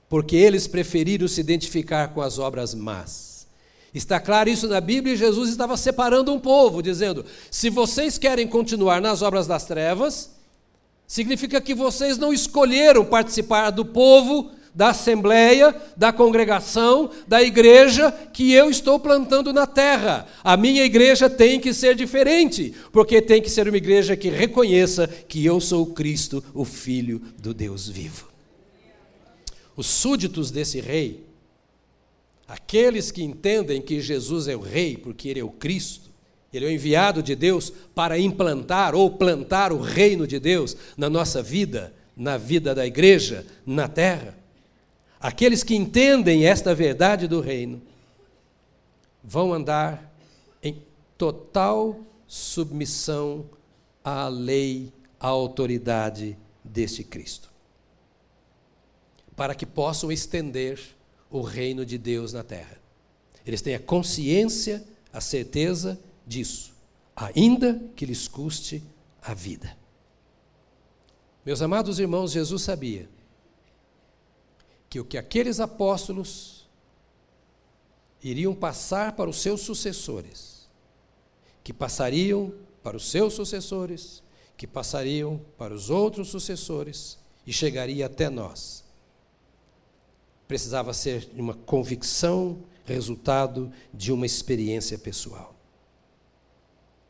porque 0.09 0.35
eles 0.35 0.67
preferiram 0.67 1.29
se 1.29 1.43
identificar 1.43 2.09
com 2.15 2.23
as 2.23 2.39
obras 2.39 2.75
más. 2.75 3.47
Está 3.93 4.19
claro 4.19 4.49
isso 4.49 4.67
na 4.67 4.81
Bíblia 4.81 5.13
e 5.13 5.19
Jesus 5.19 5.51
estava 5.51 5.77
separando 5.77 6.33
um 6.33 6.41
povo, 6.41 6.81
dizendo: 6.81 7.23
se 7.51 7.69
vocês 7.69 8.17
querem 8.17 8.49
continuar 8.49 8.99
nas 8.99 9.21
obras 9.21 9.47
das 9.47 9.67
trevas, 9.67 10.31
significa 11.07 11.61
que 11.61 11.75
vocês 11.75 12.17
não 12.17 12.33
escolheram 12.33 13.05
participar 13.05 13.69
do 13.69 13.85
povo 13.85 14.56
da 14.77 14.91
assembleia, 14.91 15.75
da 15.97 16.13
congregação, 16.13 17.11
da 17.27 17.43
igreja 17.43 18.13
que 18.13 18.53
eu 18.53 18.69
estou 18.69 19.01
plantando 19.01 19.51
na 19.51 19.67
terra. 19.67 20.27
A 20.45 20.55
minha 20.55 20.85
igreja 20.85 21.31
tem 21.31 21.59
que 21.59 21.73
ser 21.73 21.95
diferente, 21.95 22.75
porque 22.93 23.23
tem 23.23 23.41
que 23.41 23.49
ser 23.49 23.67
uma 23.67 23.77
igreja 23.79 24.15
que 24.15 24.29
reconheça 24.29 25.09
que 25.09 25.43
eu 25.43 25.63
sou 25.63 25.87
Cristo, 25.87 26.45
o 26.53 26.63
Filho 26.63 27.23
do 27.39 27.55
Deus 27.55 27.89
vivo. 27.89 28.29
Os 29.75 29.87
súditos 29.87 30.51
desse 30.51 30.79
rei, 30.79 31.25
aqueles 32.47 33.11
que 33.11 33.23
entendem 33.23 33.81
que 33.81 33.99
Jesus 33.99 34.47
é 34.47 34.55
o 34.55 34.61
rei, 34.61 34.99
porque 34.99 35.31
ele 35.31 35.41
é 35.41 35.45
o 35.45 35.49
Cristo, 35.49 36.11
ele 36.53 36.67
é 36.67 36.69
o 36.69 36.71
enviado 36.71 37.23
de 37.23 37.35
Deus 37.35 37.73
para 37.95 38.19
implantar 38.19 38.95
ou 38.95 39.11
plantar 39.11 39.73
o 39.73 39.81
reino 39.81 40.27
de 40.27 40.39
Deus 40.39 40.77
na 40.99 41.09
nossa 41.09 41.43
vida, 41.43 41.95
na 42.15 42.37
vida 42.37 42.75
da 42.75 42.87
igreja, 42.87 43.47
na 43.65 43.89
terra. 43.89 44.46
Aqueles 45.27 45.65
que 45.65 45.75
entendem 45.75 46.47
esta 46.47 46.73
verdade 46.73 47.27
do 47.27 47.41
reino 47.41 47.83
vão 49.25 49.53
andar 49.53 50.17
em 50.63 50.81
total 51.19 51.99
submissão 52.29 53.45
à 54.05 54.29
lei, 54.29 54.93
à 55.19 55.27
autoridade 55.27 56.39
deste 56.63 57.03
Cristo, 57.03 57.51
para 59.35 59.53
que 59.53 59.67
possam 59.67 60.13
estender 60.13 60.79
o 61.29 61.41
reino 61.41 61.85
de 61.85 61.99
Deus 61.99 62.33
na 62.33 62.45
terra. 62.45 62.81
Eles 63.45 63.61
têm 63.61 63.75
a 63.75 63.81
consciência, 63.81 64.87
a 65.13 65.21
certeza 65.21 65.99
disso, 66.25 66.73
ainda 67.17 67.83
que 67.97 68.07
lhes 68.07 68.29
custe 68.29 68.81
a 69.21 69.35
vida. 69.35 69.77
Meus 71.45 71.61
amados 71.61 71.99
irmãos, 71.99 72.31
Jesus 72.31 72.63
sabia 72.63 73.16
que 74.97 75.01
o 75.01 75.05
que 75.05 75.19
aqueles 75.19 75.61
apóstolos 75.61 76.67
iriam 78.23 78.55
passar 78.55 79.13
para 79.15 79.29
os 79.29 79.43
seus 79.43 79.61
sucessores, 79.61 80.69
que 81.63 81.73
passariam 81.73 82.55
para 82.83 82.97
os 82.97 83.11
seus 83.11 83.35
sucessores, 83.35 84.23
que 84.57 84.67
passariam 84.67 85.39
para 85.59 85.75
os 85.75 85.91
outros 85.91 86.29
sucessores 86.29 87.19
e 87.47 87.53
chegaria 87.53 88.07
até 88.07 88.31
nós. 88.31 88.85
Precisava 90.49 90.95
ser 90.95 91.29
uma 91.35 91.53
convicção, 91.53 92.65
resultado 92.87 93.71
de 93.93 94.13
uma 94.13 94.25
experiência 94.25 94.97
pessoal. 94.97 95.55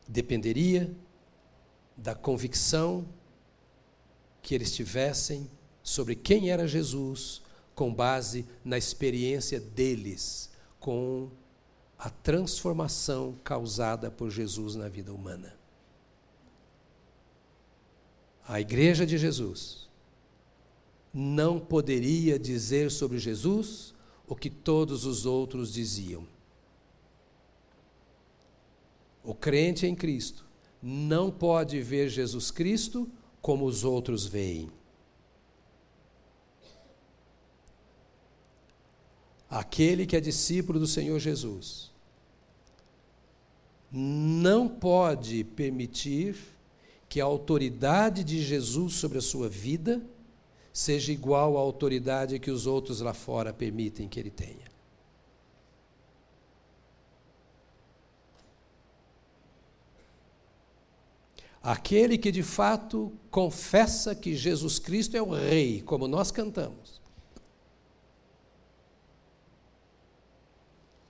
Dependeria 0.05 0.93
da 1.95 2.13
convicção 2.13 3.07
que 4.41 4.53
eles 4.53 4.75
tivessem 4.75 5.49
sobre 5.81 6.15
quem 6.15 6.49
era 6.49 6.67
Jesus, 6.67 7.46
com 7.77 7.93
base 7.93 8.43
na 8.65 8.75
experiência 8.75 9.59
deles 9.59 10.49
com 10.79 11.29
a 11.95 12.09
transformação 12.09 13.35
causada 13.43 14.09
por 14.09 14.31
Jesus 14.31 14.73
na 14.73 14.89
vida 14.89 15.13
humana. 15.13 15.55
A 18.47 18.59
igreja 18.59 19.05
de 19.05 19.15
Jesus 19.15 19.87
não 21.13 21.59
poderia 21.59 22.39
dizer 22.39 22.89
sobre 22.89 23.19
Jesus 23.19 23.93
o 24.27 24.35
que 24.35 24.49
todos 24.49 25.05
os 25.05 25.27
outros 25.27 25.71
diziam. 25.71 26.27
O 29.23 29.35
crente 29.35 29.85
em 29.85 29.93
Cristo 29.93 30.47
não 30.81 31.29
pode 31.29 31.79
ver 31.79 32.09
Jesus 32.09 32.49
Cristo 32.49 33.07
como 33.39 33.65
os 33.65 33.83
outros 33.83 34.25
veem. 34.25 34.67
Aquele 39.49 40.05
que 40.05 40.15
é 40.15 40.19
discípulo 40.19 40.79
do 40.79 40.87
Senhor 40.87 41.19
Jesus, 41.19 41.91
não 43.91 44.67
pode 44.67 45.43
permitir 45.43 46.35
que 47.07 47.21
a 47.21 47.25
autoridade 47.25 48.23
de 48.23 48.43
Jesus 48.43 48.95
sobre 48.95 49.17
a 49.17 49.21
sua 49.21 49.47
vida 49.47 50.01
seja 50.73 51.11
igual 51.11 51.57
à 51.57 51.59
autoridade 51.59 52.37
que 52.37 52.51
os 52.51 52.67
outros 52.67 53.01
lá 53.01 53.13
fora 53.13 53.53
permitem 53.53 54.07
que 54.07 54.19
ele 54.19 54.29
tenha. 54.29 54.67
Aquele 61.63 62.17
que 62.17 62.31
de 62.31 62.43
fato 62.43 63.11
confessa 63.31 64.15
que 64.15 64.35
Jesus 64.35 64.79
Cristo 64.79 65.17
é 65.17 65.21
o 65.21 65.31
Rei, 65.31 65.81
como 65.81 66.07
nós 66.07 66.31
cantamos, 66.31 67.01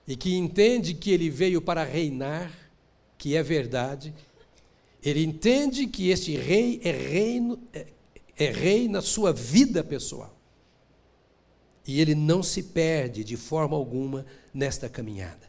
e 0.08 0.16
que 0.16 0.34
entende 0.34 0.94
que 0.94 1.10
ele 1.10 1.28
veio 1.28 1.60
para 1.60 1.84
reinar, 1.84 2.50
que 3.18 3.36
é 3.36 3.42
verdade, 3.42 4.14
ele 5.02 5.22
entende 5.22 5.86
que 5.86 6.08
este 6.08 6.34
rei 6.34 6.80
é, 6.82 6.90
reino, 6.90 7.60
é, 7.74 7.86
é 8.38 8.50
rei 8.50 8.88
na 8.88 9.02
sua 9.02 9.34
vida 9.34 9.84
pessoal. 9.84 10.34
E 11.86 12.00
ele 12.00 12.14
não 12.14 12.42
se 12.42 12.62
perde 12.62 13.22
de 13.22 13.36
forma 13.36 13.76
alguma 13.76 14.24
nesta 14.52 14.88
caminhada. 14.88 15.46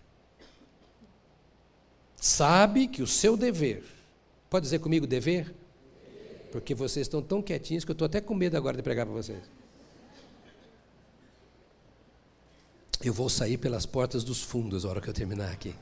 Sabe 2.17 2.89
que 2.89 3.01
o 3.01 3.07
seu 3.07 3.37
dever, 3.37 3.85
pode 4.49 4.65
dizer 4.65 4.79
comigo 4.79 5.07
dever? 5.07 5.55
Porque 6.51 6.75
vocês 6.75 7.07
estão 7.07 7.21
tão 7.21 7.41
quietinhos 7.41 7.85
que 7.85 7.91
eu 7.91 7.93
estou 7.93 8.05
até 8.05 8.19
com 8.19 8.35
medo 8.35 8.57
agora 8.57 8.75
de 8.75 8.83
pregar 8.83 9.05
para 9.05 9.15
vocês. 9.15 9.58
Eu 13.01 13.13
vou 13.13 13.29
sair 13.29 13.57
pelas 13.57 13.85
portas 13.85 14.23
dos 14.23 14.41
fundos 14.41 14.83
na 14.83 14.89
hora 14.89 15.01
que 15.01 15.09
eu 15.09 15.13
terminar 15.13 15.51
aqui. 15.51 15.73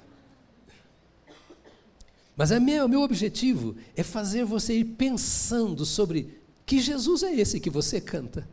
Mas 2.36 2.52
é 2.52 2.60
meu, 2.60 2.86
o 2.86 2.90
meu 2.90 3.02
objetivo 3.02 3.76
é 3.96 4.04
fazer 4.04 4.46
você 4.46 4.78
ir 4.78 4.86
pensando 4.86 5.84
sobre 5.84 6.40
que 6.66 6.80
Jesus 6.80 7.24
é 7.24 7.34
esse 7.34 7.60
que 7.60 7.70
você 7.70 8.00
canta. 8.00 8.48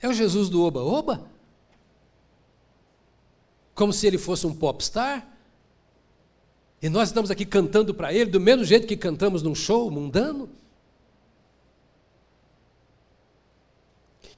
É 0.00 0.08
o 0.08 0.12
Jesus 0.14 0.48
do 0.48 0.62
Oba-Oba? 0.62 1.28
Como 3.74 3.92
se 3.92 4.06
ele 4.06 4.16
fosse 4.16 4.46
um 4.46 4.54
popstar? 4.54 5.36
E 6.80 6.88
nós 6.88 7.08
estamos 7.08 7.30
aqui 7.30 7.44
cantando 7.44 7.92
para 7.92 8.14
ele 8.14 8.30
do 8.30 8.40
mesmo 8.40 8.64
jeito 8.64 8.86
que 8.86 8.96
cantamos 8.96 9.42
num 9.42 9.54
show 9.54 9.90
mundano? 9.90 10.48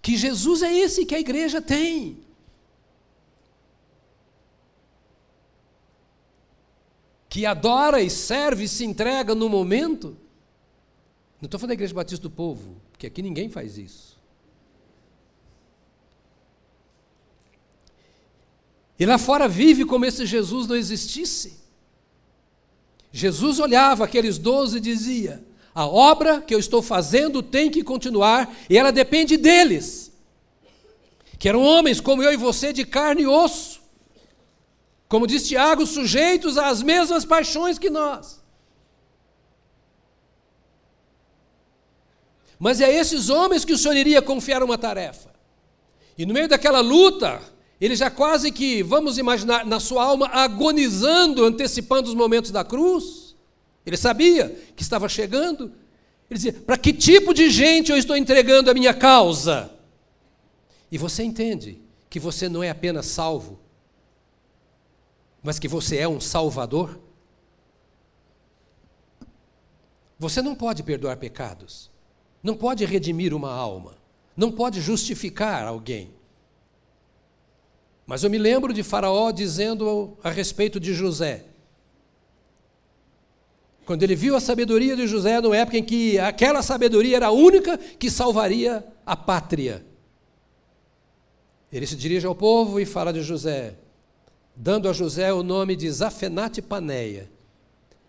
Que 0.02 0.16
Jesus 0.16 0.62
é 0.62 0.72
esse 0.72 1.04
que 1.04 1.14
a 1.14 1.20
igreja 1.20 1.60
tem. 1.60 2.24
Que 7.28 7.46
adora 7.46 8.00
e 8.00 8.10
serve 8.10 8.64
e 8.64 8.68
se 8.68 8.84
entrega 8.84 9.34
no 9.34 9.48
momento. 9.48 10.16
Não 11.40 11.46
estou 11.46 11.60
falando 11.60 11.68
da 11.68 11.74
Igreja 11.74 11.94
Batista 11.94 12.22
do 12.22 12.30
Povo, 12.30 12.80
porque 12.90 13.06
aqui 13.06 13.22
ninguém 13.22 13.48
faz 13.48 13.78
isso. 13.78 14.18
E 18.98 19.06
lá 19.06 19.16
fora 19.16 19.48
vive 19.48 19.86
como 19.86 20.10
se 20.10 20.26
Jesus 20.26 20.66
não 20.66 20.76
existisse. 20.76 21.60
Jesus 23.10 23.58
olhava 23.58 24.04
aqueles 24.04 24.36
doze 24.36 24.76
e 24.76 24.80
dizia: 24.80 25.42
a 25.74 25.86
obra 25.86 26.40
que 26.40 26.54
eu 26.54 26.58
estou 26.58 26.82
fazendo 26.82 27.42
tem 27.42 27.70
que 27.70 27.82
continuar 27.82 28.54
e 28.68 28.76
ela 28.76 28.90
depende 28.90 29.36
deles, 29.36 30.12
que 31.38 31.48
eram 31.48 31.62
homens 31.62 32.00
como 32.00 32.22
eu 32.22 32.32
e 32.32 32.36
você, 32.36 32.72
de 32.72 32.84
carne 32.84 33.22
e 33.22 33.26
osso. 33.26 33.80
Como 35.08 35.26
diz 35.26 35.46
Tiago, 35.48 35.86
sujeitos 35.86 36.56
às 36.58 36.82
mesmas 36.82 37.24
paixões 37.24 37.78
que 37.78 37.90
nós. 37.90 38.40
Mas 42.58 42.80
é 42.80 42.84
a 42.84 42.92
esses 42.92 43.30
homens 43.30 43.64
que 43.64 43.72
o 43.72 43.78
Senhor 43.78 43.96
iria 43.96 44.20
confiar 44.20 44.62
uma 44.62 44.76
tarefa. 44.76 45.30
E 46.18 46.26
no 46.26 46.34
meio 46.34 46.46
daquela 46.46 46.80
luta, 46.80 47.40
ele 47.80 47.96
já 47.96 48.10
quase 48.10 48.52
que, 48.52 48.82
vamos 48.82 49.16
imaginar, 49.16 49.64
na 49.64 49.80
sua 49.80 50.04
alma 50.04 50.26
agonizando, 50.26 51.44
antecipando 51.44 52.10
os 52.10 52.14
momentos 52.14 52.50
da 52.50 52.62
cruz. 52.62 53.29
Ele 53.84 53.96
sabia 53.96 54.48
que 54.76 54.82
estava 54.82 55.08
chegando. 55.08 55.72
Ele 56.30 56.38
dizia: 56.38 56.52
Para 56.52 56.76
que 56.76 56.92
tipo 56.92 57.32
de 57.32 57.50
gente 57.50 57.90
eu 57.90 57.96
estou 57.96 58.16
entregando 58.16 58.70
a 58.70 58.74
minha 58.74 58.94
causa? 58.94 59.70
E 60.90 60.98
você 60.98 61.22
entende 61.22 61.80
que 62.08 62.18
você 62.18 62.48
não 62.48 62.62
é 62.62 62.70
apenas 62.70 63.06
salvo, 63.06 63.60
mas 65.42 65.58
que 65.58 65.68
você 65.68 65.98
é 65.98 66.08
um 66.08 66.20
salvador? 66.20 66.98
Você 70.18 70.42
não 70.42 70.54
pode 70.54 70.82
perdoar 70.82 71.16
pecados, 71.16 71.90
não 72.42 72.54
pode 72.54 72.84
redimir 72.84 73.32
uma 73.32 73.52
alma, 73.52 73.96
não 74.36 74.52
pode 74.52 74.80
justificar 74.80 75.66
alguém. 75.66 76.12
Mas 78.06 78.24
eu 78.24 78.28
me 78.28 78.38
lembro 78.38 78.72
de 78.74 78.82
Faraó 78.82 79.30
dizendo 79.30 80.18
a 80.22 80.30
respeito 80.30 80.80
de 80.80 80.92
José. 80.92 81.44
Quando 83.90 84.04
ele 84.04 84.14
viu 84.14 84.36
a 84.36 84.40
sabedoria 84.40 84.94
de 84.94 85.04
José, 85.08 85.40
numa 85.40 85.56
época 85.56 85.76
em 85.76 85.82
que 85.82 86.16
aquela 86.16 86.62
sabedoria 86.62 87.16
era 87.16 87.26
a 87.26 87.32
única 87.32 87.76
que 87.76 88.08
salvaria 88.08 88.86
a 89.04 89.16
pátria. 89.16 89.84
Ele 91.72 91.84
se 91.84 91.96
dirige 91.96 92.24
ao 92.24 92.32
povo 92.32 92.78
e 92.78 92.86
fala 92.86 93.12
de 93.12 93.20
José, 93.20 93.74
dando 94.54 94.88
a 94.88 94.92
José 94.92 95.32
o 95.32 95.42
nome 95.42 95.74
de 95.74 95.90
Zafenate 95.90 96.62
Paneia. 96.62 97.28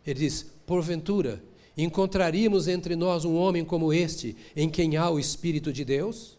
Ele 0.06 0.20
diz: 0.20 0.46
Porventura, 0.68 1.44
encontraríamos 1.76 2.68
entre 2.68 2.96
nós 2.96 3.26
um 3.26 3.36
homem 3.36 3.66
como 3.66 3.92
este, 3.92 4.38
em 4.56 4.70
quem 4.70 4.98
há 4.98 5.10
o 5.10 5.18
Espírito 5.18 5.74
de 5.74 5.84
Deus? 5.84 6.38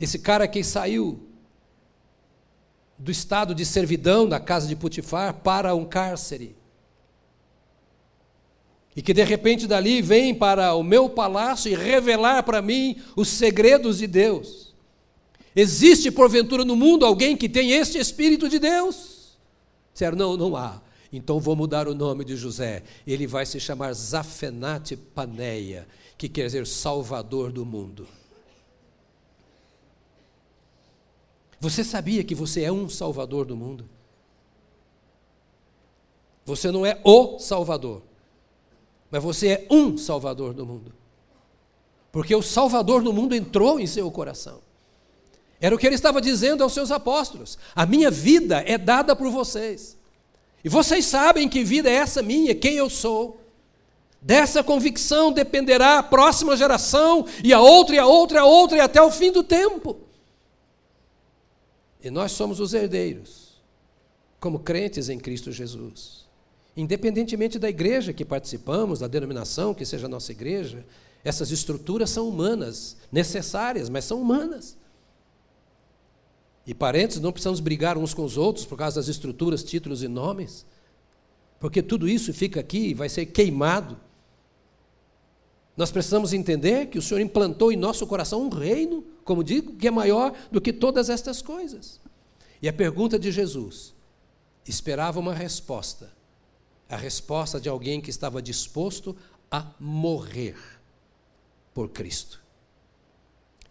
Esse 0.00 0.18
cara 0.18 0.48
que 0.48 0.64
saiu 0.64 1.28
do 2.98 3.12
estado 3.12 3.54
de 3.54 3.64
servidão 3.64 4.26
na 4.26 4.40
casa 4.40 4.66
de 4.66 4.74
Putifar 4.74 5.34
para 5.34 5.76
um 5.76 5.84
cárcere. 5.84 6.60
E 8.94 9.00
que 9.00 9.14
de 9.14 9.24
repente 9.24 9.66
dali 9.66 10.02
vem 10.02 10.34
para 10.34 10.74
o 10.74 10.82
meu 10.82 11.08
palácio 11.08 11.70
e 11.70 11.74
revelar 11.74 12.42
para 12.42 12.60
mim 12.60 13.00
os 13.16 13.28
segredos 13.28 13.98
de 13.98 14.06
Deus. 14.06 14.74
Existe 15.54 16.10
porventura 16.10 16.64
no 16.64 16.76
mundo 16.76 17.04
alguém 17.04 17.36
que 17.36 17.48
tem 17.48 17.72
este 17.72 17.98
Espírito 17.98 18.48
de 18.48 18.58
Deus? 18.58 19.38
Disseram, 19.92 20.16
não, 20.16 20.36
não 20.36 20.56
há. 20.56 20.80
Então 21.12 21.38
vou 21.38 21.54
mudar 21.54 21.86
o 21.88 21.94
nome 21.94 22.24
de 22.24 22.36
José. 22.36 22.82
Ele 23.06 23.26
vai 23.26 23.44
se 23.44 23.60
chamar 23.60 23.92
Zafenate 23.92 24.96
Paneia, 24.96 25.86
que 26.16 26.28
quer 26.28 26.46
dizer 26.46 26.66
Salvador 26.66 27.52
do 27.52 27.66
mundo. 27.66 28.08
Você 31.60 31.84
sabia 31.84 32.24
que 32.24 32.34
você 32.34 32.62
é 32.62 32.72
um 32.72 32.88
salvador 32.88 33.44
do 33.46 33.56
mundo? 33.56 33.88
Você 36.44 36.72
não 36.72 36.84
é 36.84 37.00
o 37.04 37.38
salvador, 37.38 38.02
mas 39.12 39.22
você 39.22 39.48
é 39.48 39.66
um 39.70 39.98
salvador 39.98 40.54
do 40.54 40.64
mundo. 40.64 40.90
Porque 42.10 42.34
o 42.34 42.40
salvador 42.40 43.02
do 43.02 43.12
mundo 43.12 43.34
entrou 43.34 43.78
em 43.78 43.86
seu 43.86 44.10
coração. 44.10 44.60
Era 45.60 45.74
o 45.74 45.78
que 45.78 45.86
ele 45.86 45.94
estava 45.94 46.18
dizendo 46.18 46.64
aos 46.64 46.72
seus 46.72 46.90
apóstolos: 46.90 47.58
a 47.74 47.84
minha 47.84 48.10
vida 48.10 48.64
é 48.66 48.78
dada 48.78 49.14
por 49.14 49.30
vocês. 49.30 49.98
E 50.64 50.68
vocês 50.68 51.04
sabem 51.04 51.46
que 51.46 51.62
vida 51.62 51.90
é 51.90 51.94
essa 51.94 52.22
minha, 52.22 52.54
quem 52.54 52.76
eu 52.76 52.88
sou. 52.88 53.38
Dessa 54.20 54.62
convicção 54.62 55.30
dependerá 55.30 55.98
a 55.98 56.02
próxima 56.02 56.56
geração, 56.56 57.26
e 57.44 57.52
a 57.52 57.60
outra, 57.60 57.96
e 57.96 57.98
a 57.98 58.06
outra, 58.06 58.38
e 58.38 58.40
a 58.40 58.44
outra, 58.44 58.78
e 58.78 58.80
até 58.80 59.02
o 59.02 59.10
fim 59.10 59.30
do 59.30 59.42
tempo. 59.42 60.00
E 62.00 62.08
nós 62.08 62.32
somos 62.32 62.60
os 62.60 62.72
herdeiros, 62.72 63.60
como 64.40 64.60
crentes 64.60 65.08
em 65.08 65.18
Cristo 65.18 65.52
Jesus. 65.52 66.21
Independentemente 66.76 67.58
da 67.58 67.68
igreja 67.68 68.12
que 68.12 68.24
participamos, 68.24 69.00
da 69.00 69.06
denominação 69.06 69.74
que 69.74 69.84
seja 69.84 70.06
a 70.06 70.08
nossa 70.08 70.32
igreja, 70.32 70.84
essas 71.22 71.50
estruturas 71.50 72.10
são 72.10 72.28
humanas, 72.28 72.96
necessárias, 73.10 73.88
mas 73.88 74.04
são 74.04 74.20
humanas. 74.20 74.76
E 76.66 76.72
parentes, 76.72 77.20
não 77.20 77.32
precisamos 77.32 77.60
brigar 77.60 77.98
uns 77.98 78.14
com 78.14 78.24
os 78.24 78.36
outros 78.36 78.64
por 78.64 78.78
causa 78.78 79.00
das 79.00 79.08
estruturas, 79.08 79.62
títulos 79.62 80.02
e 80.02 80.08
nomes, 80.08 80.64
porque 81.60 81.82
tudo 81.82 82.08
isso 82.08 82.32
fica 82.32 82.60
aqui 82.60 82.88
e 82.88 82.94
vai 82.94 83.08
ser 83.08 83.26
queimado. 83.26 83.98
Nós 85.76 85.90
precisamos 85.90 86.32
entender 86.32 86.86
que 86.86 86.98
o 86.98 87.02
Senhor 87.02 87.20
implantou 87.20 87.72
em 87.72 87.76
nosso 87.76 88.06
coração 88.06 88.42
um 88.42 88.48
reino 88.48 89.04
como 89.24 89.44
digo, 89.44 89.76
que 89.76 89.88
é 89.88 89.90
maior 89.90 90.34
do 90.50 90.60
que 90.60 90.72
todas 90.72 91.08
estas 91.08 91.40
coisas. 91.40 92.00
E 92.60 92.68
a 92.68 92.72
pergunta 92.72 93.18
de 93.18 93.30
Jesus 93.30 93.94
esperava 94.66 95.18
uma 95.18 95.34
resposta, 95.34 96.12
a 96.92 96.96
resposta 96.96 97.60
de 97.60 97.68
alguém 97.68 98.00
que 98.00 98.10
estava 98.10 98.42
disposto 98.42 99.16
a 99.50 99.72
morrer 99.78 100.56
por 101.74 101.88
Cristo. 101.88 102.42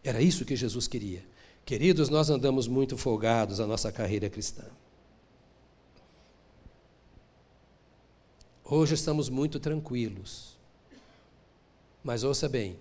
Era 0.03 0.21
isso 0.21 0.45
que 0.45 0.55
Jesus 0.55 0.87
queria. 0.87 1.25
Queridos, 1.63 2.09
nós 2.09 2.29
andamos 2.29 2.67
muito 2.67 2.97
folgados 2.97 3.59
a 3.59 3.67
nossa 3.67 3.91
carreira 3.91 4.29
cristã. 4.29 4.65
Hoje 8.65 8.95
estamos 8.95 9.29
muito 9.29 9.59
tranquilos. 9.59 10.57
Mas 12.03 12.23
ouça 12.23 12.49
bem, 12.49 12.79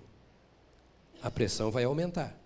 a 1.23 1.31
pressão 1.31 1.71
vai 1.71 1.85
aumentar 1.85 2.41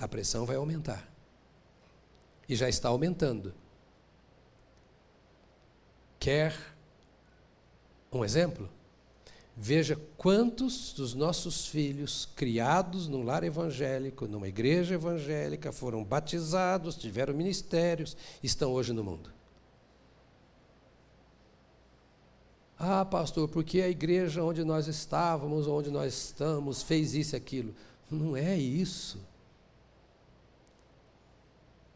a 0.00 0.08
pressão 0.08 0.46
vai 0.46 0.56
aumentar. 0.56 1.06
E 2.48 2.56
já 2.56 2.68
está 2.68 2.88
aumentando. 2.88 3.52
Quer 6.20 6.54
um 8.12 8.22
exemplo? 8.22 8.68
Veja 9.56 9.98
quantos 10.16 10.92
dos 10.92 11.14
nossos 11.14 11.66
filhos 11.66 12.28
criados 12.36 13.08
num 13.08 13.24
lar 13.24 13.42
evangélico, 13.42 14.26
numa 14.26 14.46
igreja 14.46 14.94
evangélica, 14.94 15.72
foram 15.72 16.04
batizados, 16.04 16.96
tiveram 16.96 17.34
ministérios, 17.34 18.16
estão 18.42 18.70
hoje 18.72 18.92
no 18.92 19.02
mundo. 19.02 19.30
Ah, 22.78 23.04
pastor, 23.04 23.48
porque 23.48 23.80
a 23.80 23.88
igreja 23.88 24.44
onde 24.44 24.62
nós 24.62 24.88
estávamos, 24.88 25.66
onde 25.66 25.90
nós 25.90 26.14
estamos, 26.14 26.82
fez 26.82 27.14
isso 27.14 27.34
e 27.34 27.36
aquilo. 27.36 27.74
Não 28.10 28.36
é 28.36 28.56
isso. 28.56 29.18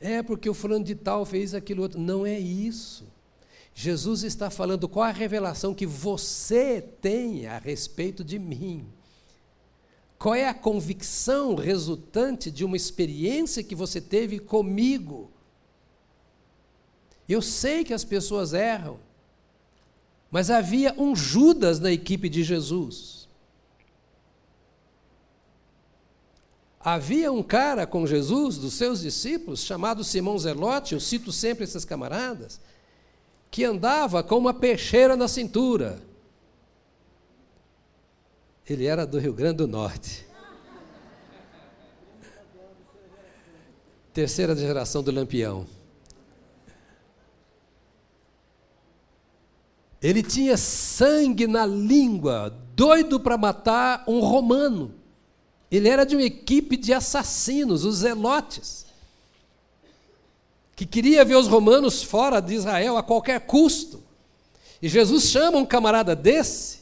É 0.01 0.23
porque 0.23 0.49
o 0.49 0.55
fulano 0.55 0.85
de 0.85 0.95
tal 0.95 1.25
fez 1.25 1.55
aquilo 1.55 1.83
outro. 1.83 1.99
Não 1.99 2.27
é 2.27 2.39
isso. 2.39 3.07
Jesus 3.75 4.23
está 4.23 4.49
falando 4.51 4.89
qual 4.89 5.05
a 5.05 5.11
revelação 5.11 5.75
que 5.75 5.85
você 5.85 6.81
tem 6.81 7.47
a 7.49 7.59
respeito 7.59 8.23
de 8.23 8.39
mim. 8.39 8.87
Qual 10.17 10.35
é 10.35 10.49
a 10.49 10.55
convicção 10.55 11.57
resultante 11.57 12.51
de 12.51 12.65
uma 12.65 12.77
experiência 12.77 13.65
que 13.65 13.75
você 13.75 14.01
teve 14.01 14.39
comigo? 14.39 15.31
Eu 17.29 17.42
sei 17.42 17.85
que 17.85 17.92
as 17.92 18.05
pessoas 18.05 18.53
erram, 18.55 18.98
mas 20.31 20.51
havia 20.51 20.94
um 20.96 21.17
Judas 21.17 21.81
na 21.81 21.90
equipe 21.90 22.29
de 22.29 22.44
Jesus. 22.44 23.29
Havia 26.79 27.33
um 27.33 27.42
cara 27.42 27.87
com 27.87 28.07
Jesus, 28.07 28.59
dos 28.59 28.75
seus 28.75 29.01
discípulos, 29.01 29.65
chamado 29.65 30.05
Simão 30.05 30.38
Zelote, 30.38 30.92
eu 30.92 31.01
cito 31.01 31.33
sempre 31.33 31.65
esses 31.65 31.85
camaradas, 31.85 32.61
que 33.55 33.63
andava 33.63 34.21
com 34.21 34.37
uma 34.37 34.52
peixeira 34.52 35.17
na 35.17 35.29
cintura. 35.29 36.02
Ele 38.69 38.85
era 38.85 39.07
do 39.07 39.17
Rio 39.17 39.33
Grande 39.33 39.59
do 39.59 39.69
Norte. 39.69 40.27
Terceira 44.13 44.57
geração 44.57 45.05
do 45.05 45.13
Lampião. 45.13 45.69
Ele 50.02 50.25
tinha 50.25 50.57
sangue 50.57 51.46
na 51.46 51.65
língua, 51.65 52.50
doido 52.75 53.21
para 53.21 53.38
matar 53.38 54.02
um 54.09 54.19
romano. 54.19 54.92
Ele 55.71 55.88
era 55.88 56.05
de 56.05 56.17
uma 56.17 56.25
equipe 56.25 56.77
de 56.77 56.92
assassinos, 56.92 57.85
os 57.85 57.98
zelotes. 57.98 58.84
Que 60.77 60.85
queria 60.85 61.25
ver 61.25 61.37
os 61.37 61.46
romanos 61.46 62.02
fora 62.02 62.40
de 62.40 62.54
Israel 62.54 62.96
a 62.96 63.02
qualquer 63.02 63.40
custo. 63.40 64.02
E 64.83 64.88
Jesus 64.88 65.25
chama 65.31 65.58
um 65.58 65.66
camarada 65.66 66.14
desse, 66.16 66.81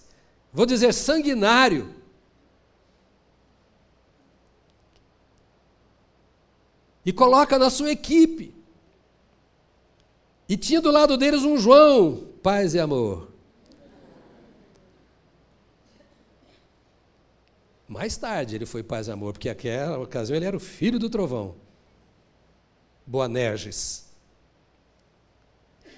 vou 0.53 0.67
dizer 0.67 0.93
sanguinário, 0.93 1.95
e 7.05 7.13
coloca 7.13 7.59
na 7.59 7.69
sua 7.69 7.91
equipe. 7.91 8.55
E 10.49 10.57
tinha 10.57 10.81
do 10.81 10.91
lado 10.91 11.17
deles 11.17 11.43
um 11.43 11.57
João, 11.57 12.29
paz 12.43 12.75
e 12.75 12.81
amor. 12.81 13.29
Mais 17.87 18.17
tarde 18.17 18.57
ele 18.57 18.65
foi 18.65 18.83
paz 18.83 19.09
e 19.09 19.11
amor, 19.11 19.33
porque 19.35 19.49
naquela 19.49 19.99
ocasião 19.99 20.37
ele 20.37 20.47
era 20.47 20.57
o 20.57 20.61
filho 20.61 20.99
do 20.99 21.11
trovão. 21.11 21.62
Boanerges. 23.07 24.03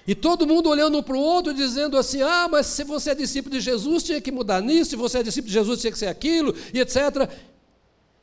E 0.07 0.13
todo 0.13 0.45
mundo 0.45 0.69
olhando 0.69 0.97
um 0.97 1.03
para 1.03 1.15
o 1.15 1.19
outro, 1.19 1.53
dizendo 1.53 1.97
assim: 1.97 2.21
ah, 2.21 2.47
mas 2.49 2.67
se 2.67 2.83
você 2.83 3.11
é 3.11 3.15
discípulo 3.15 3.55
de 3.55 3.61
Jesus, 3.61 4.03
tinha 4.03 4.21
que 4.21 4.31
mudar 4.31 4.61
nisso, 4.61 4.91
se 4.91 4.95
você 4.95 5.19
é 5.19 5.23
discípulo 5.23 5.47
de 5.47 5.53
Jesus, 5.53 5.81
tinha 5.81 5.91
que 5.91 5.97
ser 5.97 6.07
aquilo, 6.07 6.53
e 6.73 6.79
etc. 6.79 7.29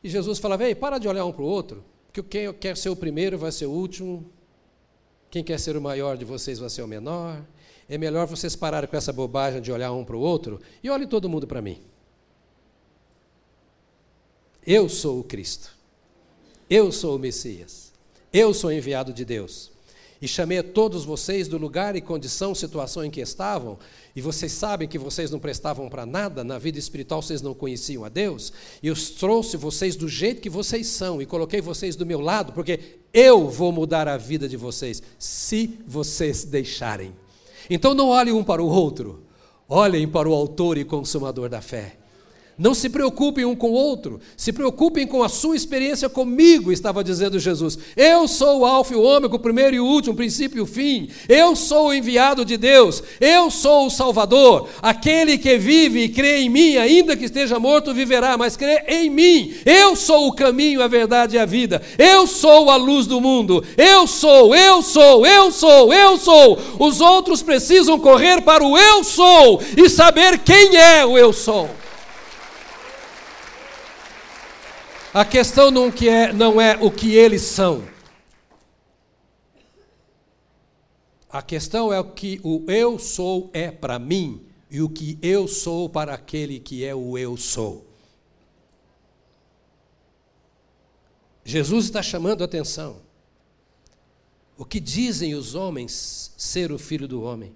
E 0.03 0.09
Jesus 0.09 0.39
falava: 0.39 0.65
ei, 0.65 0.75
para 0.75 0.99
de 0.99 1.09
olhar 1.09 1.25
um 1.25 1.33
para 1.33 1.43
o 1.43 1.47
outro, 1.47 1.85
que 2.13 2.23
quem 2.23 2.53
quer 2.53 2.77
ser 2.77 2.89
o 2.89 2.97
primeiro 2.97 3.37
vai 3.37 3.51
ser 3.51 3.67
o 3.67 3.73
último, 3.73 4.25
quem 5.31 5.43
quer 5.43 5.59
ser 5.59 5.77
o 5.77 5.81
maior 5.81 6.17
de 6.17 6.25
vocês 6.25 6.59
vai 6.59 6.71
ser 6.71 6.83
o 6.83 6.89
menor. 6.89 7.43
É 7.89 7.99
melhor 7.99 8.27
vocês 8.27 8.55
pararem 8.55 8.89
com 8.89 8.97
essa 8.97 9.13
bobagem 9.13 9.61
de 9.61 9.73
olhar 9.73 9.93
um 9.93 10.05
para 10.05 10.17
o 10.17 10.21
outro 10.21 10.61
e 10.83 10.89
olhem 10.89 11.07
todo 11.07 11.29
mundo 11.29 11.47
para 11.47 11.61
mim. 11.61 11.81
Eu 14.65 14.89
sou 14.89 15.21
o 15.21 15.25
Cristo. 15.25 15.77
Eu 16.71 16.93
sou 16.93 17.17
o 17.17 17.19
Messias. 17.19 17.92
Eu 18.33 18.55
sou 18.55 18.73
enviado 18.73 19.13
de 19.13 19.25
Deus 19.25 19.71
e 20.23 20.29
chamei 20.29 20.59
a 20.59 20.63
todos 20.63 21.05
vocês 21.05 21.49
do 21.49 21.59
lugar 21.59 21.97
e 21.97 22.01
condição, 22.01 22.55
situação 22.55 23.05
em 23.05 23.11
que 23.11 23.21
estavam, 23.21 23.77
e 24.15 24.21
vocês 24.21 24.53
sabem 24.53 24.87
que 24.87 24.97
vocês 24.97 25.33
não 25.33 25.41
prestavam 25.41 25.89
para 25.89 26.07
nada, 26.07 26.45
na 26.45 26.59
vida 26.59 26.79
espiritual 26.79 27.21
vocês 27.21 27.43
não 27.43 27.53
conheciam 27.53 28.05
a 28.05 28.09
Deus, 28.09 28.53
e 28.81 28.87
eu 28.87 28.95
trouxe 29.19 29.57
vocês 29.57 29.97
do 29.97 30.09
jeito 30.09 30.41
que 30.41 30.49
vocês 30.49 30.87
são 30.87 31.21
e 31.21 31.27
coloquei 31.27 31.61
vocês 31.61 31.97
do 31.97 32.07
meu 32.07 32.21
lado, 32.21 32.53
porque 32.53 33.01
eu 33.13 33.49
vou 33.49 33.73
mudar 33.73 34.07
a 34.07 34.17
vida 34.17 34.49
de 34.49 34.57
vocês, 34.57 35.03
se 35.19 35.79
vocês 35.85 36.45
deixarem. 36.45 37.13
Então 37.69 37.93
não 37.93 38.11
olhem 38.11 38.33
um 38.33 38.45
para 38.45 38.63
o 38.63 38.69
outro, 38.69 39.25
olhem 39.69 40.07
para 40.07 40.29
o 40.29 40.33
Autor 40.33 40.79
e 40.79 40.85
Consumador 40.85 41.49
da 41.49 41.61
fé. 41.61 42.02
Não 42.59 42.75
se 42.75 42.91
preocupem 42.91 43.47
um 43.47 43.57
com 43.57 43.71
o 43.71 43.75
outro, 43.75 44.21
se 44.37 44.53
preocupem 44.53 45.07
com 45.07 45.23
a 45.23 45.29
sua 45.29 45.57
experiência 45.57 46.09
comigo, 46.09 46.71
estava 46.71 47.03
dizendo 47.03 47.39
Jesus. 47.39 47.79
Eu 47.97 48.29
sou 48.29 48.61
o 48.61 48.67
Alfa 48.67 48.93
e 48.93 48.97
o 48.97 49.03
Ômega, 49.03 49.35
o 49.35 49.39
primeiro 49.39 49.75
e 49.75 49.81
o 49.81 49.87
último, 49.87 50.13
o 50.13 50.17
princípio 50.17 50.59
e 50.59 50.61
o 50.61 50.67
fim. 50.67 51.09
Eu 51.29 51.57
sou 51.57 51.89
o 51.89 51.95
enviado 51.95 52.45
de 52.45 52.59
Deus. 52.59 53.03
Eu 53.19 53.51
sou 53.51 53.87
o 53.87 53.91
Salvador. 53.91 54.69
Aquele 54.83 55.39
que 55.39 55.57
vive 55.57 56.05
e 56.05 56.09
crê 56.11 56.41
em 56.41 56.51
mim, 56.51 56.77
ainda 56.77 57.17
que 57.17 57.25
esteja 57.25 57.59
morto, 57.59 57.95
viverá, 57.95 58.37
mas 58.37 58.57
crê 58.57 58.85
em 58.87 59.09
mim. 59.09 59.55
Eu 59.65 59.97
sou 59.97 60.29
o 60.29 60.33
caminho, 60.35 60.83
a 60.83 60.89
verdade 60.89 61.37
e 61.37 61.39
a 61.39 61.47
vida. 61.47 61.81
Eu 61.99 62.27
sou 62.27 62.71
a 62.71 62.77
luz 62.77 63.07
do 63.07 63.19
mundo. 63.19 63.65
Eu 63.79 64.07
sou, 64.07 64.55
eu 64.55 64.83
sou, 64.83 65.27
eu 65.27 65.51
sou, 65.51 65.93
eu 65.93 66.19
sou. 66.19 66.59
Os 66.79 67.01
outros 67.01 67.43
precisam 67.43 67.99
correr 67.99 68.43
para 68.43 68.63
o 68.63 68.77
eu 68.77 69.03
sou 69.03 69.61
e 69.75 69.89
saber 69.89 70.39
quem 70.41 70.77
é 70.77 71.05
o 71.07 71.17
eu 71.17 71.33
sou. 71.33 71.82
A 75.15 75.27
questão 75.27 75.71
não, 75.71 75.93
que 75.93 76.09
é, 76.09 76.33
não 76.33 76.59
é 76.59 76.75
o 76.77 76.91
que 76.91 77.15
eles 77.15 77.43
são. 77.43 77.87
A 81.29 81.43
questão 81.43 81.93
é 81.93 82.01
o 82.01 82.13
que 82.13 82.41
o 82.43 82.65
eu 82.71 82.99
sou 82.99 83.51
é 83.53 83.71
para 83.71 83.99
mim 83.99 84.43
e 84.71 84.81
o 84.81 84.89
que 84.89 85.19
eu 85.21 85.47
sou 85.47 85.87
para 85.89 86.15
aquele 86.15 86.59
que 86.59 86.83
é 86.83 86.95
o 86.95 87.19
eu 87.19 87.37
sou. 87.37 87.87
Jesus 91.45 91.87
está 91.87 92.03
chamando 92.03 92.41
a 92.41 92.47
atenção. 92.47 92.97
O 94.57 94.65
que 94.65 94.81
dizem 94.81 95.35
os 95.35 95.55
homens 95.55 96.33
ser 96.39 96.73
o 96.73 96.79
filho 96.79 97.07
do 97.07 97.23
homem? 97.23 97.55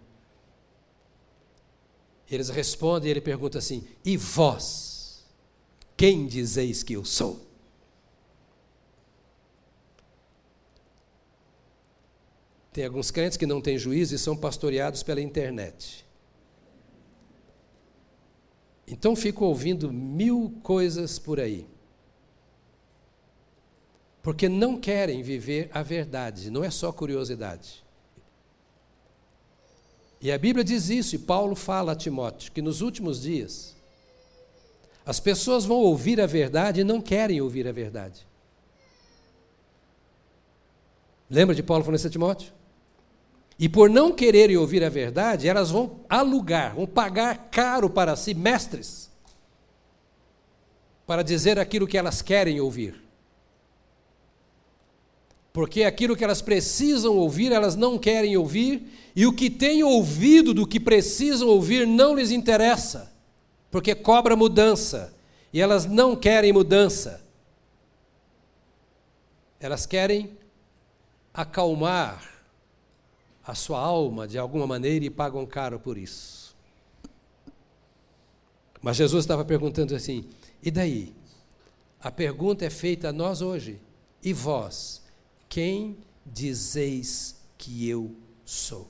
Eles 2.31 2.51
respondem 2.51 3.09
e 3.09 3.11
ele 3.13 3.21
pergunta 3.23 3.59
assim: 3.59 3.87
E 4.05 4.17
vós, 4.17 5.25
quem 5.97 6.27
dizeis 6.27 6.83
que 6.83 6.95
eu 6.95 7.05
sou? 7.05 7.46
Tem 12.77 12.85
alguns 12.85 13.11
crentes 13.11 13.39
que 13.39 13.47
não 13.47 13.59
têm 13.59 13.79
juízo 13.79 14.15
e 14.15 14.19
são 14.19 14.37
pastoreados 14.37 15.03
pela 15.03 15.23
internet. 15.23 16.05
Então 18.87 19.17
fico 19.17 19.47
ouvindo 19.47 19.91
mil 19.91 20.53
coisas 20.63 21.19
por 21.19 21.41
aí. 21.41 21.67
Porque 24.23 24.47
não 24.47 24.79
querem 24.79 25.23
viver 25.23 25.71
a 25.73 25.83
verdade, 25.83 26.51
não 26.51 26.63
é 26.63 26.69
só 26.69 26.93
curiosidade. 26.93 27.83
E 30.21 30.31
a 30.31 30.37
Bíblia 30.37 30.63
diz 30.63 30.91
isso, 30.91 31.15
e 31.15 31.19
Paulo 31.19 31.57
fala 31.57 31.93
a 31.93 31.97
Timóteo, 31.97 32.53
que 32.53 32.61
nos 32.61 32.83
últimos 32.83 33.23
dias 33.23 33.75
as 35.07 35.19
pessoas 35.19 35.65
vão 35.65 35.79
ouvir 35.79 36.21
a 36.21 36.27
verdade 36.27 36.83
e 36.83 36.85
não 36.85 37.01
querem 37.01 37.41
ouvir 37.41 37.67
a 37.67 37.73
verdade. 37.73 38.27
Lembra 41.31 41.55
de 41.55 41.63
Paulo 41.63 41.83
falando 41.83 41.97
isso 41.97 42.07
a 42.09 42.11
Timóteo? 42.11 42.55
E 43.59 43.69
por 43.69 43.89
não 43.89 44.13
quererem 44.13 44.57
ouvir 44.57 44.85
a 44.85 44.89
verdade, 44.89 45.49
elas 45.49 45.71
vão 45.71 46.01
alugar, 46.09 46.75
vão 46.75 46.87
pagar 46.87 47.49
caro 47.51 47.89
para 47.89 48.15
si 48.15 48.35
mestres 48.35 49.07
para 51.07 51.23
dizer 51.23 51.59
aquilo 51.59 51.87
que 51.87 51.97
elas 51.97 52.21
querem 52.21 52.61
ouvir. 52.61 53.01
Porque 55.53 55.85
aquilo 55.85 56.17
que 56.17 56.25
elas 56.25 56.43
precisam 56.43 57.17
ouvir, 57.17 57.53
elas 57.53 57.77
não 57.77 57.97
querem 57.97 58.37
ouvir, 58.37 58.93
e 59.15 59.25
o 59.25 59.33
que 59.33 59.49
têm 59.49 59.83
ouvido 59.83 60.53
do 60.53 60.67
que 60.67 60.81
precisam 60.81 61.49
ouvir 61.49 61.87
não 61.87 62.15
lhes 62.15 62.31
interessa, 62.31 63.11
porque 63.71 63.95
cobra 63.95 64.37
mudança, 64.37 65.15
e 65.53 65.61
elas 65.61 65.87
não 65.87 66.15
querem 66.15 66.53
mudança. 66.53 67.25
Elas 69.59 69.87
querem 69.87 70.37
acalmar 71.33 72.36
a 73.47 73.55
sua 73.55 73.79
alma 73.79 74.27
de 74.27 74.39
alguma 74.39 74.67
maneira 74.67 75.05
e 75.05 75.11
pagam 75.11 75.47
caro 75.47 75.79
por 75.79 75.97
isso. 75.97 76.57
Mas 78.83 78.97
Jesus 78.97 79.25
estava 79.25 79.45
perguntando 79.45 79.95
assim: 79.95 80.29
e 80.63 80.71
daí? 80.71 81.15
A 82.01 82.11
pergunta 82.11 82.65
é 82.65 82.71
feita 82.71 83.09
a 83.09 83.13
nós 83.13 83.41
hoje. 83.41 83.81
E 84.23 84.33
vós, 84.33 85.03
quem 85.49 85.97
dizeis 86.25 87.37
que 87.57 87.89
eu 87.89 88.15
sou? 88.45 88.89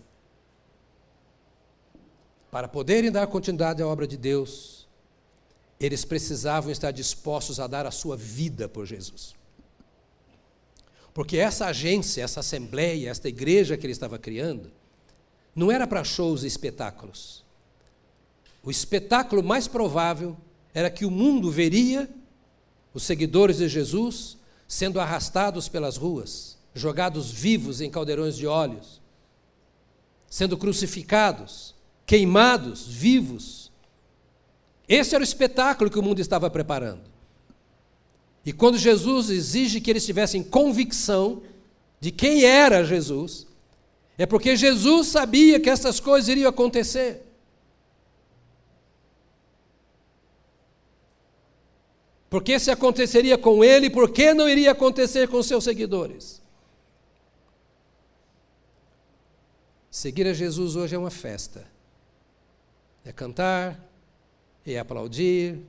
Para 2.51 2.67
poderem 2.67 3.13
dar 3.13 3.27
continuidade 3.27 3.83
à 3.83 3.87
obra 3.87 4.07
de 4.07 4.17
Deus, 4.17 4.89
eles 5.79 6.05
precisavam 6.05 6.71
estar 6.71 6.91
dispostos 6.91 7.61
a 7.61 7.67
dar 7.67 7.87
a 7.87 7.91
sua 7.91 8.17
vida 8.17 8.69
por 8.69 8.87
Jesus. 8.87 9.36
Porque 11.17 11.39
essa 11.39 11.65
agência, 11.65 12.23
essa 12.23 12.41
assembleia, 12.41 13.09
esta 13.09 13.27
igreja 13.27 13.75
que 13.75 13.87
ele 13.87 13.93
estava 13.95 14.19
criando, 14.19 14.71
não 15.55 15.73
era 15.73 15.87
para 15.87 16.05
shows 16.05 16.43
e 16.43 16.47
espetáculos. 16.47 17.43
O 18.63 18.71
espetáculo 18.71 19.43
mais 19.43 19.67
provável 19.67 20.37
era 20.75 20.91
que 20.91 21.07
o 21.07 21.11
mundo 21.11 21.51
veria 21.51 22.07
os 22.93 23.03
seguidores 23.03 23.57
de 23.57 23.67
Jesus 23.67 24.37
sendo 24.69 25.01
arrastados 25.01 25.71
pelas 25.71 25.97
ruas, 25.97 26.59
jogados 26.75 27.31
vivos 27.31 27.81
em 27.81 27.91
caldeirões 27.91 28.37
de 28.37 28.47
óleos, 28.47 29.01
sendo 30.29 30.59
crucificados, 30.59 31.75
queimados 32.05 32.87
vivos. 32.87 33.73
Esse 34.87 35.15
era 35.15 35.23
o 35.23 35.27
espetáculo 35.27 35.91
que 35.91 35.99
o 35.99 36.03
mundo 36.03 36.21
estava 36.21 36.51
preparando. 36.51 37.16
E 38.47 38.53
quando 38.53 38.79
Jesus 38.79 39.29
exige 39.29 39.81
que 39.81 39.91
eles 39.91 40.07
tivessem 40.07 40.41
convicção 40.41 41.43
de 41.99 42.13
quem 42.13 42.45
era 42.45 42.85
Jesus, 42.85 43.45
é 44.17 44.25
porque 44.25 44.55
Jesus 44.55 45.09
sabia 45.09 45.59
que 45.59 45.69
essas 45.69 45.99
coisas 45.99 46.29
iriam 46.29 46.49
acontecer. 46.49 47.23
Porque 52.31 52.61
se 52.61 52.71
aconteceria 52.71 53.37
com 53.37 53.65
ele, 53.65 53.91
por 53.91 54.11
que 54.11 54.33
não 54.33 54.49
iria 54.49 54.71
acontecer 54.71 55.27
com 55.27 55.43
seus 55.43 55.65
seguidores? 55.65 56.41
Seguir 59.91 60.29
a 60.29 60.33
Jesus 60.33 60.77
hoje 60.77 60.95
é 60.95 60.99
uma 60.99 61.11
festa. 61.11 61.67
É 63.05 63.11
cantar, 63.11 63.81
é 64.65 64.79
aplaudir, 64.79 65.61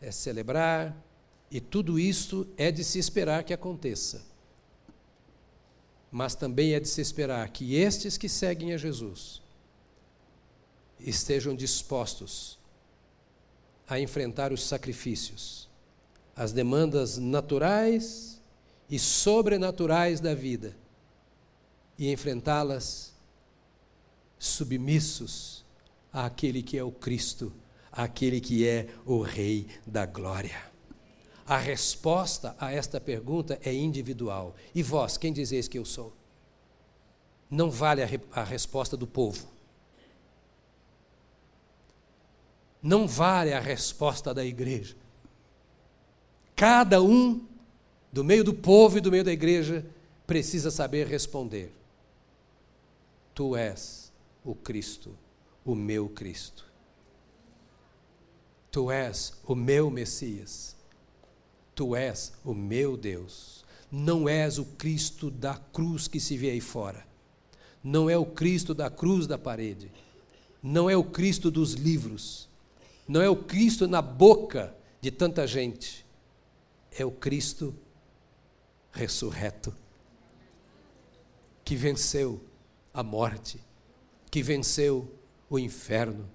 é 0.00 0.10
celebrar, 0.10 0.94
e 1.50 1.60
tudo 1.60 1.98
isto 1.98 2.46
é 2.56 2.70
de 2.70 2.84
se 2.84 2.98
esperar 2.98 3.44
que 3.44 3.54
aconteça. 3.54 4.26
mas 6.10 6.34
também 6.34 6.72
é 6.72 6.80
de 6.80 6.88
se 6.88 7.00
esperar 7.00 7.48
que 7.50 7.74
estes 7.74 8.16
que 8.16 8.28
seguem 8.28 8.72
a 8.72 8.78
Jesus 8.78 9.42
estejam 10.98 11.54
dispostos 11.54 12.58
a 13.86 14.00
enfrentar 14.00 14.52
os 14.52 14.62
sacrifícios, 14.62 15.68
as 16.34 16.52
demandas 16.52 17.18
naturais 17.18 18.40
e 18.88 18.98
sobrenaturais 18.98 20.20
da 20.20 20.34
vida 20.34 20.76
e 21.98 22.10
enfrentá-las 22.10 23.12
submissos 24.38 25.64
àquele 26.12 26.62
que 26.62 26.78
é 26.78 26.82
o 26.84 26.92
Cristo, 26.92 27.52
àquele 27.92 28.40
que 28.40 28.66
é 28.66 28.88
o 29.04 29.20
Rei 29.20 29.66
da 29.86 30.06
Glória. 30.06 30.77
A 31.48 31.56
resposta 31.56 32.54
a 32.60 32.70
esta 32.70 33.00
pergunta 33.00 33.58
é 33.64 33.72
individual. 33.72 34.54
E 34.74 34.82
vós, 34.82 35.16
quem 35.16 35.32
dizeis 35.32 35.66
que 35.66 35.78
eu 35.78 35.84
sou? 35.86 36.12
Não 37.50 37.70
vale 37.70 38.02
a, 38.02 38.06
re 38.06 38.20
a 38.32 38.44
resposta 38.44 38.98
do 38.98 39.06
povo. 39.06 39.48
Não 42.82 43.08
vale 43.08 43.54
a 43.54 43.60
resposta 43.60 44.34
da 44.34 44.44
igreja. 44.44 44.94
Cada 46.54 47.02
um, 47.02 47.46
do 48.12 48.22
meio 48.22 48.44
do 48.44 48.52
povo 48.52 48.98
e 48.98 49.00
do 49.00 49.10
meio 49.10 49.24
da 49.24 49.32
igreja, 49.32 49.86
precisa 50.26 50.70
saber 50.70 51.06
responder: 51.06 51.72
Tu 53.34 53.56
és 53.56 54.12
o 54.44 54.54
Cristo, 54.54 55.16
o 55.64 55.74
meu 55.74 56.10
Cristo. 56.10 56.66
Tu 58.70 58.90
és 58.90 59.32
o 59.46 59.54
meu 59.54 59.90
Messias. 59.90 60.77
Tu 61.78 61.94
és 61.94 62.32
o 62.44 62.52
meu 62.52 62.96
Deus. 62.96 63.64
Não 63.88 64.28
és 64.28 64.58
o 64.58 64.64
Cristo 64.64 65.30
da 65.30 65.54
cruz 65.54 66.08
que 66.08 66.18
se 66.18 66.36
vê 66.36 66.50
aí 66.50 66.60
fora. 66.60 67.06
Não 67.84 68.10
é 68.10 68.18
o 68.18 68.26
Cristo 68.26 68.74
da 68.74 68.90
cruz 68.90 69.28
da 69.28 69.38
parede. 69.38 69.88
Não 70.60 70.90
é 70.90 70.96
o 70.96 71.04
Cristo 71.04 71.52
dos 71.52 71.74
livros. 71.74 72.48
Não 73.06 73.22
é 73.22 73.30
o 73.30 73.36
Cristo 73.36 73.86
na 73.86 74.02
boca 74.02 74.74
de 75.00 75.12
tanta 75.12 75.46
gente. 75.46 76.04
É 76.90 77.04
o 77.04 77.12
Cristo 77.12 77.72
ressurreto 78.90 79.72
que 81.64 81.76
venceu 81.76 82.40
a 82.92 83.04
morte, 83.04 83.60
que 84.32 84.42
venceu 84.42 85.08
o 85.48 85.60
inferno, 85.60 86.28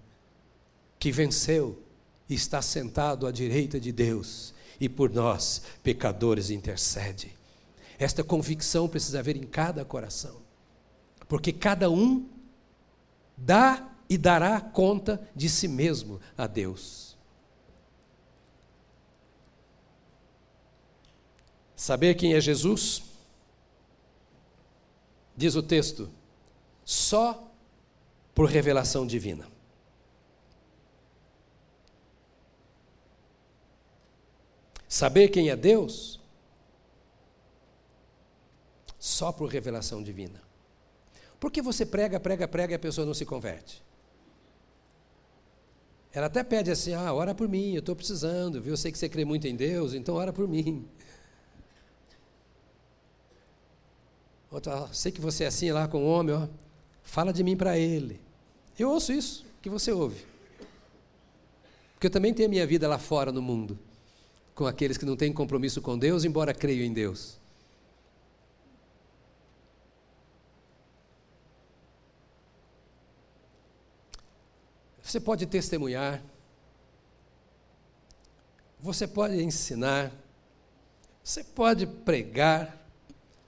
que 0.98 1.12
venceu 1.12 1.84
e 2.30 2.34
está 2.34 2.62
sentado 2.62 3.28
à 3.28 3.32
direita 3.32 3.78
de 3.78 3.91
Deus 3.91 4.54
e 4.84 4.90
por 4.90 5.10
nós, 5.10 5.62
pecadores, 5.82 6.50
intercede. 6.50 7.34
Esta 7.98 8.22
convicção 8.22 8.90
precisa 8.90 9.20
haver 9.20 9.38
em 9.38 9.44
cada 9.44 9.86
coração, 9.86 10.42
porque 11.26 11.54
cada 11.54 11.90
um 11.90 12.28
dá 13.38 13.90
e 14.10 14.18
dará 14.18 14.60
conta 14.60 15.26
de 15.34 15.48
si 15.48 15.70
mesmo 15.70 16.20
a 16.38 16.48
Deus. 16.48 17.16
Saber 21.74 22.16
quem 22.16 22.34
é 22.34 22.42
Jesus, 22.42 23.04
diz 25.34 25.56
o 25.56 25.64
texto, 25.64 26.10
só 26.84 27.50
por 28.36 28.50
revelação 28.50 29.08
divina. 29.08 29.48
Saber 34.94 35.30
quem 35.30 35.50
é 35.50 35.56
Deus 35.56 36.20
só 39.00 39.32
por 39.32 39.50
revelação 39.50 40.04
divina. 40.04 40.39
Porque 41.39 41.64
você 41.64 41.84
prega, 41.84 42.20
prega, 42.20 42.48
prega 42.48 42.74
e 42.74 42.76
a 42.76 42.80
pessoa 42.80 43.04
não 43.04 43.16
se 43.16 43.26
converte. 43.26 43.84
Ela 46.12 46.28
até 46.28 46.44
pede 46.44 46.70
assim: 46.70 46.94
ah, 46.94 47.12
ora 47.12 47.34
por 47.34 47.50
mim, 47.50 47.74
eu 47.74 47.80
estou 47.80 47.96
precisando, 47.96 48.62
viu? 48.62 48.74
Eu 48.74 48.78
sei 48.78 48.91
que 48.91 49.00
você 49.00 49.10
crê 49.10 49.26
muito 49.26 49.48
em 49.48 49.56
Deus, 49.56 49.96
então 49.96 50.14
ora 50.14 50.32
por 50.32 50.48
mim. 50.48 50.88
Outra, 54.52 54.94
sei 54.94 55.12
que 55.12 55.20
você 55.20 55.46
é 55.46 55.48
assim 55.48 55.72
lá 55.72 55.88
com 55.88 56.04
o 56.04 56.08
homem, 56.08 56.36
ó, 56.36 56.48
fala 57.02 57.34
de 57.34 57.44
mim 57.44 57.58
para 57.58 57.80
ele. 57.80 58.22
Eu 58.78 58.91
ouço 58.91 59.12
isso 59.12 59.44
que 59.60 59.72
você 59.72 59.91
ouve. 59.91 60.24
Porque 61.96 62.06
eu 62.06 62.12
também 62.12 62.32
tenho 62.32 62.48
a 62.48 62.52
minha 62.52 62.68
vida 62.68 62.88
lá 62.88 63.00
fora 63.00 63.32
no 63.32 63.41
mundo 63.41 63.80
com 64.56 64.66
aqueles 64.66 64.97
que 64.97 65.06
não 65.06 65.16
têm 65.16 65.34
compromisso 65.34 65.82
com 65.82 65.97
Deus, 65.97 66.24
embora 66.24 66.54
creiam 66.54 66.86
em 66.86 66.93
Deus. 66.93 67.39
Você 75.01 75.20
pode 75.20 75.45
testemunhar, 75.45 76.24
você 78.80 79.08
pode 79.08 79.41
ensinar, 79.43 80.12
você 81.24 81.43
pode 81.43 81.86
pregar, 81.86 82.78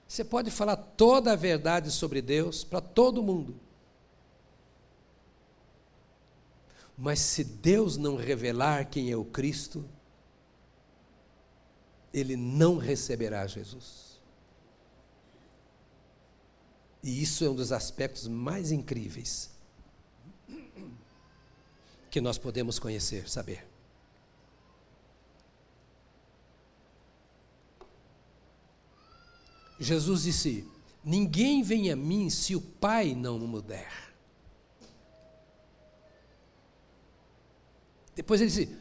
você 0.07 0.23
pode 0.23 0.51
falar 0.51 0.75
toda 0.75 1.33
a 1.33 1.35
verdade 1.35 1.91
sobre 1.91 2.21
Deus 2.21 2.63
para 2.63 2.81
todo 2.81 3.23
mundo. 3.23 3.55
Mas 6.97 7.19
se 7.19 7.43
Deus 7.43 7.97
não 7.97 8.15
revelar 8.15 8.85
quem 8.85 9.11
é 9.11 9.17
o 9.17 9.25
Cristo, 9.25 9.83
ele 12.15 12.37
não 12.37 12.77
receberá 12.77 13.45
Jesus. 13.45 14.21
E 17.03 17.21
isso 17.21 17.43
é 17.43 17.49
um 17.49 17.53
dos 17.53 17.73
aspectos 17.73 18.25
mais 18.25 18.71
incríveis 18.71 19.51
que 22.09 22.21
nós 22.21 22.37
podemos 22.37 22.79
conhecer, 22.79 23.27
saber. 23.29 23.67
Jesus 29.77 30.23
disse: 30.23 30.65
Ninguém 31.03 31.61
vem 31.63 31.91
a 31.91 31.97
mim 31.97 32.29
se 32.29 32.55
o 32.55 32.61
Pai 32.61 33.13
não 33.13 33.37
me 33.37 33.61
der. 33.61 34.15
Depois 38.15 38.39
ele 38.39 38.49
disse: 38.49 38.73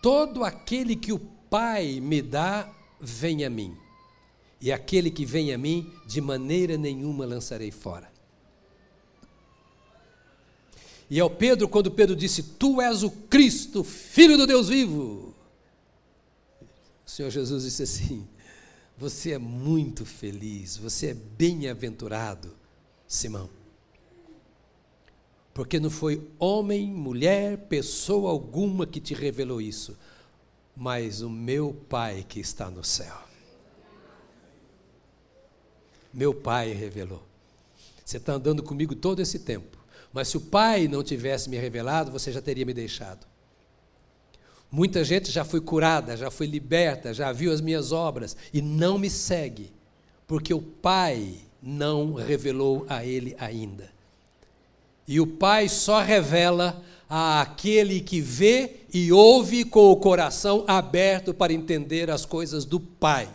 Todo 0.00 0.42
aquele 0.42 0.96
que 0.96 1.12
o 1.12 1.39
Pai 1.50 2.00
me 2.00 2.22
dá, 2.22 2.72
vem 3.00 3.44
a 3.44 3.50
mim. 3.50 3.76
E 4.60 4.70
aquele 4.70 5.10
que 5.10 5.26
vem 5.26 5.52
a 5.52 5.58
mim, 5.58 5.92
de 6.06 6.20
maneira 6.20 6.78
nenhuma 6.78 7.26
lançarei 7.26 7.70
fora. 7.70 8.10
E 11.10 11.18
ao 11.18 11.28
Pedro, 11.28 11.68
quando 11.68 11.90
Pedro 11.90 12.14
disse: 12.14 12.42
Tu 12.42 12.80
és 12.80 13.02
o 13.02 13.10
Cristo, 13.10 13.82
filho 13.82 14.38
do 14.38 14.46
Deus 14.46 14.68
vivo. 14.68 15.34
O 17.04 17.10
Senhor 17.10 17.30
Jesus 17.30 17.64
disse 17.64 17.82
assim: 17.82 18.28
Você 18.96 19.32
é 19.32 19.38
muito 19.38 20.06
feliz, 20.06 20.76
você 20.76 21.08
é 21.08 21.14
bem-aventurado, 21.14 22.54
Simão. 23.08 23.50
Porque 25.52 25.80
não 25.80 25.90
foi 25.90 26.22
homem, 26.38 26.86
mulher, 26.86 27.58
pessoa 27.68 28.30
alguma 28.30 28.86
que 28.86 29.00
te 29.00 29.12
revelou 29.12 29.60
isso, 29.60 29.98
mas 30.80 31.20
o 31.20 31.28
meu 31.28 31.74
Pai 31.90 32.24
que 32.26 32.40
está 32.40 32.70
no 32.70 32.82
céu. 32.82 33.14
Meu 36.10 36.32
Pai 36.32 36.72
revelou. 36.72 37.22
Você 38.02 38.16
está 38.16 38.32
andando 38.32 38.62
comigo 38.62 38.94
todo 38.94 39.20
esse 39.20 39.40
tempo, 39.40 39.76
mas 40.10 40.28
se 40.28 40.38
o 40.38 40.40
Pai 40.40 40.88
não 40.88 41.04
tivesse 41.04 41.50
me 41.50 41.58
revelado, 41.58 42.10
você 42.10 42.32
já 42.32 42.40
teria 42.40 42.64
me 42.64 42.72
deixado. 42.72 43.26
Muita 44.70 45.04
gente 45.04 45.30
já 45.30 45.44
foi 45.44 45.60
curada, 45.60 46.16
já 46.16 46.30
foi 46.30 46.46
liberta, 46.46 47.12
já 47.12 47.30
viu 47.30 47.52
as 47.52 47.60
minhas 47.60 47.92
obras 47.92 48.34
e 48.50 48.62
não 48.62 48.96
me 48.96 49.10
segue, 49.10 49.70
porque 50.26 50.54
o 50.54 50.62
Pai 50.62 51.42
não 51.62 52.14
revelou 52.14 52.86
a 52.88 53.04
ele 53.04 53.36
ainda. 53.38 53.92
E 55.06 55.20
o 55.20 55.26
Pai 55.26 55.68
só 55.68 56.00
revela 56.00 56.82
àquele 57.10 58.00
que 58.00 58.20
vê 58.20 58.76
e 58.94 59.10
ouve 59.10 59.64
com 59.64 59.90
o 59.90 59.96
coração 59.96 60.64
aberto 60.68 61.34
para 61.34 61.52
entender 61.52 62.08
as 62.08 62.24
coisas 62.24 62.64
do 62.64 62.78
Pai. 62.78 63.28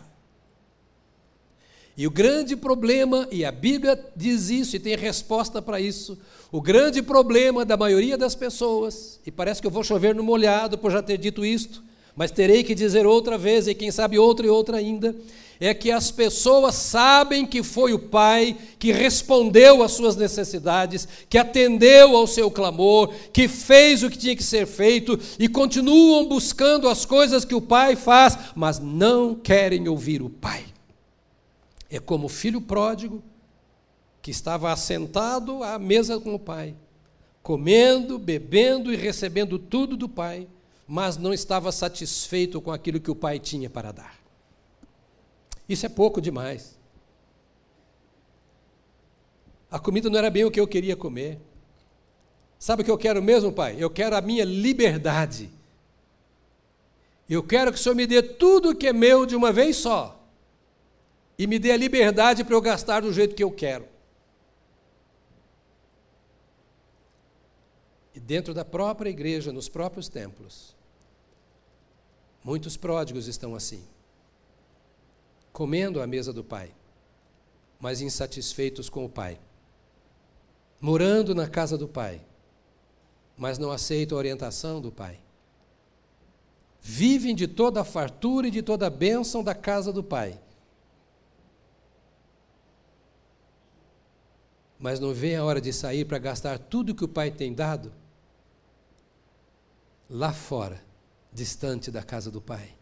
E 1.98 2.08
o 2.08 2.12
grande 2.12 2.56
problema, 2.56 3.28
e 3.32 3.44
a 3.44 3.52
Bíblia 3.52 4.02
diz 4.16 4.50
isso 4.50 4.76
e 4.76 4.80
tem 4.80 4.96
resposta 4.96 5.62
para 5.62 5.80
isso, 5.80 6.18
o 6.52 6.62
grande 6.62 7.02
problema 7.02 7.66
da 7.66 7.76
maioria 7.76 8.18
das 8.18 8.36
pessoas, 8.36 9.20
e 9.26 9.32
parece 9.32 9.60
que 9.62 9.68
eu 9.68 9.72
vou 9.72 9.84
chover 9.84 10.16
no 10.16 10.24
molhado 10.24 10.78
por 10.78 10.92
já 10.92 11.02
ter 11.02 11.18
dito 11.18 11.46
isto, 11.46 11.84
mas 12.16 12.32
terei 12.32 12.64
que 12.64 12.76
dizer 12.76 13.06
outra 13.06 13.38
vez, 13.38 13.68
e 13.68 13.76
quem 13.76 13.92
sabe 13.92 14.18
outra 14.18 14.46
e 14.46 14.50
outra 14.50 14.78
ainda, 14.78 15.16
é 15.60 15.74
que 15.74 15.92
as 15.92 16.12
pessoas 16.12 16.76
sabem 16.76 17.46
que 17.46 17.64
foi 17.64 17.94
o 17.94 18.00
Pai 18.00 18.58
que 18.78 18.92
respondeu 18.92 19.82
às 19.82 19.94
suas 19.94 20.16
necessidades, 20.16 21.08
que 21.30 21.38
atendeu 21.38 22.16
ao 22.16 22.28
seu 22.28 22.52
clamor, 22.52 23.14
que 23.32 23.48
fez 23.48 24.04
o 24.04 24.10
que 24.10 24.18
tinha 24.18 24.36
que 24.36 24.44
ser 24.44 24.66
feito 24.66 25.20
e 25.40 25.48
continuam 25.48 26.28
buscando 26.28 26.88
as 26.90 27.06
coisas 27.06 27.46
que 27.46 27.56
o 27.56 27.62
Pai 27.62 27.96
faz, 27.96 28.38
mas 28.56 28.80
não 28.80 29.36
querem 29.36 29.88
ouvir 29.88 30.22
o 30.22 30.30
Pai. 30.30 30.66
É 31.90 32.00
como 32.00 32.26
o 32.26 32.30
filho 32.30 32.60
pródigo 32.60 33.24
que 34.22 34.32
estava 34.32 34.72
assentado 34.72 35.64
à 35.64 35.78
mesa 35.78 36.20
com 36.20 36.34
o 36.34 36.40
pai, 36.40 36.76
comendo, 37.44 38.18
bebendo 38.18 38.92
e 38.92 38.96
recebendo 38.96 39.60
tudo 39.60 39.96
do 39.96 40.10
pai, 40.10 40.48
mas 40.88 41.16
não 41.16 41.32
estava 41.32 41.72
satisfeito 41.72 42.60
com 42.60 42.72
aquilo 42.72 43.00
que 43.00 43.12
o 43.12 43.16
pai 43.16 43.38
tinha 43.38 43.70
para 43.70 43.92
dar. 43.92 44.25
Isso 45.68 45.86
é 45.86 45.90
pouco 45.90 46.22
demais. 46.22 46.78
A 49.70 49.80
comida 49.80 50.10
não 50.10 50.18
era 50.18 50.30
bem 50.30 50.46
o 50.46 50.52
que 50.52 50.60
eu 50.60 50.68
queria 50.68 50.96
comer. 50.96 51.40
Sabe 52.58 52.82
o 52.82 52.86
que 52.86 52.92
eu 52.92 52.98
quero 52.98 53.22
mesmo, 53.22 53.52
pai? 53.52 53.76
Eu 53.78 53.90
quero 53.90 54.16
a 54.16 54.22
minha 54.22 54.46
liberdade. 54.46 55.50
Eu 57.30 57.44
quero 57.44 57.74
que 57.74 57.80
o 57.80 57.82
Senhor 57.82 57.96
me 57.96 58.06
dê 58.06 58.22
tudo 58.22 58.70
o 58.70 58.76
que 58.76 58.88
é 58.88 58.94
meu 58.94 59.26
de 59.26 59.36
uma 59.36 59.52
vez 59.52 59.76
só. 59.78 60.20
E 61.38 61.48
me 61.48 61.60
dê 61.60 61.72
a 61.72 61.78
liberdade 61.78 62.44
para 62.44 62.56
eu 62.56 62.62
gastar 62.62 63.02
do 63.02 63.12
jeito 63.12 63.36
que 63.36 63.44
eu 63.44 63.52
quero. 63.52 63.86
E 68.14 68.20
dentro 68.20 68.54
da 68.54 68.64
própria 68.64 69.10
igreja, 69.10 69.52
nos 69.52 69.68
próprios 69.68 70.08
templos, 70.08 70.74
muitos 72.42 72.78
pródigos 72.78 73.28
estão 73.28 73.54
assim, 73.54 73.84
comendo 75.56 76.02
à 76.02 76.06
mesa 76.06 76.34
do 76.34 76.44
Pai, 76.44 76.76
mas 77.80 78.02
insatisfeitos 78.02 78.90
com 78.90 79.06
o 79.06 79.10
Pai, 79.10 79.40
morando 80.82 81.34
na 81.34 81.48
casa 81.48 81.78
do 81.78 81.88
Pai, 81.88 82.22
mas 83.38 83.58
não 83.58 83.72
aceitam 83.72 84.18
a 84.18 84.20
orientação 84.20 84.82
do 84.82 84.92
Pai. 84.92 85.18
Vivem 86.82 87.34
de 87.34 87.48
toda 87.48 87.80
a 87.80 87.86
fartura 87.86 88.50
e 88.50 88.52
de 88.52 88.62
toda 88.62 88.88
a 88.88 88.90
bênção 88.90 89.42
da 89.42 89.56
casa 89.56 89.94
do 89.94 90.04
Pai. 90.04 90.38
Mas 94.78 95.00
não 95.00 95.14
vê 95.14 95.36
a 95.36 95.46
hora 95.46 95.62
de 95.62 95.72
sair 95.72 96.04
para 96.04 96.18
gastar 96.18 96.60
tudo 96.60 96.94
que 96.94 97.06
o 97.06 97.08
Pai 97.08 97.32
tem 97.32 97.54
dado 97.54 97.94
lá 100.10 100.34
fora, 100.34 100.84
distante 101.32 101.90
da 101.90 102.04
casa 102.04 102.30
do 102.30 102.42
Pai. 102.42 102.75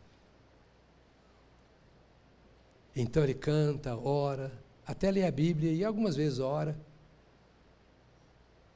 Então 2.95 3.23
ele 3.23 3.33
canta, 3.33 3.95
ora, 3.97 4.51
até 4.85 5.09
lê 5.09 5.25
a 5.25 5.31
Bíblia 5.31 5.71
e 5.71 5.83
algumas 5.83 6.15
vezes 6.15 6.39
ora. 6.39 6.77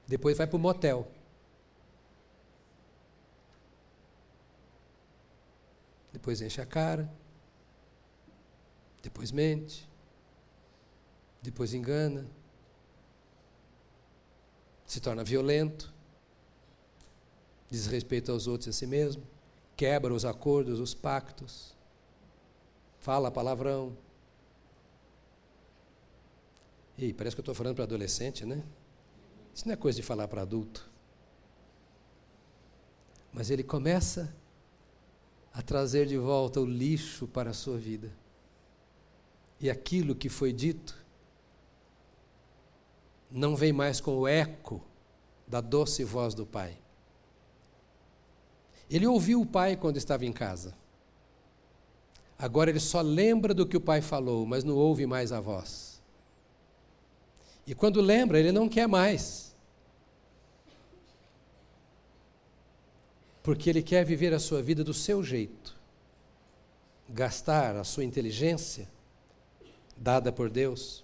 Depois 0.08 0.38
vai 0.38 0.48
para 0.48 0.56
o 0.56 0.60
motel. 0.60 1.12
depois 6.18 6.42
enche 6.42 6.60
a 6.60 6.66
cara, 6.66 7.10
depois 9.04 9.32
mente, 9.32 9.88
depois 11.42 11.76
engana, 11.76 12.28
se 14.86 15.00
torna 15.00 15.24
violento, 15.24 15.94
desrespeita 17.70 18.32
aos 18.32 18.48
outros 18.48 18.68
e 18.68 18.70
a 18.72 18.74
si 18.74 18.88
mesmo, 18.88 19.24
quebra 19.76 20.12
os 20.12 20.26
acordos, 20.26 20.80
os 20.80 20.94
pactos, 20.94 21.76
fala 23.00 23.30
palavrão. 23.30 23.96
E 26.98 27.14
parece 27.14 27.36
que 27.36 27.40
eu 27.40 27.44
estou 27.44 27.56
falando 27.56 27.76
para 27.76 27.84
adolescente, 27.84 28.46
né? 28.46 28.64
Isso 29.54 29.68
não 29.68 29.74
é 29.74 29.78
coisa 29.78 29.98
de 29.98 30.04
falar 30.04 30.28
para 30.28 30.42
adulto. 30.42 30.90
Mas 33.32 33.52
ele 33.52 33.64
começa 33.64 34.36
a 35.54 35.62
trazer 35.62 36.08
de 36.08 36.18
volta 36.18 36.60
o 36.60 36.66
lixo 36.66 37.28
para 37.28 37.52
a 37.52 37.54
sua 37.54 37.78
vida. 37.78 38.12
E 39.60 39.70
aquilo 39.70 40.16
que 40.16 40.30
foi 40.30 40.54
dito 40.54 41.06
não 43.30 43.56
vem 43.56 43.74
mais 43.74 44.00
com 44.00 44.18
o 44.18 44.28
eco 44.28 44.82
da 45.48 45.62
doce 45.62 46.04
voz 46.04 46.34
do 46.34 46.46
Pai. 46.46 46.78
Ele 48.90 49.06
ouviu 49.06 49.42
o 49.42 49.46
Pai 49.46 49.76
quando 49.76 49.98
estava 49.98 50.26
em 50.26 50.32
casa. 50.32 50.74
Agora 52.40 52.70
ele 52.70 52.80
só 52.80 53.02
lembra 53.02 53.54
do 53.54 53.66
que 53.66 53.76
o 53.76 53.82
Pai 53.82 54.02
falou, 54.02 54.46
mas 54.46 54.64
não 54.64 54.76
ouve 54.76 55.06
mais 55.06 55.32
a 55.32 55.40
voz. 55.40 55.97
E 57.68 57.76
quando 57.76 58.02
lembra, 58.02 58.40
ele 58.40 58.52
não 58.52 58.68
quer 58.68 58.88
mais. 58.88 59.48
porque 63.48 63.70
ele 63.70 63.82
quer 63.82 64.04
viver 64.04 64.34
a 64.34 64.40
sua 64.40 64.62
vida 64.62 64.84
do 64.84 64.94
seu 64.94 65.24
jeito, 65.24 65.74
gastar 67.08 67.78
a 67.78 67.84
sua 67.86 68.04
inteligência 68.04 68.90
dada 69.96 70.34
por 70.34 70.50
Deus, 70.50 71.02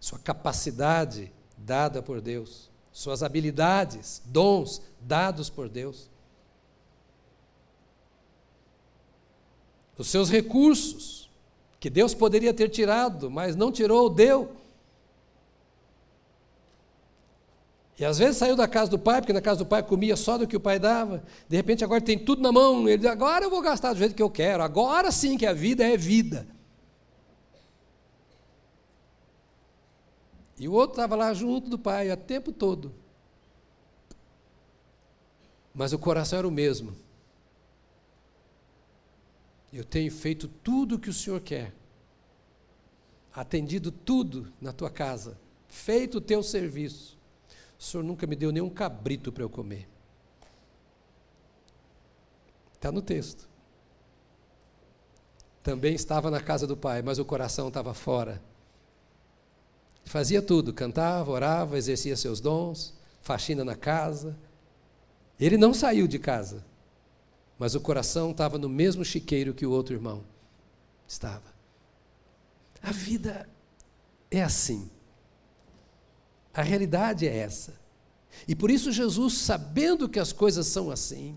sua 0.00 0.18
capacidade 0.18 1.32
dada 1.56 2.02
por 2.02 2.20
Deus, 2.20 2.68
suas 2.90 3.22
habilidades, 3.22 4.20
dons 4.24 4.82
dados 5.00 5.48
por 5.48 5.68
Deus, 5.68 6.10
os 9.96 10.08
seus 10.08 10.28
recursos 10.28 11.30
que 11.78 11.88
Deus 11.88 12.14
poderia 12.14 12.52
ter 12.52 12.68
tirado, 12.68 13.30
mas 13.30 13.54
não 13.54 13.70
tirou, 13.70 14.10
deu. 14.10 14.56
E 18.00 18.04
às 18.06 18.16
vezes 18.16 18.38
saiu 18.38 18.56
da 18.56 18.66
casa 18.66 18.90
do 18.90 18.98
pai, 18.98 19.20
porque 19.20 19.30
na 19.34 19.42
casa 19.42 19.58
do 19.58 19.66
pai 19.66 19.82
comia 19.82 20.16
só 20.16 20.38
do 20.38 20.46
que 20.46 20.56
o 20.56 20.60
pai 20.60 20.78
dava. 20.78 21.22
De 21.46 21.54
repente 21.54 21.84
agora 21.84 22.00
tem 22.00 22.18
tudo 22.18 22.40
na 22.40 22.50
mão. 22.50 22.88
Ele 22.88 22.96
diz, 22.96 23.06
agora 23.06 23.44
eu 23.44 23.50
vou 23.50 23.60
gastar 23.60 23.92
do 23.92 23.98
jeito 23.98 24.14
que 24.14 24.22
eu 24.22 24.30
quero. 24.30 24.62
Agora 24.62 25.12
sim 25.12 25.36
que 25.36 25.44
a 25.44 25.52
vida 25.52 25.86
é 25.86 25.98
vida. 25.98 26.48
E 30.58 30.66
o 30.66 30.72
outro 30.72 30.92
estava 30.92 31.14
lá 31.14 31.34
junto 31.34 31.68
do 31.68 31.78
pai 31.78 32.10
o 32.10 32.16
tempo 32.16 32.52
todo. 32.52 32.94
Mas 35.74 35.92
o 35.92 35.98
coração 35.98 36.38
era 36.38 36.48
o 36.48 36.50
mesmo. 36.50 36.96
Eu 39.70 39.84
tenho 39.84 40.10
feito 40.10 40.48
tudo 40.48 40.94
o 40.94 40.98
que 40.98 41.10
o 41.10 41.14
Senhor 41.14 41.42
quer. 41.42 41.74
Atendido 43.30 43.92
tudo 43.92 44.50
na 44.58 44.72
tua 44.72 44.88
casa. 44.88 45.38
Feito 45.68 46.16
o 46.16 46.20
teu 46.22 46.42
serviço 46.42 47.19
o 47.80 47.82
senhor 47.82 48.02
nunca 48.02 48.26
me 48.26 48.36
deu 48.36 48.52
nenhum 48.52 48.68
cabrito 48.68 49.32
para 49.32 49.42
eu 49.42 49.48
comer. 49.48 49.88
Está 52.74 52.92
no 52.92 53.00
texto. 53.00 53.48
Também 55.62 55.94
estava 55.94 56.30
na 56.30 56.42
casa 56.42 56.66
do 56.66 56.76
pai, 56.76 57.00
mas 57.00 57.18
o 57.18 57.24
coração 57.24 57.68
estava 57.68 57.94
fora. 57.94 58.42
Fazia 60.04 60.42
tudo, 60.42 60.74
cantava, 60.74 61.30
orava, 61.30 61.78
exercia 61.78 62.16
seus 62.18 62.38
dons, 62.38 62.92
faxina 63.22 63.64
na 63.64 63.74
casa. 63.74 64.36
Ele 65.38 65.56
não 65.56 65.72
saiu 65.72 66.06
de 66.06 66.18
casa, 66.18 66.62
mas 67.58 67.74
o 67.74 67.80
coração 67.80 68.32
estava 68.32 68.58
no 68.58 68.68
mesmo 68.68 69.02
chiqueiro 69.06 69.54
que 69.54 69.64
o 69.64 69.70
outro 69.70 69.94
irmão 69.94 70.22
estava. 71.08 71.54
A 72.82 72.92
vida 72.92 73.48
é 74.30 74.42
assim. 74.42 74.90
A 76.52 76.62
realidade 76.62 77.26
é 77.26 77.36
essa. 77.36 77.78
E 78.46 78.54
por 78.54 78.70
isso 78.70 78.90
Jesus, 78.90 79.34
sabendo 79.34 80.08
que 80.08 80.18
as 80.18 80.32
coisas 80.32 80.66
são 80.66 80.90
assim, 80.90 81.36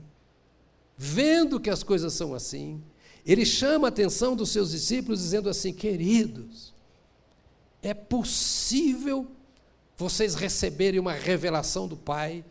vendo 0.97 1.59
que 1.59 1.69
as 1.69 1.83
coisas 1.83 2.13
são 2.13 2.33
assim, 2.33 2.81
ele 3.25 3.45
chama 3.45 3.87
a 3.87 3.89
atenção 3.89 4.35
dos 4.35 4.49
seus 4.49 4.71
discípulos 4.71 5.19
dizendo 5.19 5.49
assim: 5.49 5.73
"Queridos, 5.73 6.73
é 7.81 7.93
possível 7.93 9.27
vocês 9.95 10.35
receberem 10.35 10.99
uma 10.99 11.13
revelação 11.13 11.87
do 11.87 11.95
Pai 11.95 12.43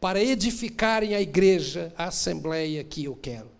para 0.00 0.22
edificarem 0.22 1.14
a 1.14 1.20
igreja, 1.20 1.92
a 1.96 2.06
assembleia 2.06 2.82
que 2.84 3.04
eu 3.04 3.16
quero. 3.16 3.50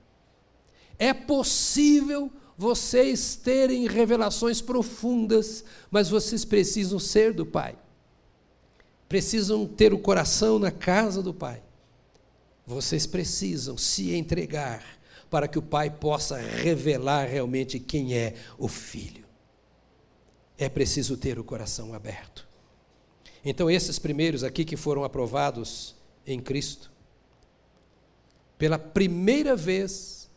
É 0.98 1.12
possível 1.12 2.32
vocês 2.56 3.36
terem 3.36 3.86
revelações 3.86 4.60
profundas, 4.60 5.64
mas 5.90 6.08
vocês 6.08 6.44
precisam 6.44 6.98
ser 6.98 7.32
do 7.32 7.44
Pai 7.44 7.76
precisam 9.08 9.66
ter 9.66 9.92
o 9.94 9.98
coração 9.98 10.58
na 10.58 10.70
casa 10.70 11.22
do 11.22 11.32
Pai. 11.32 11.62
Vocês 12.66 13.06
precisam 13.06 13.78
se 13.78 14.14
entregar 14.14 14.84
para 15.30 15.48
que 15.48 15.58
o 15.58 15.62
Pai 15.62 15.90
possa 15.90 16.36
revelar 16.36 17.26
realmente 17.26 17.78
quem 17.78 18.14
é 18.14 18.34
o 18.58 18.68
Filho. 18.68 19.24
É 20.58 20.68
preciso 20.68 21.16
ter 21.16 21.38
o 21.38 21.44
coração 21.44 21.94
aberto. 21.94 22.46
Então, 23.44 23.70
esses 23.70 23.98
primeiros 23.98 24.44
aqui 24.44 24.64
que 24.64 24.76
foram 24.76 25.04
aprovados 25.04 25.94
em 26.26 26.40
Cristo, 26.40 26.90
pela 28.58 28.78
primeira 28.78 29.54
vez 29.54 30.28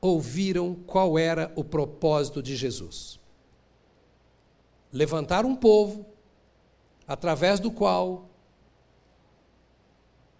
ouviram 0.00 0.74
qual 0.74 1.18
era 1.18 1.50
o 1.56 1.64
propósito 1.64 2.42
de 2.42 2.54
Jesus. 2.54 3.18
Levantar 4.92 5.44
um 5.44 5.56
povo 5.56 6.06
através 7.06 7.60
do 7.60 7.70
qual 7.70 8.28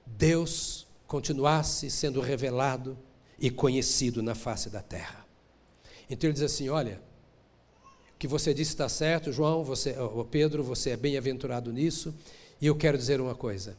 Deus 0.05 0.87
continuasse 1.07 1.91
sendo 1.91 2.21
revelado 2.21 2.99
e 3.39 3.51
conhecido 3.51 4.23
na 4.23 4.35
face 4.35 4.71
da 4.71 4.81
terra. 4.81 5.25
Então 6.09 6.29
ele 6.29 6.35
diz 6.35 6.43
assim: 6.43 6.69
olha, 6.69 7.01
que 8.19 8.27
você 8.27 8.55
disse 8.55 8.71
está 8.71 8.89
certo, 8.89 9.33
João, 9.33 9.63
você, 9.63 9.97
oh, 9.99 10.25
Pedro, 10.25 10.63
você 10.65 10.91
é 10.91 10.97
bem-aventurado 10.97 11.73
nisso. 11.73 12.15
E 12.61 12.67
eu 12.67 12.75
quero 12.75 12.97
dizer 12.97 13.21
uma 13.21 13.35
coisa: 13.35 13.77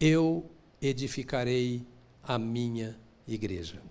eu 0.00 0.48
edificarei 0.80 1.86
a 2.22 2.38
minha 2.38 2.98
igreja. 3.26 3.82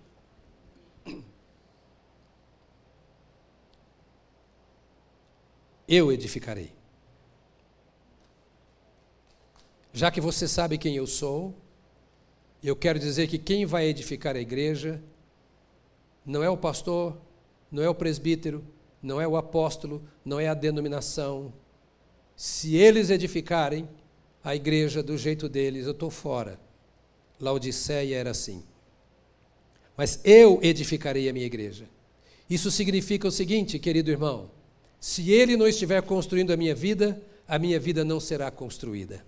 Eu 5.88 6.12
edificarei. 6.12 6.77
Já 9.98 10.12
que 10.12 10.22
você 10.22 10.48
sabe 10.48 10.78
quem 10.78 10.95
eu 10.95 11.08
sou, 11.08 11.56
eu 12.64 12.76
quero 12.76 13.00
dizer 13.00 13.28
que 13.28 13.39
quem 13.39 13.66
vai 13.66 13.88
edificar 13.88 14.36
a 14.36 14.39
igreja 14.39 15.02
não 16.24 16.43
é 16.43 16.50
o 16.52 16.56
pastor, 16.56 17.18
não 17.72 17.82
é 17.82 17.89
o 17.89 17.95
presbítero, 17.95 18.64
não 19.02 19.20
é 19.20 19.28
o 19.28 19.36
apóstolo, 19.36 20.08
não 20.24 20.39
é 20.39 20.48
a 20.48 20.54
denominação. 20.54 21.52
Se 22.36 22.76
eles 22.76 23.10
edificarem 23.10 23.89
a 24.43 24.56
igreja 24.56 25.02
do 25.02 25.18
jeito 25.18 25.50
deles, 25.50 25.88
eu 25.88 25.93
estou 25.93 26.12
fora. 26.12 26.60
Laodiceia 27.39 28.18
era 28.18 28.30
assim. 28.30 28.64
Mas 29.98 30.20
eu 30.24 30.60
edificarei 30.62 31.28
a 31.28 31.34
minha 31.34 31.48
igreja. 31.48 31.86
Isso 32.48 32.70
significa 32.70 33.28
o 33.28 33.32
seguinte, 33.32 33.80
querido 33.80 34.12
irmão: 34.12 34.52
se 35.00 35.32
ele 35.32 35.58
não 35.58 35.68
estiver 35.68 36.04
construindo 36.04 36.54
a 36.54 36.58
minha 36.58 36.76
vida, 36.76 37.20
a 37.48 37.58
minha 37.58 37.80
vida 37.80 38.06
não 38.06 38.20
será 38.20 38.52
construída. 38.52 39.26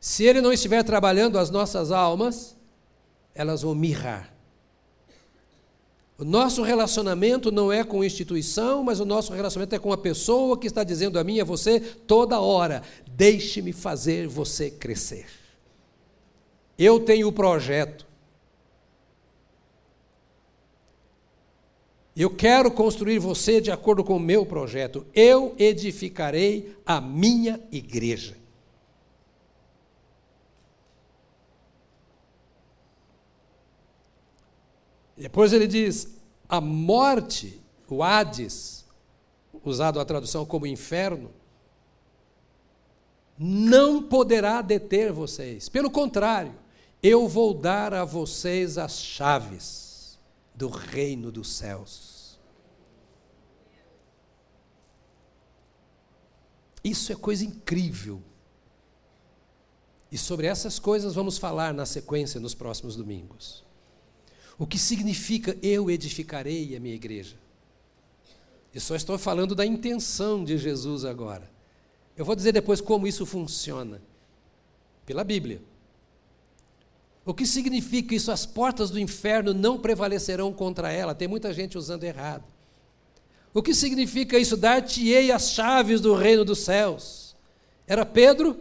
Se 0.00 0.24
ele 0.24 0.40
não 0.40 0.50
estiver 0.50 0.82
trabalhando 0.82 1.38
as 1.38 1.50
nossas 1.50 1.92
almas, 1.92 2.56
elas 3.34 3.60
vão 3.60 3.74
mirrar. 3.74 4.34
O 6.16 6.24
nosso 6.24 6.62
relacionamento 6.62 7.50
não 7.50 7.70
é 7.72 7.84
com 7.84 8.02
instituição, 8.02 8.82
mas 8.82 8.98
o 8.98 9.04
nosso 9.04 9.32
relacionamento 9.32 9.74
é 9.74 9.78
com 9.78 9.92
a 9.92 9.98
pessoa 9.98 10.58
que 10.58 10.66
está 10.66 10.82
dizendo 10.82 11.18
a 11.18 11.24
mim 11.24 11.36
e 11.36 11.40
a 11.40 11.44
você 11.44 11.80
toda 11.80 12.40
hora: 12.40 12.82
deixe-me 13.08 13.72
fazer 13.72 14.26
você 14.26 14.70
crescer. 14.70 15.26
Eu 16.78 17.00
tenho 17.00 17.28
o 17.28 17.32
projeto. 17.32 18.06
Eu 22.16 22.28
quero 22.28 22.70
construir 22.70 23.18
você 23.18 23.60
de 23.60 23.70
acordo 23.70 24.02
com 24.02 24.16
o 24.16 24.20
meu 24.20 24.44
projeto. 24.44 25.06
Eu 25.14 25.54
edificarei 25.58 26.74
a 26.84 27.00
minha 27.00 27.60
igreja. 27.70 28.39
Depois 35.20 35.52
ele 35.52 35.66
diz: 35.66 36.08
a 36.48 36.60
morte, 36.62 37.60
o 37.86 38.02
Hades, 38.02 38.86
usado 39.62 40.00
a 40.00 40.04
tradução 40.04 40.46
como 40.46 40.66
inferno, 40.66 41.30
não 43.38 44.02
poderá 44.02 44.62
deter 44.62 45.12
vocês. 45.12 45.68
Pelo 45.68 45.90
contrário, 45.90 46.54
eu 47.02 47.28
vou 47.28 47.52
dar 47.52 47.92
a 47.92 48.04
vocês 48.04 48.78
as 48.78 48.98
chaves 48.98 50.18
do 50.54 50.68
reino 50.68 51.30
dos 51.30 51.50
céus. 51.50 52.38
Isso 56.82 57.12
é 57.12 57.14
coisa 57.14 57.44
incrível. 57.44 58.22
E 60.10 60.16
sobre 60.16 60.46
essas 60.46 60.78
coisas 60.78 61.14
vamos 61.14 61.36
falar 61.36 61.74
na 61.74 61.84
sequência 61.84 62.40
nos 62.40 62.54
próximos 62.54 62.96
domingos. 62.96 63.68
O 64.60 64.66
que 64.66 64.78
significa 64.78 65.56
eu 65.62 65.90
edificarei 65.90 66.76
a 66.76 66.80
minha 66.80 66.94
igreja? 66.94 67.34
Eu 68.74 68.80
só 68.82 68.94
estou 68.94 69.16
falando 69.16 69.54
da 69.54 69.64
intenção 69.64 70.44
de 70.44 70.58
Jesus 70.58 71.06
agora. 71.06 71.50
Eu 72.14 72.26
vou 72.26 72.36
dizer 72.36 72.52
depois 72.52 72.78
como 72.78 73.06
isso 73.06 73.24
funciona. 73.24 74.02
Pela 75.06 75.24
Bíblia. 75.24 75.62
O 77.24 77.32
que 77.32 77.46
significa 77.46 78.14
isso? 78.14 78.30
As 78.30 78.44
portas 78.44 78.90
do 78.90 79.00
inferno 79.00 79.54
não 79.54 79.78
prevalecerão 79.78 80.52
contra 80.52 80.92
ela. 80.92 81.14
Tem 81.14 81.26
muita 81.26 81.54
gente 81.54 81.78
usando 81.78 82.04
errado. 82.04 82.44
O 83.54 83.62
que 83.62 83.72
significa 83.72 84.38
isso? 84.38 84.58
Dar-te-ei 84.58 85.32
as 85.32 85.52
chaves 85.52 86.02
do 86.02 86.14
reino 86.14 86.44
dos 86.44 86.58
céus. 86.58 87.34
Era 87.86 88.04
Pedro? 88.04 88.60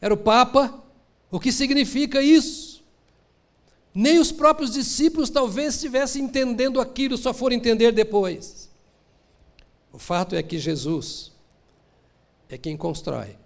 Era 0.00 0.14
o 0.14 0.16
Papa? 0.16 0.84
O 1.32 1.40
que 1.40 1.50
significa 1.50 2.22
isso? 2.22 2.75
Nem 3.98 4.18
os 4.18 4.30
próprios 4.30 4.74
discípulos 4.74 5.30
talvez 5.30 5.76
estivessem 5.76 6.24
entendendo 6.24 6.82
aquilo, 6.82 7.16
só 7.16 7.32
foram 7.32 7.56
entender 7.56 7.92
depois. 7.92 8.70
O 9.90 9.98
fato 9.98 10.34
é 10.34 10.42
que 10.42 10.58
Jesus 10.58 11.32
é 12.46 12.58
quem 12.58 12.76
constrói. 12.76 13.38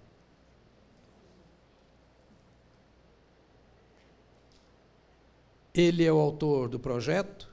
Ele 5.73 6.03
é 6.03 6.11
o 6.11 6.19
autor 6.19 6.67
do 6.67 6.77
projeto, 6.77 7.49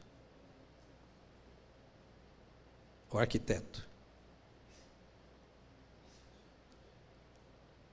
o 3.13 3.17
arquiteto. 3.17 3.87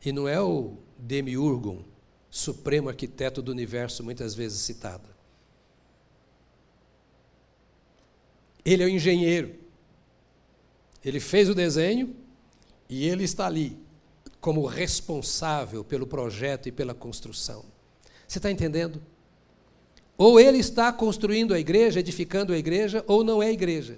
E 0.03 0.11
não 0.11 0.27
é 0.27 0.41
o 0.41 0.79
demiurgon 0.97 1.94
supremo 2.35 2.89
arquiteto 2.89 3.41
do 3.41 3.49
universo, 3.49 4.03
muitas 4.03 4.35
vezes 4.35 4.59
citado. 4.59 5.07
Ele 8.65 8.83
é 8.83 8.85
o 8.85 8.89
engenheiro. 8.89 9.55
Ele 11.03 11.21
fez 11.21 11.49
o 11.49 11.55
desenho 11.55 12.13
e 12.89 13.07
ele 13.07 13.23
está 13.23 13.45
ali 13.45 13.79
como 14.41 14.65
responsável 14.65 15.81
pelo 15.81 16.05
projeto 16.05 16.67
e 16.67 16.73
pela 16.73 16.93
construção. 16.93 17.63
Você 18.27 18.37
está 18.37 18.51
entendendo? 18.51 19.01
Ou 20.17 20.37
ele 20.37 20.57
está 20.57 20.91
construindo 20.91 21.53
a 21.53 21.59
igreja, 21.59 22.01
edificando 22.01 22.51
a 22.51 22.57
igreja, 22.57 23.01
ou 23.07 23.23
não 23.23 23.41
é 23.41 23.47
a 23.47 23.53
igreja. 23.53 23.97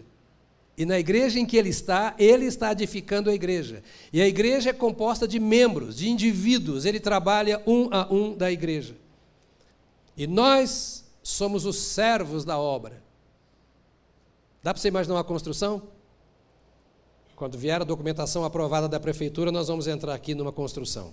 E 0.77 0.85
na 0.85 0.99
igreja 0.99 1.39
em 1.39 1.45
que 1.45 1.57
ele 1.57 1.69
está, 1.69 2.13
ele 2.19 2.45
está 2.45 2.71
edificando 2.71 3.31
a 3.31 3.33
igreja. 3.33 3.81
E 4.13 4.21
a 4.21 4.27
igreja 4.27 4.69
é 4.69 4.73
composta 4.73 5.27
de 5.27 5.39
membros, 5.39 5.97
de 5.97 6.07
indivíduos, 6.07 6.85
ele 6.85 6.99
trabalha 6.99 7.63
um 7.65 7.89
a 7.91 8.07
um 8.13 8.37
da 8.37 8.51
igreja. 8.51 8.95
E 10.15 10.27
nós 10.27 11.03
somos 11.23 11.65
os 11.65 11.77
servos 11.77 12.45
da 12.45 12.59
obra. 12.59 13.01
Dá 14.61 14.71
para 14.71 14.79
você 14.79 14.87
imaginar 14.87 15.15
uma 15.15 15.23
construção? 15.23 15.81
Quando 17.35 17.57
vier 17.57 17.81
a 17.81 17.85
documentação 17.85 18.43
aprovada 18.43 18.87
da 18.87 18.99
prefeitura, 18.99 19.51
nós 19.51 19.67
vamos 19.67 19.87
entrar 19.87 20.13
aqui 20.13 20.35
numa 20.35 20.51
construção. 20.51 21.11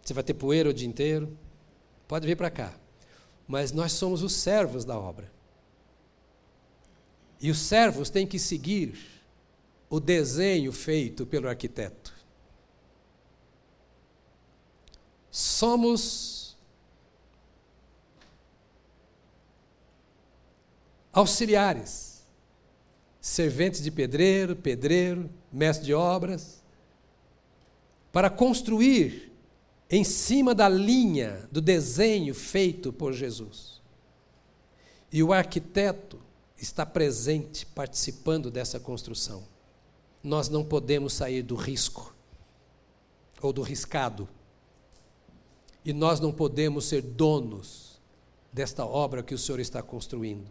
Você 0.00 0.14
vai 0.14 0.22
ter 0.22 0.34
poeira 0.34 0.70
o 0.70 0.74
dia 0.74 0.86
inteiro, 0.86 1.36
pode 2.06 2.26
vir 2.26 2.36
para 2.36 2.50
cá. 2.50 2.72
Mas 3.48 3.72
nós 3.72 3.92
somos 3.92 4.22
os 4.22 4.32
servos 4.32 4.84
da 4.84 4.98
obra. 4.98 5.33
E 7.40 7.50
os 7.50 7.58
servos 7.58 8.10
têm 8.10 8.26
que 8.26 8.38
seguir 8.38 8.96
o 9.90 10.00
desenho 10.00 10.72
feito 10.72 11.26
pelo 11.26 11.48
arquiteto. 11.48 12.12
Somos 15.30 16.56
auxiliares, 21.12 22.24
serventes 23.20 23.82
de 23.82 23.90
pedreiro, 23.90 24.56
pedreiro, 24.56 25.30
mestre 25.52 25.86
de 25.86 25.94
obras, 25.94 26.62
para 28.12 28.28
construir 28.28 29.32
em 29.88 30.02
cima 30.02 30.54
da 30.54 30.68
linha 30.68 31.48
do 31.52 31.60
desenho 31.60 32.34
feito 32.34 32.92
por 32.92 33.12
Jesus. 33.12 33.80
E 35.12 35.22
o 35.22 35.32
arquiteto 35.32 36.23
está 36.64 36.84
presente, 36.84 37.66
participando 37.66 38.50
dessa 38.50 38.80
construção. 38.80 39.44
Nós 40.22 40.48
não 40.48 40.64
podemos 40.64 41.12
sair 41.12 41.42
do 41.42 41.54
risco 41.54 42.14
ou 43.40 43.52
do 43.52 43.62
riscado. 43.62 44.28
E 45.84 45.92
nós 45.92 46.18
não 46.18 46.32
podemos 46.32 46.86
ser 46.86 47.02
donos 47.02 48.00
desta 48.50 48.86
obra 48.86 49.22
que 49.22 49.34
o 49.34 49.38
Senhor 49.38 49.60
está 49.60 49.82
construindo. 49.82 50.46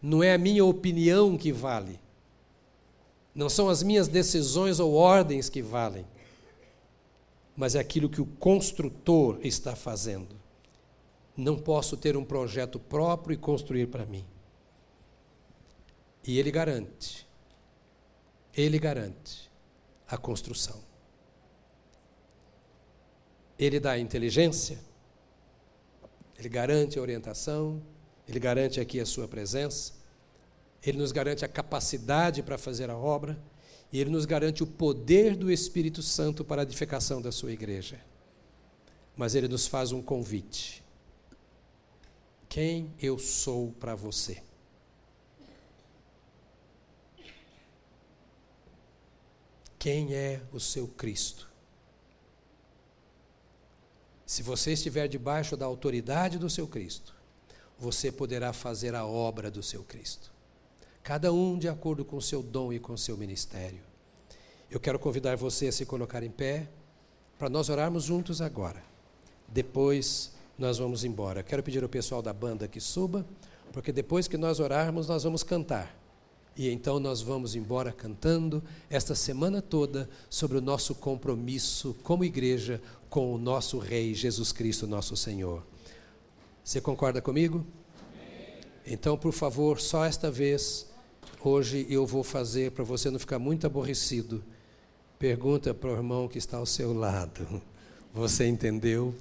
Não 0.00 0.22
é 0.22 0.32
a 0.32 0.38
minha 0.38 0.64
opinião 0.64 1.36
que 1.36 1.52
vale. 1.52 2.00
Não 3.34 3.50
são 3.50 3.68
as 3.68 3.82
minhas 3.82 4.08
decisões 4.08 4.80
ou 4.80 4.94
ordens 4.94 5.50
que 5.50 5.60
valem. 5.60 6.06
Mas 7.54 7.74
é 7.74 7.80
aquilo 7.80 8.08
que 8.08 8.22
o 8.22 8.26
construtor 8.26 9.38
está 9.42 9.76
fazendo. 9.76 10.34
Não 11.36 11.58
posso 11.58 11.96
ter 11.96 12.16
um 12.16 12.24
projeto 12.24 12.78
próprio 12.78 13.34
e 13.34 13.36
construir 13.36 13.88
para 13.88 14.06
mim. 14.06 14.24
E 16.24 16.38
ele 16.38 16.50
garante, 16.50 17.26
ele 18.54 18.78
garante 18.78 19.50
a 20.08 20.16
construção. 20.16 20.80
Ele 23.58 23.78
dá 23.78 23.92
a 23.92 23.98
inteligência, 23.98 24.78
ele 26.38 26.48
garante 26.48 26.98
a 26.98 27.02
orientação, 27.02 27.82
ele 28.30 28.38
garante 28.38 28.78
aqui 28.78 29.00
a 29.00 29.04
sua 29.04 29.26
presença, 29.26 29.92
Ele 30.86 30.98
nos 30.98 31.10
garante 31.10 31.44
a 31.44 31.48
capacidade 31.48 32.44
para 32.44 32.56
fazer 32.56 32.88
a 32.88 32.96
obra, 32.96 33.36
e 33.92 34.00
Ele 34.00 34.08
nos 34.08 34.24
garante 34.24 34.62
o 34.62 34.66
poder 34.68 35.34
do 35.34 35.50
Espírito 35.50 36.00
Santo 36.00 36.44
para 36.44 36.62
a 36.62 36.64
edificação 36.64 37.20
da 37.20 37.32
sua 37.32 37.50
igreja. 37.50 38.00
Mas 39.16 39.34
Ele 39.34 39.48
nos 39.48 39.66
faz 39.66 39.90
um 39.90 40.00
convite. 40.00 40.80
Quem 42.48 42.94
eu 43.00 43.18
sou 43.18 43.72
para 43.80 43.96
você? 43.96 44.40
Quem 49.80 50.12
é 50.12 50.42
o 50.52 50.60
seu 50.60 50.86
Cristo? 50.86 51.48
Se 54.26 54.42
você 54.42 54.72
estiver 54.74 55.08
debaixo 55.08 55.56
da 55.56 55.64
autoridade 55.64 56.38
do 56.38 56.50
seu 56.50 56.66
Cristo, 56.66 57.14
você 57.78 58.12
poderá 58.12 58.52
fazer 58.52 58.94
a 58.94 59.06
obra 59.06 59.50
do 59.50 59.62
seu 59.62 59.82
Cristo. 59.82 60.30
Cada 61.02 61.32
um 61.32 61.58
de 61.58 61.66
acordo 61.66 62.04
com 62.04 62.18
o 62.18 62.20
seu 62.20 62.42
dom 62.42 62.70
e 62.74 62.78
com 62.78 62.92
o 62.92 62.98
seu 62.98 63.16
ministério. 63.16 63.80
Eu 64.70 64.78
quero 64.78 64.98
convidar 64.98 65.38
você 65.38 65.68
a 65.68 65.72
se 65.72 65.86
colocar 65.86 66.22
em 66.22 66.30
pé 66.30 66.68
para 67.38 67.48
nós 67.48 67.70
orarmos 67.70 68.04
juntos 68.04 68.42
agora. 68.42 68.84
Depois 69.48 70.32
nós 70.58 70.76
vamos 70.76 71.04
embora. 71.04 71.42
Quero 71.42 71.62
pedir 71.62 71.82
ao 71.82 71.88
pessoal 71.88 72.20
da 72.20 72.34
banda 72.34 72.68
que 72.68 72.80
suba, 72.80 73.24
porque 73.72 73.92
depois 73.92 74.28
que 74.28 74.36
nós 74.36 74.60
orarmos, 74.60 75.08
nós 75.08 75.22
vamos 75.22 75.42
cantar. 75.42 75.99
E 76.56 76.68
então 76.68 77.00
nós 77.00 77.22
vamos 77.22 77.54
embora 77.54 77.92
cantando 77.92 78.62
esta 78.88 79.14
semana 79.14 79.62
toda 79.62 80.08
sobre 80.28 80.58
o 80.58 80.60
nosso 80.60 80.94
compromisso 80.94 81.96
como 82.02 82.24
igreja 82.24 82.80
com 83.08 83.34
o 83.34 83.38
nosso 83.38 83.78
Rei 83.78 84.14
Jesus 84.14 84.52
Cristo, 84.52 84.86
nosso 84.86 85.16
Senhor. 85.16 85.64
Você 86.62 86.80
concorda 86.80 87.20
comigo? 87.22 87.64
Então, 88.86 89.16
por 89.16 89.32
favor, 89.32 89.80
só 89.80 90.04
esta 90.04 90.30
vez, 90.30 90.86
hoje 91.42 91.86
eu 91.88 92.06
vou 92.06 92.22
fazer 92.22 92.72
para 92.72 92.84
você 92.84 93.10
não 93.10 93.18
ficar 93.18 93.38
muito 93.38 93.66
aborrecido. 93.66 94.42
Pergunta 95.18 95.72
para 95.72 95.90
o 95.90 95.94
irmão 95.94 96.28
que 96.28 96.38
está 96.38 96.56
ao 96.56 96.66
seu 96.66 96.92
lado. 96.92 97.62
Você 98.12 98.46
entendeu? 98.46 99.14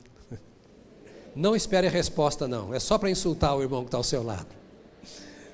Não 1.36 1.55
espere 1.55 1.88
a 1.88 1.89
resposta, 1.89 2.47
não. 2.47 2.73
É 2.73 2.80
só 2.80 2.97
para 2.97 3.09
insultar 3.09 3.55
o 3.55 3.61
irmão 3.61 3.82
que 3.82 3.88
está 3.88 3.97
ao 3.97 4.03
seu 4.03 4.23
lado. 4.23 4.47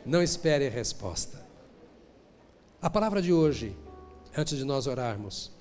Não 0.06 0.22
espere 0.24 0.68
a 0.68 0.70
resposta. 0.70 1.45
A 2.86 2.90
palavra 2.92 3.20
de 3.20 3.34
hoje, 3.34 3.76
antes 4.38 4.56
de 4.56 4.64
nós 4.64 4.86
orarmos, 4.86 5.52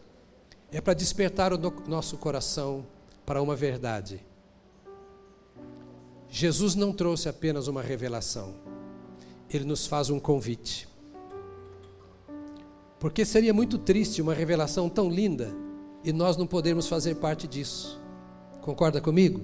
é 0.71 0.79
para 0.79 0.93
despertar 0.93 1.55
o 1.55 1.59
nosso 1.89 2.19
coração 2.19 2.85
para 3.25 3.41
uma 3.41 3.57
verdade. 3.57 4.23
Jesus 6.29 6.75
não 6.75 6.93
trouxe 6.93 7.27
apenas 7.27 7.67
uma 7.67 7.81
revelação, 7.81 8.55
ele 9.49 9.65
nos 9.65 9.87
faz 9.87 10.11
um 10.11 10.21
convite. 10.21 10.87
Porque 13.01 13.25
seria 13.25 13.55
muito 13.55 13.79
triste 13.79 14.21
uma 14.21 14.35
revelação 14.35 14.91
tão 14.91 15.09
linda 15.09 15.51
e 16.05 16.13
nós 16.13 16.37
não 16.37 16.47
podermos 16.47 16.89
fazer 16.89 17.15
parte 17.15 17.49
disso. 17.49 17.99
Concorda 18.61 19.01
comigo? 19.01 19.41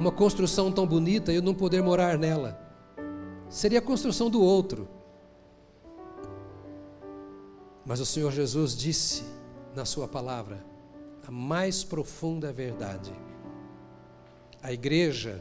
Uma 0.00 0.10
construção 0.10 0.72
tão 0.72 0.86
bonita 0.86 1.30
e 1.30 1.36
eu 1.36 1.42
não 1.42 1.52
poder 1.52 1.82
morar 1.82 2.16
nela. 2.16 2.58
Seria 3.50 3.80
a 3.80 3.82
construção 3.82 4.30
do 4.30 4.40
outro. 4.40 4.95
Mas 7.86 8.00
o 8.00 8.04
Senhor 8.04 8.32
Jesus 8.32 8.76
disse 8.76 9.22
na 9.74 9.84
Sua 9.84 10.08
palavra 10.08 10.62
a 11.24 11.30
mais 11.30 11.84
profunda 11.84 12.52
verdade. 12.52 13.12
A 14.60 14.72
igreja 14.72 15.40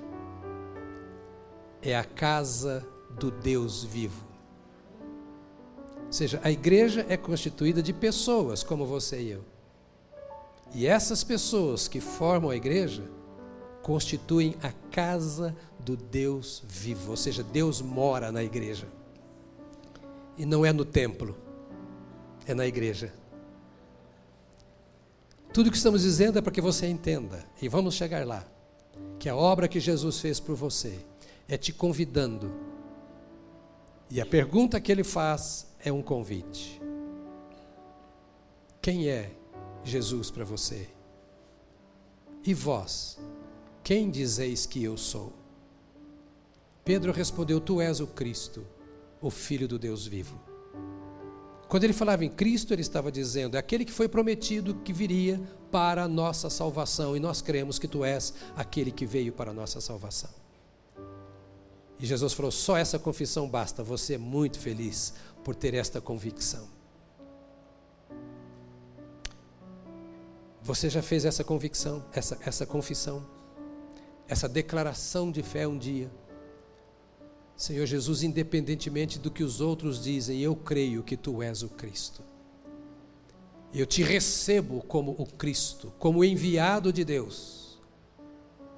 é 1.82 1.98
a 1.98 2.04
casa 2.04 2.88
do 3.10 3.32
Deus 3.32 3.84
vivo. 3.84 4.24
Ou 6.06 6.14
seja, 6.14 6.40
a 6.44 6.52
igreja 6.52 7.04
é 7.10 7.18
constituída 7.18 7.82
de 7.82 7.92
pessoas 7.92 8.64
como 8.64 8.86
você 8.86 9.22
e 9.22 9.32
eu. 9.32 9.44
E 10.74 10.86
essas 10.86 11.24
pessoas 11.24 11.88
que 11.88 12.00
formam 12.00 12.52
a 12.52 12.56
igreja 12.56 13.04
constituem 13.82 14.56
a 14.62 14.72
casa 14.92 15.56
do 15.80 15.98
Deus 15.98 16.64
vivo, 16.68 17.12
ou 17.12 17.18
seja, 17.18 17.44
Deus 17.44 17.82
mora 17.82 18.32
na 18.32 18.44
igreja. 18.44 18.88
E 20.38 20.46
não 20.46 20.66
é 20.66 20.72
no 20.72 20.86
templo 20.86 21.45
é 22.46 22.54
na 22.54 22.66
igreja. 22.66 23.14
Tudo 25.54 25.72
que 25.72 25.78
estamos 25.78 26.02
dizendo 26.02 26.38
é 26.38 26.42
para 26.42 26.52
que 26.52 26.62
você 26.62 26.88
entenda, 26.88 27.46
e 27.62 27.70
vamos 27.70 27.96
chegar 27.96 28.26
lá, 28.28 28.46
que 29.18 29.30
a 29.30 29.36
obra 29.36 29.68
que 29.68 29.80
Jesus 29.80 30.20
fez 30.20 30.40
por 30.40 30.56
você 30.56 31.00
é 31.48 31.58
te 31.58 31.72
convidando, 31.72 32.54
e 34.10 34.20
a 34.22 34.26
pergunta 34.26 34.80
que 34.80 34.92
ele 34.92 35.04
faz 35.04 35.68
é 35.84 35.92
um 35.92 36.02
convite: 36.02 36.82
Quem 38.82 39.08
é 39.08 39.32
Jesus 39.84 40.30
para 40.30 40.44
você? 40.44 40.90
E 42.44 42.54
vós, 42.54 43.18
quem 43.84 44.12
dizeis 44.12 44.66
que 44.66 44.84
eu 44.84 44.98
sou? 44.98 45.34
Pedro 46.84 47.12
respondeu: 47.12 47.60
Tu 47.60 47.82
és 47.82 48.00
o 48.00 48.08
Cristo, 48.08 48.66
o 49.20 49.32
Filho 49.32 49.68
do 49.68 49.80
Deus 49.80 50.06
vivo. 50.06 50.40
Quando 51.68 51.84
ele 51.84 51.94
falava 51.94 52.24
em 52.24 52.30
Cristo, 52.30 52.74
ele 52.74 52.82
estava 52.82 53.12
dizendo: 53.12 53.56
é 53.56 53.60
aquele 53.60 53.86
que 53.86 53.92
foi 53.92 54.08
prometido 54.08 54.76
que 54.76 54.94
viria 54.94 55.42
para 55.72 56.04
a 56.04 56.08
nossa 56.08 56.50
salvação, 56.50 57.16
e 57.18 57.20
nós 57.20 57.42
cremos 57.42 57.80
que 57.80 57.88
tu 57.88 58.06
és 58.06 58.34
aquele 58.56 58.92
que 58.92 59.06
veio 59.06 59.34
para 59.34 59.52
a 59.52 59.54
nossa 59.54 59.82
salvação. 59.82 60.30
E 62.00 62.06
Jesus 62.06 62.34
falou: 62.34 62.52
só 62.52 62.78
essa 62.78 63.00
confissão 63.00 63.50
basta, 63.50 63.84
você 63.84 64.16
é 64.16 64.18
muito 64.18 64.60
feliz 64.60 65.14
por 65.44 65.56
ter 65.56 65.74
esta 65.74 66.00
convicção. 66.00 66.68
Você 70.62 70.90
já 70.90 71.02
fez 71.02 71.26
essa 71.26 71.44
convicção, 71.44 72.04
essa, 72.12 72.40
essa 72.44 72.66
confissão, 72.66 73.26
essa 74.28 74.50
declaração 74.50 75.32
de 75.32 75.44
fé 75.44 75.68
um 75.68 75.78
dia? 75.78 76.12
Senhor 77.56 77.86
Jesus, 77.86 78.22
independentemente 78.22 79.18
do 79.18 79.32
que 79.32 79.44
os 79.44 79.62
outros 79.62 80.04
dizem, 80.04 80.42
eu 80.42 80.56
creio 80.56 81.04
que 81.04 81.16
tu 81.16 81.42
és 81.42 81.64
o 81.64 81.70
Cristo. 81.70 82.22
Eu 83.74 83.86
te 83.86 84.04
recebo 84.04 84.82
como 84.82 85.16
o 85.18 85.26
Cristo, 85.26 85.92
como 85.98 86.24
enviado 86.24 86.92
de 86.92 87.06
Deus, 87.06 87.80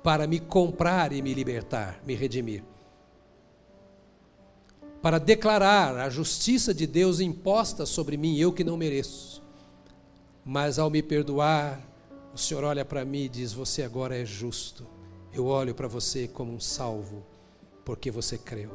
para 0.04 0.28
me 0.28 0.40
comprar 0.40 1.12
e 1.12 1.22
me 1.22 1.34
libertar, 1.34 2.02
me 2.06 2.14
redimir. 2.14 2.64
Para 5.02 5.20
declarar 5.20 5.98
a 5.98 6.10
justiça 6.10 6.74
de 6.74 6.86
Deus 6.86 7.20
imposta 7.20 7.86
sobre 7.86 8.16
mim, 8.16 8.38
eu 8.38 8.54
que 8.54 8.64
não 8.64 8.78
mereço. 8.78 9.42
Mas 10.46 10.80
ao 10.80 10.90
me 10.90 11.02
perdoar, 11.02 11.82
o 12.34 12.38
Senhor 12.38 12.64
olha 12.64 12.86
para 12.86 13.06
mim 13.06 13.24
e 13.24 13.30
diz: 13.30 13.54
Você 13.54 13.84
agora 13.84 14.18
é 14.18 14.26
justo. 14.26 14.86
Eu 15.32 15.46
olho 15.46 15.76
para 15.76 15.88
você 15.88 16.28
como 16.28 16.54
um 16.54 16.60
salvo 16.60 17.24
porque 17.88 18.12
você 18.12 18.38
creu. 18.38 18.70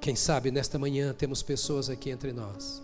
Quem 0.00 0.16
sabe 0.16 0.50
nesta 0.50 0.80
manhã 0.80 1.14
temos 1.14 1.44
pessoas 1.44 1.88
aqui 1.88 2.10
entre 2.10 2.32
nós 2.32 2.82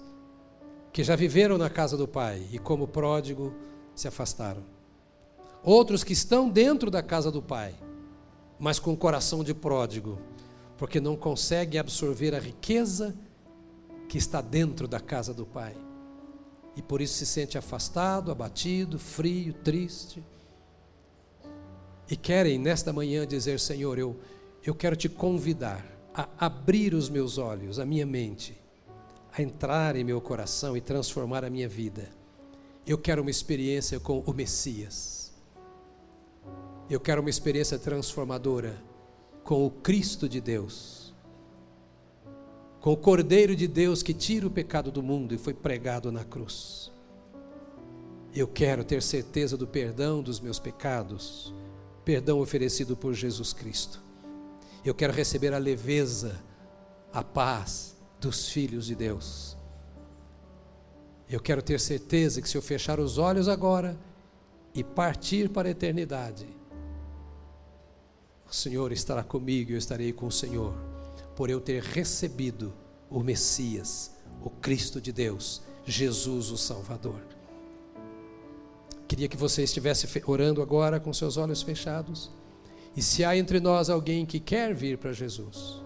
que 0.92 1.02
já 1.02 1.16
viveram 1.16 1.58
na 1.58 1.68
casa 1.68 1.96
do 1.96 2.06
Pai 2.06 2.46
e, 2.52 2.58
como 2.60 2.86
pródigo, 2.86 3.52
se 3.92 4.06
afastaram. 4.06 4.62
Outros 5.64 6.04
que 6.04 6.12
estão 6.12 6.48
dentro 6.48 6.92
da 6.92 7.02
casa 7.02 7.28
do 7.28 7.42
Pai, 7.42 7.74
mas 8.56 8.78
com 8.78 8.96
coração 8.96 9.42
de 9.42 9.52
pródigo, 9.52 10.16
porque 10.78 11.00
não 11.00 11.16
conseguem 11.16 11.80
absorver 11.80 12.32
a 12.32 12.38
riqueza 12.38 13.16
que 14.08 14.16
está 14.16 14.40
dentro 14.40 14.86
da 14.86 15.00
casa 15.00 15.34
do 15.34 15.44
Pai. 15.44 15.74
E 16.76 16.82
por 16.82 17.00
isso 17.00 17.14
se 17.14 17.26
sente 17.26 17.58
afastado, 17.58 18.30
abatido, 18.30 18.96
frio, 18.96 19.52
triste 19.54 20.22
e 22.10 22.16
querem 22.16 22.58
nesta 22.58 22.92
manhã 22.92 23.26
dizer: 23.26 23.60
Senhor, 23.60 23.98
eu, 23.98 24.16
eu 24.64 24.74
quero 24.74 24.96
te 24.96 25.08
convidar 25.08 25.86
a 26.12 26.28
abrir 26.38 26.92
os 26.92 27.08
meus 27.08 27.38
olhos, 27.38 27.78
a 27.78 27.86
minha 27.86 28.04
mente, 28.04 28.60
a 29.32 29.40
entrar 29.40 29.94
em 29.94 30.02
meu 30.02 30.20
coração 30.20 30.76
e 30.76 30.80
transformar 30.80 31.44
a 31.44 31.50
minha 31.50 31.68
vida. 31.68 32.10
Eu 32.84 32.98
quero 32.98 33.22
uma 33.22 33.30
experiência 33.30 34.00
com 34.00 34.20
o 34.26 34.32
Messias. 34.32 35.32
Eu 36.88 36.98
quero 36.98 37.20
uma 37.20 37.30
experiência 37.30 37.78
transformadora 37.78 38.82
com 39.44 39.64
o 39.64 39.70
Cristo 39.70 40.28
de 40.28 40.40
Deus. 40.40 41.14
Com 42.80 42.92
o 42.92 42.96
Cordeiro 42.96 43.54
de 43.54 43.68
Deus 43.68 44.02
que 44.02 44.12
tira 44.12 44.46
o 44.46 44.50
pecado 44.50 44.90
do 44.90 45.02
mundo 45.02 45.32
e 45.32 45.38
foi 45.38 45.54
pregado 45.54 46.10
na 46.10 46.24
cruz. 46.24 46.90
Eu 48.34 48.48
quero 48.48 48.82
ter 48.82 49.02
certeza 49.02 49.56
do 49.56 49.68
perdão 49.68 50.20
dos 50.22 50.40
meus 50.40 50.58
pecados 50.58 51.52
perdão 52.04 52.40
oferecido 52.40 52.96
por 52.96 53.14
Jesus 53.14 53.52
Cristo. 53.52 54.02
Eu 54.84 54.94
quero 54.94 55.12
receber 55.12 55.52
a 55.52 55.58
leveza, 55.58 56.42
a 57.12 57.22
paz 57.22 57.96
dos 58.20 58.48
filhos 58.48 58.86
de 58.86 58.94
Deus. 58.94 59.56
Eu 61.28 61.40
quero 61.40 61.62
ter 61.62 61.78
certeza 61.78 62.42
que 62.42 62.48
se 62.48 62.56
eu 62.56 62.62
fechar 62.62 62.98
os 62.98 63.18
olhos 63.18 63.48
agora 63.48 63.96
e 64.74 64.82
partir 64.82 65.48
para 65.48 65.68
a 65.68 65.70
eternidade, 65.70 66.46
o 68.50 68.54
Senhor 68.54 68.90
estará 68.90 69.22
comigo 69.22 69.70
e 69.70 69.74
eu 69.74 69.78
estarei 69.78 70.12
com 70.12 70.26
o 70.26 70.32
Senhor, 70.32 70.74
por 71.36 71.48
eu 71.48 71.60
ter 71.60 71.82
recebido 71.82 72.72
o 73.08 73.20
Messias, 73.20 74.10
o 74.42 74.50
Cristo 74.50 75.00
de 75.00 75.12
Deus, 75.12 75.62
Jesus 75.84 76.50
o 76.50 76.56
Salvador. 76.56 77.39
Queria 79.10 79.26
que 79.26 79.36
você 79.36 79.64
estivesse 79.64 80.06
orando 80.24 80.62
agora 80.62 81.00
com 81.00 81.12
seus 81.12 81.36
olhos 81.36 81.62
fechados. 81.62 82.30
E 82.94 83.02
se 83.02 83.24
há 83.24 83.36
entre 83.36 83.58
nós 83.58 83.90
alguém 83.90 84.24
que 84.24 84.38
quer 84.38 84.72
vir 84.72 84.98
para 84.98 85.12
Jesus, 85.12 85.82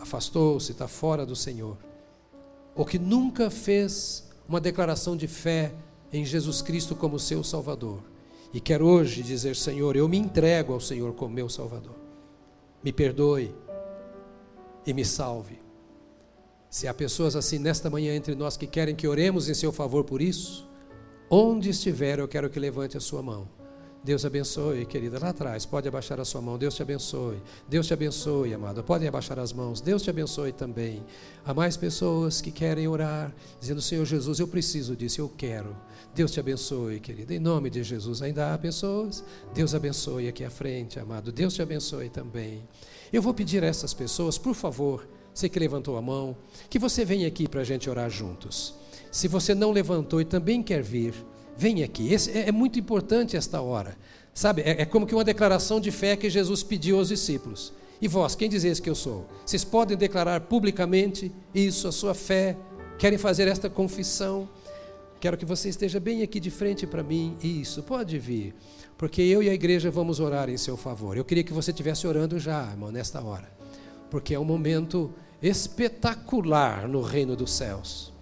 afastou-se, 0.00 0.72
está 0.72 0.88
fora 0.88 1.26
do 1.26 1.36
Senhor, 1.36 1.76
ou 2.74 2.86
que 2.86 2.98
nunca 2.98 3.50
fez 3.50 4.26
uma 4.48 4.58
declaração 4.58 5.18
de 5.18 5.28
fé 5.28 5.74
em 6.10 6.24
Jesus 6.24 6.62
Cristo 6.62 6.96
como 6.96 7.18
seu 7.18 7.44
Salvador, 7.44 8.02
e 8.54 8.58
quer 8.58 8.80
hoje 8.80 9.22
dizer: 9.22 9.54
Senhor, 9.54 9.94
eu 9.94 10.08
me 10.08 10.16
entrego 10.16 10.72
ao 10.72 10.80
Senhor 10.80 11.12
como 11.12 11.34
meu 11.34 11.50
Salvador, 11.50 11.96
me 12.82 12.90
perdoe 12.90 13.54
e 14.86 14.94
me 14.94 15.04
salve. 15.04 15.60
Se 16.70 16.88
há 16.88 16.94
pessoas 16.94 17.36
assim 17.36 17.58
nesta 17.58 17.90
manhã 17.90 18.16
entre 18.16 18.34
nós 18.34 18.56
que 18.56 18.66
querem 18.66 18.96
que 18.96 19.06
oremos 19.06 19.46
em 19.46 19.52
seu 19.52 19.72
favor 19.72 20.04
por 20.04 20.22
isso, 20.22 20.66
onde 21.30 21.70
estiver, 21.70 22.18
eu 22.18 22.28
quero 22.28 22.50
que 22.50 22.58
levante 22.58 22.96
a 22.96 23.00
sua 23.00 23.22
mão. 23.22 23.48
Deus 24.06 24.24
abençoe, 24.24 24.86
querida, 24.86 25.18
lá 25.18 25.30
atrás, 25.30 25.66
pode 25.66 25.88
abaixar 25.88 26.20
a 26.20 26.24
sua 26.24 26.40
mão, 26.40 26.56
Deus 26.56 26.76
te 26.76 26.82
abençoe, 26.82 27.42
Deus 27.68 27.88
te 27.88 27.92
abençoe, 27.92 28.54
amado, 28.54 28.84
podem 28.84 29.08
abaixar 29.08 29.36
as 29.36 29.52
mãos, 29.52 29.80
Deus 29.80 30.00
te 30.00 30.08
abençoe 30.08 30.52
também. 30.52 31.04
Há 31.44 31.52
mais 31.52 31.76
pessoas 31.76 32.40
que 32.40 32.52
querem 32.52 32.86
orar, 32.86 33.34
dizendo, 33.58 33.82
Senhor 33.82 34.04
Jesus, 34.04 34.38
eu 34.38 34.46
preciso 34.46 34.94
disso, 34.94 35.20
eu 35.20 35.28
quero. 35.28 35.76
Deus 36.14 36.30
te 36.30 36.38
abençoe, 36.38 37.00
querida, 37.00 37.34
em 37.34 37.40
nome 37.40 37.68
de 37.68 37.82
Jesus. 37.82 38.22
Ainda 38.22 38.54
há 38.54 38.58
pessoas, 38.58 39.24
Deus 39.52 39.74
abençoe 39.74 40.28
aqui 40.28 40.44
à 40.44 40.50
frente, 40.50 41.00
amado, 41.00 41.32
Deus 41.32 41.54
te 41.54 41.60
abençoe 41.60 42.08
também. 42.08 42.62
Eu 43.12 43.20
vou 43.20 43.34
pedir 43.34 43.64
a 43.64 43.66
essas 43.66 43.92
pessoas, 43.92 44.38
por 44.38 44.54
favor, 44.54 45.04
você 45.34 45.48
que 45.48 45.58
levantou 45.58 45.96
a 45.96 46.00
mão, 46.00 46.36
que 46.70 46.78
você 46.78 47.04
venha 47.04 47.26
aqui 47.26 47.48
para 47.48 47.62
a 47.62 47.64
gente 47.64 47.90
orar 47.90 48.08
juntos. 48.08 48.72
Se 49.16 49.28
você 49.28 49.54
não 49.54 49.70
levantou 49.70 50.20
e 50.20 50.24
também 50.24 50.62
quer 50.62 50.82
vir, 50.82 51.14
Vem 51.56 51.82
aqui. 51.82 52.12
Esse, 52.12 52.30
é, 52.32 52.48
é, 52.48 52.52
muito 52.52 52.78
importante 52.78 53.36
esta 53.36 53.60
hora. 53.60 53.96
Sabe, 54.34 54.60
é, 54.62 54.82
é, 54.82 54.84
como 54.84 55.06
que 55.06 55.14
uma 55.14 55.24
declaração 55.24 55.80
de 55.80 55.90
fé 55.90 56.14
que 56.14 56.28
Jesus 56.28 56.62
pediu 56.62 56.98
aos 56.98 57.08
discípulos. 57.08 57.72
E 58.00 58.06
vós, 58.06 58.34
quem 58.34 58.48
dizes 58.48 58.78
que 58.78 58.90
eu 58.90 58.94
sou? 58.94 59.26
Vocês 59.44 59.64
podem 59.64 59.96
declarar 59.96 60.42
publicamente 60.42 61.32
isso, 61.54 61.88
a 61.88 61.92
sua 61.92 62.12
fé, 62.12 62.54
querem 62.98 63.16
fazer 63.16 63.48
esta 63.48 63.70
confissão. 63.70 64.46
Quero 65.18 65.38
que 65.38 65.46
você 65.46 65.70
esteja 65.70 65.98
bem 65.98 66.20
aqui 66.20 66.38
de 66.38 66.50
frente 66.50 66.86
para 66.86 67.02
mim. 67.02 67.38
Isso, 67.42 67.82
pode 67.82 68.18
vir. 68.18 68.54
Porque 68.98 69.22
eu 69.22 69.42
e 69.42 69.48
a 69.48 69.54
igreja 69.54 69.90
vamos 69.90 70.20
orar 70.20 70.50
em 70.50 70.58
seu 70.58 70.76
favor. 70.76 71.16
Eu 71.16 71.24
queria 71.24 71.42
que 71.42 71.54
você 71.54 71.70
estivesse 71.70 72.06
orando 72.06 72.38
já, 72.38 72.70
irmão, 72.70 72.92
nesta 72.92 73.22
hora. 73.22 73.50
Porque 74.10 74.34
é 74.34 74.38
um 74.38 74.44
momento 74.44 75.10
espetacular 75.40 76.86
no 76.86 77.00
reino 77.00 77.34
dos 77.34 77.52
céus. 77.52 78.15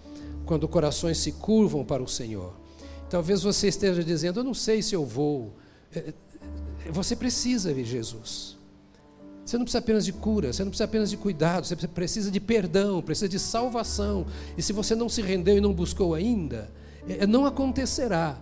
Quando 0.45 0.69
corações 0.69 1.19
se 1.19 1.33
curvam 1.33 1.85
para 1.85 2.03
o 2.03 2.09
Senhor 2.09 2.65
Talvez 3.15 3.43
você 3.45 3.69
esteja 3.69 4.03
dizendo: 4.03 4.41
Eu 4.41 4.45
não 4.45 4.55
sei 4.55 4.83
se 4.83 4.95
eu 4.95 5.05
vou. 5.05 5.55
É, 5.95 6.13
é, 6.85 6.91
você 6.91 7.15
precisa 7.15 7.73
de 7.73 7.85
Jesus. 7.85 8.57
Você 9.45 9.57
não 9.57 9.65
precisa 9.65 9.79
apenas 9.79 10.05
de 10.05 10.13
cura, 10.13 10.53
você 10.53 10.65
não 10.65 10.71
precisa 10.71 10.85
apenas 10.87 11.11
de 11.11 11.17
cuidado, 11.17 11.65
você 11.65 11.77
precisa 11.77 12.29
de 12.29 12.41
perdão, 12.41 13.01
precisa 13.01 13.29
de 13.29 13.39
salvação. 13.39 14.27
E 14.59 14.63
se 14.63 14.73
você 14.73 14.97
não 14.97 15.09
se 15.09 15.23
rendeu 15.23 15.57
e 15.59 15.61
não 15.61 15.73
buscou 15.73 16.13
ainda, 16.13 16.73
é, 17.09 17.25
não 17.25 17.47
acontecerá. 17.47 18.37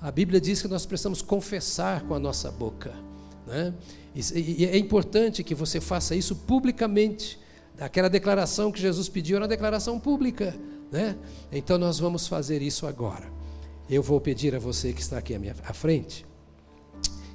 A 0.00 0.10
Bíblia 0.10 0.40
diz 0.40 0.60
que 0.60 0.66
nós 0.66 0.84
precisamos 0.84 1.22
confessar 1.22 2.02
com 2.02 2.14
a 2.14 2.18
nossa 2.18 2.50
boca. 2.50 2.92
Né? 3.46 3.72
E 4.34 4.64
é 4.64 4.76
importante 4.76 5.44
que 5.44 5.54
você 5.54 5.80
faça 5.80 6.16
isso 6.16 6.34
publicamente. 6.34 7.38
Aquela 7.78 8.08
declaração 8.08 8.72
que 8.72 8.80
Jesus 8.80 9.08
pediu 9.08 9.36
era 9.36 9.44
uma 9.44 9.48
declaração 9.48 10.00
pública. 10.00 10.52
Né? 10.94 11.18
Então 11.50 11.76
nós 11.76 11.98
vamos 11.98 12.28
fazer 12.28 12.62
isso 12.62 12.86
agora. 12.86 13.28
Eu 13.90 14.00
vou 14.00 14.20
pedir 14.20 14.54
a 14.54 14.60
você 14.60 14.92
que 14.92 15.00
está 15.00 15.18
aqui 15.18 15.34
à 15.34 15.40
minha 15.40 15.52
à 15.66 15.72
frente, 15.72 16.24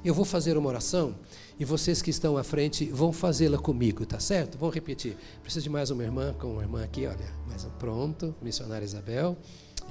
eu 0.02 0.14
vou 0.14 0.24
fazer 0.24 0.56
uma 0.56 0.66
oração 0.66 1.14
e 1.58 1.64
vocês 1.66 2.00
que 2.00 2.08
estão 2.08 2.38
à 2.38 2.42
frente 2.42 2.86
vão 2.86 3.12
fazê-la 3.12 3.58
comigo, 3.58 4.06
tá 4.06 4.18
certo? 4.18 4.56
Vou 4.56 4.70
repetir. 4.70 5.14
Preciso 5.42 5.64
de 5.64 5.68
mais 5.68 5.90
uma 5.90 6.02
irmã, 6.02 6.32
com 6.32 6.54
uma 6.54 6.62
irmã 6.62 6.82
aqui, 6.82 7.06
olha, 7.06 7.34
mais 7.46 7.62
um, 7.66 7.70
pronto, 7.72 8.34
missionária 8.40 8.82
Isabel. 8.82 9.36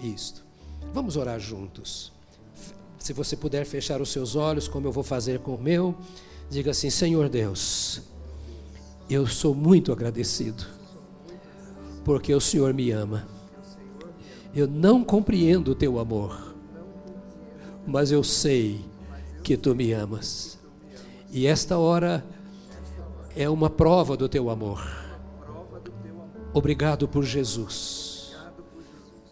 Isto. 0.01 0.43
Vamos 0.91 1.15
orar 1.15 1.39
juntos. 1.39 2.11
Se 2.97 3.13
você 3.13 3.37
puder 3.37 3.67
fechar 3.67 4.01
os 4.01 4.09
seus 4.09 4.35
olhos, 4.35 4.67
como 4.67 4.87
eu 4.87 4.91
vou 4.91 5.03
fazer 5.03 5.41
com 5.41 5.53
o 5.53 5.61
meu, 5.61 5.95
diga 6.49 6.71
assim: 6.71 6.89
Senhor 6.89 7.29
Deus, 7.29 8.01
eu 9.07 9.27
sou 9.27 9.53
muito 9.53 9.91
agradecido, 9.91 10.65
porque 12.03 12.33
o 12.33 12.41
Senhor 12.41 12.73
me 12.73 12.89
ama. 12.89 13.38
Eu 14.53 14.67
não 14.67 15.03
compreendo 15.03 15.71
o 15.71 15.75
teu 15.75 15.99
amor 15.99 16.49
mas 17.89 18.11
eu 18.11 18.23
sei 18.23 18.85
que 19.43 19.57
tu 19.57 19.73
me 19.73 19.91
amas. 19.93 20.59
E 21.31 21.47
esta 21.47 21.77
hora 21.77 22.23
é 23.35 23.49
uma 23.49 23.69
prova 23.69 24.15
do 24.15 24.29
teu 24.29 24.49
amor. 24.49 24.87
Obrigado 26.53 27.07
por 27.07 27.23
Jesus, 27.23 28.35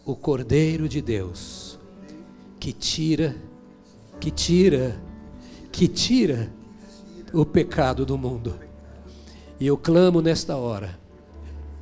o 0.04 0.16
Cordeiro 0.16 0.88
de 0.88 1.00
Deus, 1.00 1.78
que 2.58 2.72
tira, 2.72 3.36
que 4.20 4.30
tira, 4.30 5.00
que 5.70 5.86
tira 5.86 6.50
o 7.32 7.44
pecado 7.44 8.04
do 8.04 8.18
mundo. 8.18 8.58
E 9.60 9.66
eu 9.68 9.76
clamo 9.76 10.20
nesta 10.20 10.56
hora: 10.56 10.98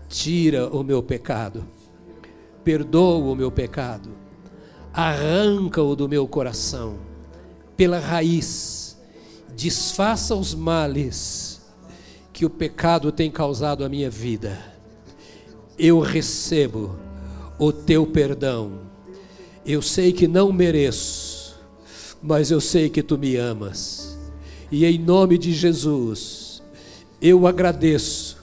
tira 0.09 0.69
o 0.69 0.83
meu 0.83 1.03
pecado, 1.03 1.65
perdoa 2.67 3.33
o 3.33 3.37
meu 3.37 3.51
pecado 3.51 4.27
arranca-o 4.97 5.95
do 5.95 6.09
meu 6.09 6.27
coração, 6.27 6.97
pela 7.77 7.99
raiz, 7.99 8.97
desfaça 9.55 10.35
os 10.35 10.55
males 10.55 11.61
que 12.33 12.47
o 12.47 12.51
pecado 12.51 13.13
tem 13.13 13.31
causado 13.31 13.85
à 13.85 13.91
minha 13.91 14.09
vida. 14.09 14.59
Eu 15.79 16.01
recebo 16.01 16.97
o 17.59 17.71
teu 17.71 18.07
perdão. 18.07 18.81
Eu 19.67 19.83
sei 19.83 20.15
que 20.15 20.27
não 20.27 20.51
mereço, 20.51 21.61
mas 22.23 22.51
eu 22.51 22.61
sei 22.61 22.89
que 22.89 23.03
tu 23.03 23.19
me 23.19 23.37
amas. 23.37 24.19
E 24.73 24.87
em 24.87 24.99
nome 24.99 25.37
de 25.37 25.53
Jesus, 25.53 26.63
eu 27.21 27.47
agradeço 27.47 28.43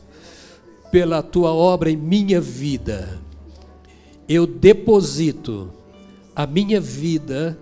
pela 0.91 1.24
tua 1.24 1.51
obra 1.51 1.89
em 1.89 1.97
minha 1.97 2.39
vida. 2.39 3.22
Eu 4.28 4.47
deposito 4.47 5.69
a 6.36 6.47
minha 6.47 6.80
vida 6.80 7.57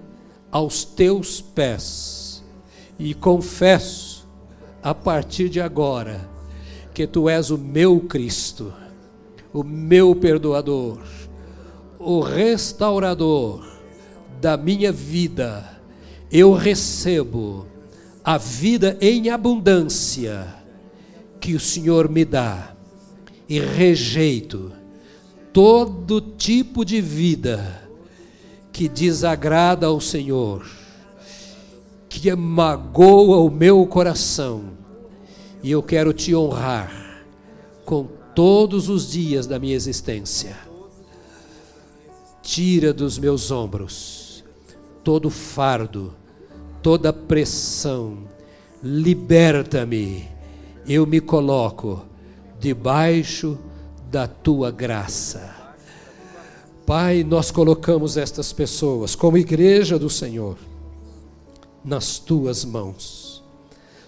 aos 0.51 0.84
teus 0.84 1.41
pés 1.41 2.43
e 2.99 3.14
confesso 3.14 4.28
a 4.84 4.93
partir 4.93 5.49
de 5.49 5.59
agora 5.59 6.30
que 6.93 7.07
tu 7.07 7.28
és 7.28 7.49
o 7.49 7.57
meu 7.57 8.01
Cristo, 8.01 8.72
o 9.53 9.64
meu 9.64 10.16
perdoador, 10.16 10.99
o 11.97 12.20
restaurador 12.20 13.66
da 14.39 14.55
minha 14.55 14.91
vida. 14.91 15.80
Eu 16.32 16.53
recebo 16.53 17.66
a 18.24 18.38
vida 18.38 18.97
em 19.01 19.30
abundância 19.30 20.47
que 21.39 21.55
o 21.55 21.59
Senhor 21.59 22.07
me 22.07 22.24
dá 22.24 22.76
e 23.49 23.59
rejeito 23.59 24.72
todo 25.54 26.22
tipo 26.22 26.84
de 26.86 27.02
vida 27.02 27.89
que 28.72 28.88
desagrada 28.88 29.88
ao 29.88 29.99
Senhor, 29.99 30.66
que 32.08 32.34
magoa 32.36 33.38
o 33.38 33.49
meu 33.49 33.86
coração, 33.86 34.64
e 35.62 35.72
eu 35.72 35.84
quero 35.84 36.14
te 36.14 36.36
honrar 36.36 37.24
com 37.86 38.08
todos 38.34 38.89
os 38.89 39.12
dias 39.12 39.45
da 39.45 39.60
minha 39.60 39.76
existência. 39.76 40.58
Tira 42.41 42.93
dos 42.93 43.20
meus 43.20 43.52
ombros 43.52 44.22
todo 45.04 45.30
fardo, 45.30 46.14
toda 46.82 47.12
pressão, 47.12 48.20
liberta-me. 48.84 50.28
Eu 50.88 51.06
me 51.06 51.20
coloco 51.22 52.06
debaixo 52.60 53.58
da 54.12 54.28
tua 54.28 54.70
graça 54.70 55.62
Pai, 56.86 57.24
nós 57.24 57.51
colocamos 57.51 58.18
estas 58.18 58.51
pessoas, 58.51 59.16
como 59.16 59.38
igreja 59.38 59.97
do 59.97 60.09
Senhor, 60.09 60.57
nas 61.86 62.20
tuas 62.20 62.66
mãos. 62.66 63.41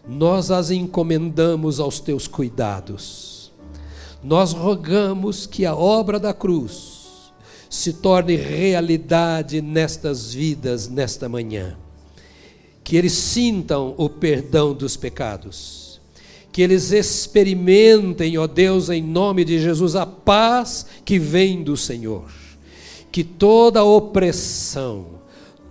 Nós 0.05 0.51
as 0.51 0.69
encomendamos 0.69 1.79
aos 1.79 2.01
teus 2.01 2.27
cuidados. 2.27 3.53
Nós 4.21 4.51
rogamos 4.51 5.45
que 5.45 5.65
a 5.65 5.73
obra 5.73 6.19
da 6.19 6.33
cruz 6.33 7.31
se 7.69 7.93
torne 7.93 8.35
realidade 8.35 9.61
nestas 9.61 10.33
vidas, 10.33 10.89
nesta 10.89 11.29
manhã. 11.29 11.77
Que 12.83 12.97
eles 12.97 13.13
sintam 13.13 13.93
o 13.97 14.09
perdão 14.09 14.73
dos 14.73 14.97
pecados. 14.97 15.82
Que 16.53 16.61
eles 16.61 16.91
experimentem, 16.91 18.37
ó 18.37 18.45
Deus, 18.45 18.87
em 18.91 19.01
nome 19.01 19.43
de 19.43 19.59
Jesus, 19.59 19.95
a 19.95 20.05
paz 20.05 20.85
que 21.03 21.17
vem 21.17 21.63
do 21.63 21.75
Senhor. 21.75 22.25
Que 23.11 23.23
toda 23.23 23.83
opressão, 23.83 25.05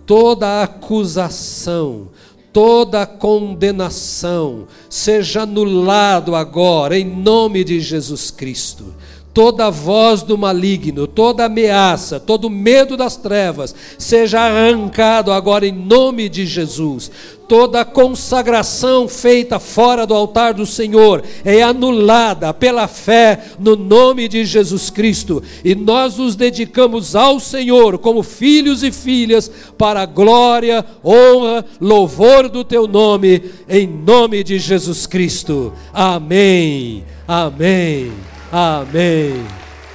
toda 0.05 0.61
acusação, 0.61 2.09
toda 2.51 3.05
condenação 3.05 4.67
seja 4.89 5.43
anulado 5.43 6.35
agora 6.35 6.99
em 6.99 7.05
nome 7.05 7.63
de 7.63 7.79
Jesus 7.79 8.29
Cristo 8.29 8.93
toda 9.33 9.71
voz 9.71 10.21
do 10.21 10.37
maligno, 10.37 11.07
toda 11.07 11.45
ameaça, 11.45 12.19
todo 12.19 12.49
medo 12.49 12.95
das 12.95 13.17
trevas, 13.17 13.73
seja 13.97 14.41
arrancado 14.41 15.31
agora 15.31 15.65
em 15.65 15.71
nome 15.71 16.29
de 16.29 16.45
Jesus. 16.45 17.11
Toda 17.53 17.85
consagração 17.85 19.07
feita 19.07 19.59
fora 19.59 20.07
do 20.07 20.15
altar 20.15 20.55
do 20.55 20.65
Senhor 20.65 21.23
é 21.45 21.61
anulada 21.61 22.51
pela 22.51 22.87
fé 22.87 23.45
no 23.59 23.75
nome 23.75 24.27
de 24.27 24.43
Jesus 24.43 24.89
Cristo, 24.89 25.43
e 25.63 25.75
nós 25.75 26.17
nos 26.17 26.35
dedicamos 26.35 27.15
ao 27.15 27.39
Senhor 27.39 27.99
como 27.99 28.23
filhos 28.23 28.81
e 28.81 28.91
filhas 28.91 29.51
para 29.77 30.01
a 30.01 30.05
glória, 30.07 30.83
honra, 31.05 31.63
louvor 31.79 32.49
do 32.49 32.63
teu 32.63 32.87
nome, 32.87 33.51
em 33.69 33.85
nome 33.85 34.43
de 34.43 34.57
Jesus 34.57 35.05
Cristo. 35.05 35.73
Amém. 35.93 37.03
Amém. 37.27 38.11
Amém. 38.51 39.45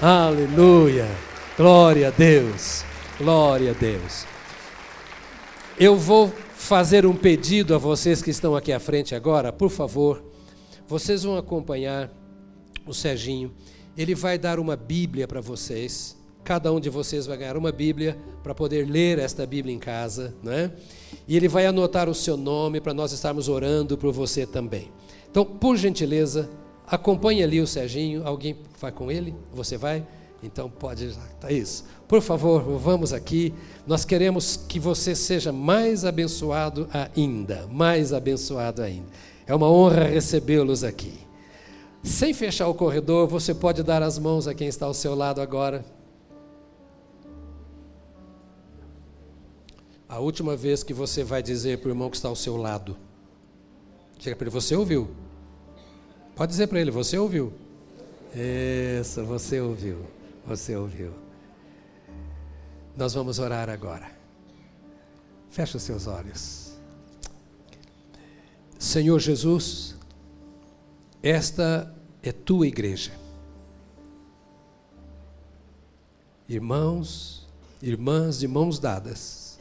Aleluia. 0.01 1.09
Glória 1.57 2.07
a 2.07 2.11
Deus. 2.13 2.85
Glória 3.19 3.73
a 3.73 3.75
Deus. 3.75 4.25
Eu 5.77 5.97
vou 5.97 6.33
fazer 6.69 7.07
um 7.07 7.17
pedido 7.17 7.75
a 7.75 7.79
vocês 7.79 8.21
que 8.21 8.29
estão 8.29 8.55
aqui 8.55 8.75
à 8.75 8.79
frente 8.79 9.15
agora, 9.15 9.51
por 9.51 9.71
favor. 9.71 10.23
Vocês 10.87 11.23
vão 11.23 11.39
acompanhar 11.39 12.13
o 12.87 12.93
Serginho. 12.93 13.55
Ele 13.97 14.15
vai 14.15 14.37
dar 14.37 14.61
uma 14.61 14.77
Bíblia 14.77 15.27
para 15.27 15.41
vocês. 15.41 16.15
Cada 16.45 16.71
um 16.71 16.79
de 16.79 16.91
vocês 16.91 17.25
vai 17.25 17.39
ganhar 17.39 17.57
uma 17.57 17.73
Bíblia 17.73 18.19
para 18.43 18.55
poder 18.55 18.87
ler 18.87 19.19
esta 19.19 19.47
Bíblia 19.47 19.75
em 19.75 19.79
casa, 19.79 20.35
né? 20.43 20.71
E 21.27 21.39
ele 21.39 21.49
vai 21.49 21.65
anotar 21.65 22.07
o 22.07 22.15
seu 22.15 22.37
nome 22.37 22.83
para 22.83 22.93
nós 22.93 23.13
estarmos 23.13 23.49
orando 23.49 23.97
por 23.97 24.13
você 24.13 24.45
também. 24.45 24.93
Então, 25.31 25.47
por 25.47 25.75
gentileza, 25.75 26.51
Acompanhe 26.91 27.43
ali 27.43 27.61
o 27.61 27.67
Serginho. 27.67 28.27
Alguém 28.27 28.57
vai 28.81 28.91
com 28.91 29.11
ele? 29.11 29.35
Você 29.53 29.77
vai? 29.77 30.07
Então 30.43 30.71
pode 30.71 31.11
já. 31.11 31.21
Tá 31.41 31.51
isso. 31.51 31.85
Por 32.07 32.23
favor, 32.23 32.63
vamos 32.79 33.13
aqui. 33.13 33.53
Nós 33.87 34.05
queremos 34.05 34.57
que 34.57 34.79
você 34.79 35.15
seja 35.15 35.53
mais 35.53 36.05
abençoado 36.05 36.89
ainda, 37.17 37.67
mais 37.71 38.13
abençoado 38.13 38.83
ainda. 38.83 39.09
É 39.47 39.55
uma 39.55 39.71
honra 39.71 40.05
recebê-los 40.05 40.85
aqui. 40.85 41.15
Sem 42.03 42.33
fechar 42.33 42.69
o 42.69 42.75
corredor, 42.75 43.27
você 43.27 43.53
pode 43.53 43.83
dar 43.83 44.03
as 44.03 44.19
mãos 44.19 44.47
a 44.47 44.55
quem 44.55 44.69
está 44.69 44.87
ao 44.87 44.95
seu 44.95 45.15
lado 45.15 45.41
agora. 45.41 45.85
A 50.09 50.21
última 50.21 50.57
vez 50.57 50.83
que 50.83 50.95
você 50.95 51.23
vai 51.23 51.43
dizer 51.43 51.79
para 51.79 51.89
o 51.89 51.91
irmão 51.91 52.09
que 52.09 52.17
está 52.17 52.29
ao 52.29 52.37
seu 52.37 52.57
lado. 52.57 52.97
Chega 54.19 54.37
para 54.37 54.45
ele, 54.45 54.51
você 54.51 54.75
ouviu? 54.75 55.09
Pode 56.35 56.51
dizer 56.51 56.69
para 56.69 56.81
ele, 56.81 56.91
você 56.91 57.19
ouviu? 57.19 57.53
Isso, 58.35 59.25
você 59.25 59.61
ouviu. 59.61 60.18
Você 60.49 60.75
ouviu. 60.75 61.13
Nós 62.97 63.15
vamos 63.15 63.39
orar 63.39 63.69
agora. 63.69 64.11
Feche 65.51 65.77
os 65.77 65.83
seus 65.83 66.07
olhos. 66.07 66.73
Senhor 68.79 69.19
Jesus, 69.21 69.95
esta 71.23 71.95
é 72.23 72.33
tua 72.33 72.67
igreja. 72.67 73.13
Irmãos, 76.49 77.47
irmãs 77.83 78.39
de 78.39 78.49
mãos 78.49 78.79
dadas. 78.79 79.59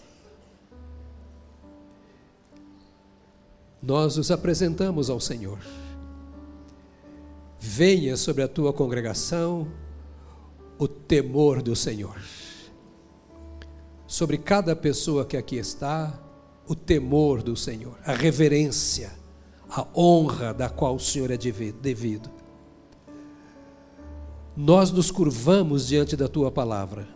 Nós 3.83 4.17
os 4.17 4.31
apresentamos 4.31 5.09
ao 5.09 5.19
Senhor 5.19 5.59
venha 7.59 8.15
sobre 8.15 8.43
a 8.43 8.47
tua 8.47 8.71
congregação 8.71 9.67
o 10.78 10.88
temor 10.88 11.61
do 11.61 11.75
Senhor. 11.75 12.15
Sobre 14.05 14.38
cada 14.38 14.75
pessoa 14.75 15.25
que 15.25 15.36
aqui 15.36 15.57
está, 15.57 16.17
o 16.67 16.75
temor 16.75 17.41
do 17.41 17.55
Senhor, 17.55 17.97
a 18.05 18.13
reverência, 18.13 19.11
a 19.69 19.86
honra 19.95 20.53
da 20.53 20.69
qual 20.69 20.95
o 20.95 20.99
Senhor 20.99 21.32
é 21.32 21.38
devido. 21.38 22.30
Nós 24.55 24.91
nos 24.91 25.11
curvamos 25.11 25.88
diante 25.88 26.15
da 26.15 26.28
tua 26.28 26.51
palavra 26.51 27.07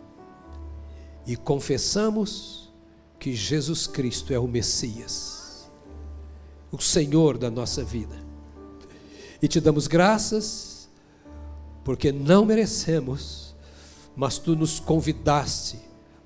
e 1.26 1.36
confessamos 1.36 2.72
que 3.18 3.34
Jesus 3.34 3.86
Cristo 3.86 4.32
é 4.32 4.38
o 4.38 4.46
Messias, 4.46 5.70
o 6.70 6.80
Senhor 6.80 7.38
da 7.38 7.50
nossa 7.50 7.82
vida 7.82 8.32
e 9.42 9.48
te 9.48 9.60
damos 9.60 9.88
graças, 9.88 10.88
porque 11.82 12.12
não 12.12 12.44
merecemos, 12.44 13.41
mas 14.16 14.38
tu 14.38 14.54
nos 14.54 14.78
convidaste 14.78 15.78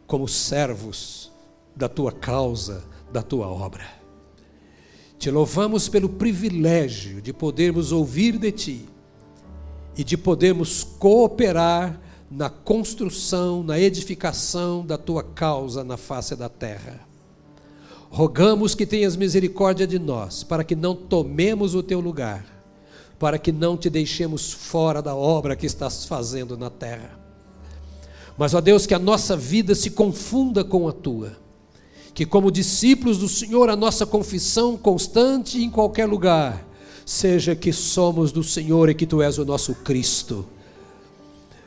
como 0.06 0.28
servos 0.28 1.30
da 1.74 1.88
tua 1.88 2.12
causa, 2.12 2.84
da 3.12 3.22
tua 3.22 3.48
obra. 3.48 3.86
Te 5.18 5.30
louvamos 5.30 5.88
pelo 5.88 6.08
privilégio 6.08 7.22
de 7.22 7.32
podermos 7.32 7.92
ouvir 7.92 8.38
de 8.38 8.52
ti 8.52 8.88
e 9.96 10.04
de 10.04 10.16
podermos 10.16 10.84
cooperar 10.84 12.00
na 12.30 12.50
construção, 12.50 13.62
na 13.62 13.78
edificação 13.78 14.84
da 14.84 14.98
tua 14.98 15.22
causa 15.22 15.82
na 15.84 15.96
face 15.96 16.34
da 16.36 16.48
terra. 16.48 17.00
Rogamos 18.10 18.74
que 18.74 18.86
tenhas 18.86 19.16
misericórdia 19.16 19.86
de 19.86 19.98
nós, 19.98 20.42
para 20.42 20.64
que 20.64 20.74
não 20.74 20.94
tomemos 20.94 21.74
o 21.74 21.82
teu 21.82 22.00
lugar 22.00 22.56
para 23.18 23.38
que 23.38 23.52
não 23.52 23.76
te 23.76 23.88
deixemos 23.88 24.52
fora 24.52 25.00
da 25.00 25.14
obra 25.14 25.56
que 25.56 25.66
estás 25.66 26.04
fazendo 26.04 26.56
na 26.56 26.70
terra. 26.70 27.25
Mas, 28.36 28.54
ó 28.54 28.60
Deus, 28.60 28.86
que 28.86 28.94
a 28.94 28.98
nossa 28.98 29.36
vida 29.36 29.74
se 29.74 29.90
confunda 29.90 30.62
com 30.62 30.88
a 30.88 30.92
tua. 30.92 31.36
Que, 32.14 32.26
como 32.26 32.50
discípulos 32.50 33.18
do 33.18 33.28
Senhor, 33.28 33.68
a 33.68 33.76
nossa 33.76 34.06
confissão 34.06 34.76
constante 34.76 35.62
em 35.62 35.70
qualquer 35.70 36.06
lugar 36.06 36.66
seja 37.04 37.54
que 37.54 37.72
somos 37.72 38.32
do 38.32 38.42
Senhor 38.42 38.88
e 38.88 38.94
que 38.94 39.06
tu 39.06 39.22
és 39.22 39.38
o 39.38 39.44
nosso 39.44 39.74
Cristo. 39.76 40.44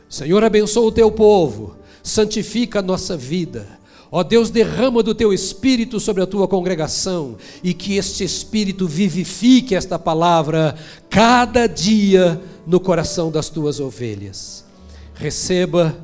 Senhor, 0.09 0.43
abençoa 0.43 0.87
o 0.87 0.91
teu 0.91 1.11
povo, 1.11 1.75
santifica 2.03 2.79
a 2.79 2.81
nossa 2.81 3.15
vida 3.15 3.79
Ó 4.11 4.23
Deus, 4.23 4.49
derrama 4.49 5.03
do 5.03 5.13
teu 5.13 5.31
espírito 5.31 5.99
sobre 5.99 6.23
a 6.23 6.27
tua 6.27 6.47
congregação 6.47 7.37
e 7.63 7.75
que 7.75 7.95
este 7.95 8.23
espírito 8.23 8.87
vivifique 8.87 9.75
esta 9.75 9.99
palavra 9.99 10.75
cada 11.09 11.67
dia 11.67 12.41
no 12.65 12.79
coração 12.79 13.29
das 13.29 13.49
tuas 13.49 13.79
ovelhas. 13.79 14.65
Receba 15.13 15.95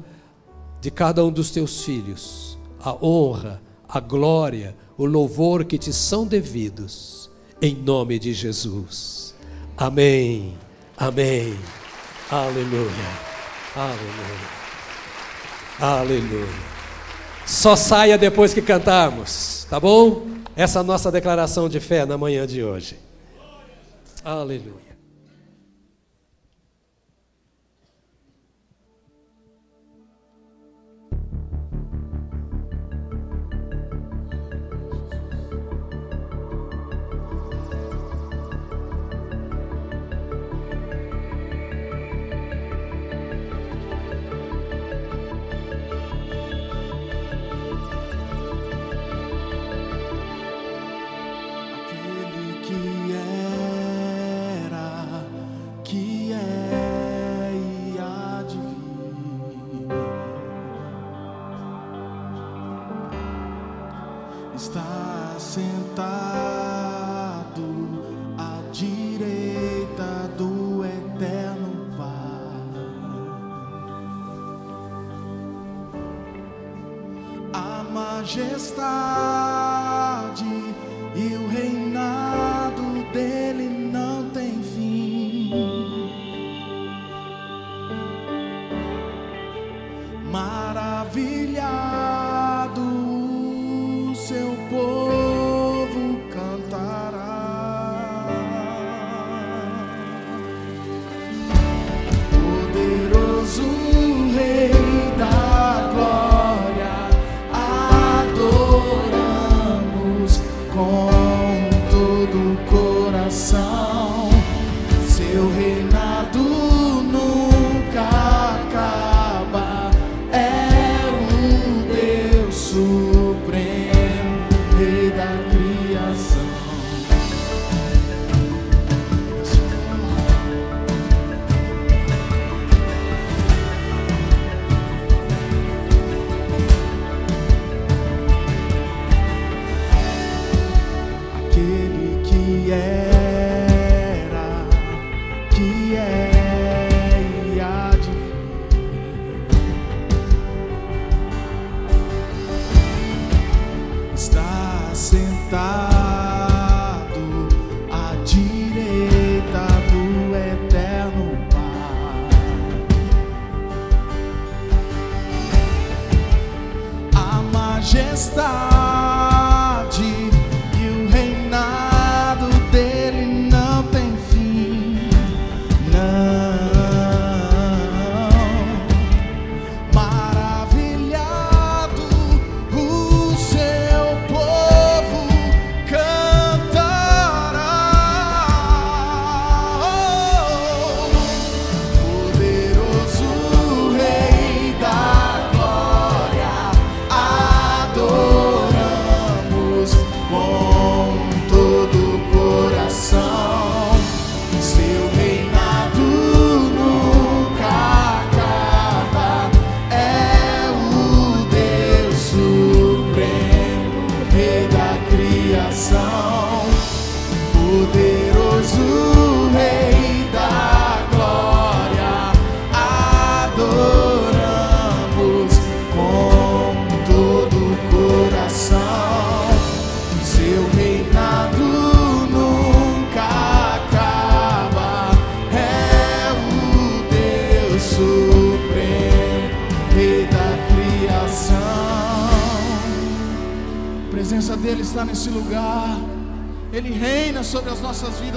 de 0.86 0.92
cada 0.92 1.26
um 1.26 1.32
dos 1.32 1.50
teus 1.50 1.84
filhos 1.84 2.60
a 2.80 2.94
honra, 3.04 3.60
a 3.90 4.00
glória, 4.00 4.76
o 4.96 5.04
louvor 5.04 5.66
que 5.66 5.80
te 5.80 5.92
são 5.92 6.28
devidos, 6.28 7.28
em 7.60 7.74
nome 7.74 8.20
de 8.20 8.32
Jesus. 8.32 9.34
Amém. 9.76 10.54
Amém. 10.96 11.58
Aleluia. 12.30 12.92
Aleluia. 13.76 14.50
Aleluia. 15.80 16.66
Só 17.48 17.76
saia 17.76 18.16
depois 18.16 18.54
que 18.54 18.62
cantarmos, 18.62 19.66
tá 19.68 19.80
bom? 19.80 20.28
Essa 20.56 20.78
é 20.78 20.82
a 20.82 20.84
nossa 20.84 21.12
declaração 21.12 21.68
de 21.68 21.80
fé 21.80 22.06
na 22.06 22.16
manhã 22.16 22.46
de 22.46 22.64
hoje. 22.64 23.00
Aleluia. 24.24 24.85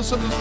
Sobre 0.08 0.26
os 0.26 0.34